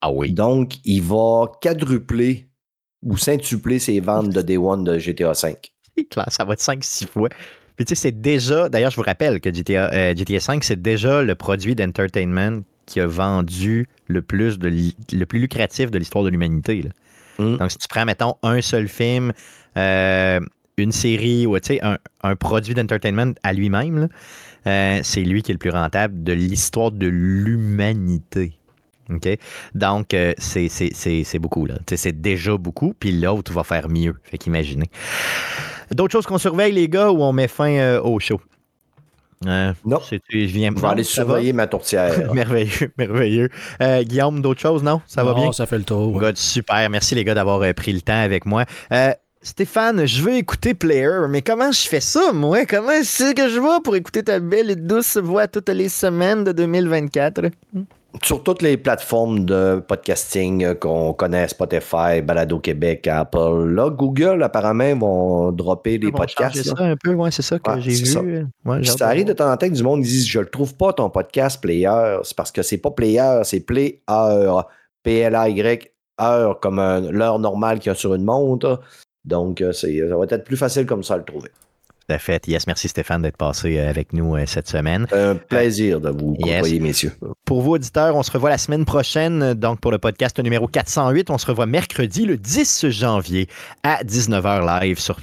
Ah 0.00 0.10
oui. 0.10 0.32
Donc, 0.32 0.76
il 0.86 1.02
va 1.02 1.52
quadrupler 1.60 2.48
ou 3.02 3.18
centupler 3.18 3.78
ses 3.78 4.00
ventes 4.00 4.30
de 4.30 4.40
Day 4.40 4.56
One 4.56 4.82
de 4.84 4.98
GTA 4.98 5.34
5. 5.34 5.72
Ça 6.28 6.44
va 6.44 6.54
être 6.54 6.60
5-6 6.60 7.06
fois. 7.06 7.28
Puis 7.76 7.84
tu 7.84 7.94
sais, 7.94 8.02
c'est 8.02 8.20
déjà, 8.20 8.68
d'ailleurs, 8.68 8.90
je 8.90 8.96
vous 8.96 9.02
rappelle 9.02 9.40
que 9.40 9.52
GTA, 9.52 10.14
GTA 10.14 10.40
5, 10.40 10.64
c'est 10.64 10.80
déjà 10.80 11.22
le 11.22 11.34
produit 11.34 11.74
d'entertainment 11.74 12.62
qui 12.86 13.00
a 13.00 13.06
vendu 13.06 13.88
le 14.06 14.22
plus, 14.22 14.58
de 14.58 14.72
le 15.12 15.26
plus 15.26 15.40
lucratif 15.40 15.90
de 15.90 15.98
l'histoire 15.98 16.24
de 16.24 16.30
l'humanité. 16.30 16.88
Mm. 17.38 17.56
Donc, 17.56 17.70
si 17.70 17.78
tu 17.78 17.88
prends, 17.88 18.04
mettons, 18.04 18.36
un 18.42 18.62
seul 18.62 18.88
film, 18.88 19.32
euh, 19.76 20.40
une 20.78 20.92
série 20.92 21.46
ou 21.46 21.56
un, 21.56 21.98
un 22.22 22.36
produit 22.36 22.74
d'entertainment 22.74 23.34
à 23.42 23.52
lui-même, 23.52 24.08
euh, 24.66 25.00
c'est 25.02 25.22
lui 25.22 25.42
qui 25.42 25.52
est 25.52 25.54
le 25.54 25.58
plus 25.58 25.70
rentable 25.70 26.22
de 26.22 26.32
l'histoire 26.32 26.90
de 26.92 27.06
l'humanité. 27.06 28.56
Donc, 29.74 30.14
euh, 30.14 30.34
c'est 30.38 31.38
beaucoup. 31.38 31.68
C'est 31.94 32.20
déjà 32.20 32.56
beaucoup, 32.56 32.94
puis 32.98 33.12
l'autre 33.12 33.52
va 33.52 33.62
faire 33.62 33.88
mieux. 33.88 34.16
Fait 34.24 34.38
qu'imaginez. 34.38 34.90
D'autres 35.92 36.12
choses 36.12 36.26
qu'on 36.26 36.38
surveille, 36.38 36.72
les 36.72 36.88
gars, 36.88 37.10
ou 37.10 37.22
on 37.22 37.32
met 37.32 37.48
fin 37.48 37.98
au 37.98 38.18
show? 38.20 38.40
Euh, 39.46 39.72
non. 39.84 40.00
Je 40.08 40.38
viens 40.38 40.72
je 40.74 40.80
vais 40.80 40.88
aller 40.88 41.04
surveiller 41.04 41.52
ma 41.52 41.66
tourtière. 41.66 42.32
merveilleux, 42.34 42.90
merveilleux. 42.96 43.48
Euh, 43.82 44.02
Guillaume, 44.02 44.40
d'autres 44.40 44.60
choses, 44.60 44.82
non? 44.82 45.00
Ça 45.06 45.24
va 45.24 45.34
bien? 45.34 45.52
ça 45.52 45.66
fait 45.66 45.78
le 45.78 45.84
tour. 45.84 46.20
super. 46.34 46.88
Merci 46.88 47.14
les 47.14 47.24
gars 47.24 47.34
d'avoir 47.34 47.60
euh, 47.62 47.72
pris 47.72 47.92
le 47.92 48.00
temps 48.00 48.20
avec 48.20 48.46
moi. 48.46 48.64
Stéphane, 49.42 50.06
je 50.06 50.22
veux 50.22 50.34
écouter 50.34 50.74
Player, 50.74 51.26
mais 51.28 51.40
comment 51.40 51.70
je 51.70 51.86
fais 51.86 52.00
ça, 52.00 52.32
moi? 52.32 52.66
Comment 52.66 53.00
c'est 53.04 53.32
que 53.32 53.48
je 53.48 53.60
vais 53.60 53.80
pour 53.84 53.94
écouter 53.94 54.24
ta 54.24 54.40
belle 54.40 54.70
et 54.70 54.76
douce 54.76 55.18
voix 55.18 55.46
toutes 55.46 55.68
les 55.68 55.88
semaines 55.88 56.42
de 56.42 56.50
2024? 56.50 57.42
Sur 58.22 58.42
toutes 58.42 58.62
les 58.62 58.76
plateformes 58.76 59.44
de 59.44 59.82
podcasting 59.86 60.64
euh, 60.64 60.74
qu'on 60.74 61.12
connaît, 61.12 61.48
Spotify, 61.48 62.20
Balado 62.22 62.58
Québec, 62.58 63.06
Apple. 63.06 63.68
Là, 63.68 63.90
Google, 63.90 64.42
apparemment, 64.42 64.96
vont 64.96 65.52
dropper 65.52 65.98
des 65.98 66.12
podcasts. 66.12 66.56
C'est 66.56 66.64
ça 66.64 66.82
un 66.82 66.96
peu, 66.96 67.14
ouais, 67.14 67.30
c'est 67.30 67.42
ça 67.42 67.58
que 67.58 67.80
j'ai 67.80 67.90
vu. 67.90 68.06
Ça. 68.06 68.96
ça 68.96 69.08
arrive 69.08 69.26
de 69.26 69.32
temps 69.32 69.50
en 69.50 69.56
temps 69.56 69.68
que 69.68 69.74
du 69.74 69.82
monde 69.82 70.02
dise 70.02 70.26
Je 70.28 70.38
ne 70.38 70.44
trouve 70.44 70.74
pas 70.76 70.92
ton 70.92 71.10
podcast 71.10 71.60
Player. 71.60 72.18
C'est 72.22 72.36
parce 72.36 72.52
que 72.52 72.62
c'est 72.62 72.78
pas 72.78 72.90
Player, 72.90 73.40
c'est 73.44 73.60
Player. 73.60 74.00
P-L-A-Y, 75.02 75.92
heure, 76.20 76.58
comme 76.58 76.76
l'heure 76.76 77.38
normale 77.38 77.78
qu'il 77.78 77.90
y 77.90 77.92
a 77.92 77.94
sur 77.94 78.14
une 78.14 78.24
montre. 78.24 78.80
Donc, 79.24 79.60
euh, 79.60 79.72
ça 79.72 79.86
va 79.86 80.24
être 80.24 80.44
plus 80.44 80.56
facile 80.56 80.86
comme 80.86 81.02
ça 81.02 81.14
à 81.14 81.18
le 81.18 81.24
trouver. 81.24 81.50
Tout 82.08 82.14
à 82.14 82.18
fait. 82.18 82.46
Yes, 82.46 82.68
merci 82.68 82.86
Stéphane 82.86 83.22
d'être 83.22 83.36
passé 83.36 83.78
euh, 83.78 83.90
avec 83.90 84.12
nous 84.12 84.36
euh, 84.36 84.46
cette 84.46 84.68
semaine. 84.68 85.08
Un 85.10 85.34
plaisir 85.34 86.00
de 86.00 86.10
vous 86.10 86.36
yes. 86.38 86.72
messieurs. 86.80 87.12
Pour 87.44 87.62
vous, 87.62 87.72
auditeurs, 87.72 88.14
on 88.14 88.22
se 88.22 88.30
revoit 88.30 88.50
la 88.50 88.58
semaine 88.58 88.84
prochaine, 88.84 89.54
donc 89.54 89.80
pour 89.80 89.90
le 89.90 89.98
podcast 89.98 90.38
numéro 90.38 90.68
408. 90.68 91.30
On 91.30 91.38
se 91.38 91.46
revoit 91.46 91.66
mercredi, 91.66 92.24
le 92.24 92.36
10 92.36 92.90
janvier, 92.90 93.48
à 93.82 94.04
19h 94.04 94.82
live 94.82 95.00
sur 95.00 95.18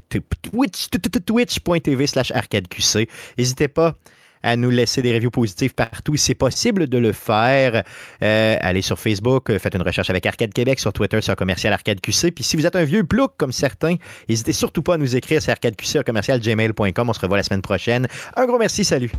twitch.tv 1.22 2.08
slash 2.08 2.32
arcadeqc. 2.32 3.08
N'hésitez 3.38 3.70
pas 3.70 3.96
à 4.44 4.56
nous 4.56 4.70
laisser 4.70 5.02
des 5.02 5.14
reviews 5.14 5.32
positives 5.32 5.74
partout. 5.74 6.16
C'est 6.18 6.36
possible 6.36 6.88
de 6.88 6.98
le 6.98 7.12
faire. 7.12 7.84
Euh, 8.22 8.58
allez 8.62 8.82
sur 8.82 9.00
Facebook, 9.00 9.50
euh, 9.50 9.60
faites 9.60 9.76
une 9.76 9.82
recherche 9.82 10.10
avec 10.10 10.26
Arcade 10.26 10.54
Québec, 10.54 10.80
sur 10.80 10.94
Twitter, 10.94 11.22
sur 11.22 11.36
commercial 11.36 11.74
Arcade 11.74 12.02
QC. 12.02 12.32
Puis 12.32 12.44
si 12.44 12.58
vous 12.58 12.66
êtes 12.66 12.76
un 12.76 12.84
vieux 12.84 13.04
plouc 13.04 13.32
comme 13.38 13.52
certains, 13.52 13.96
n'hésitez 14.30 14.54
surtout 14.54 14.84
pas 14.84 14.96
à 14.96 14.98
nous 14.98 15.16
écrire 15.16 15.41
sur 15.41 15.52
arcadeqc 15.52 16.04
gmail.com. 16.39 17.10
On 17.10 17.14
se 17.14 17.20
revoit 17.20 17.38
la 17.38 17.44
semaine 17.44 17.62
prochaine. 17.62 18.08
Un 18.36 18.46
gros 18.46 18.58
merci, 18.58 18.84
salut. 18.84 19.12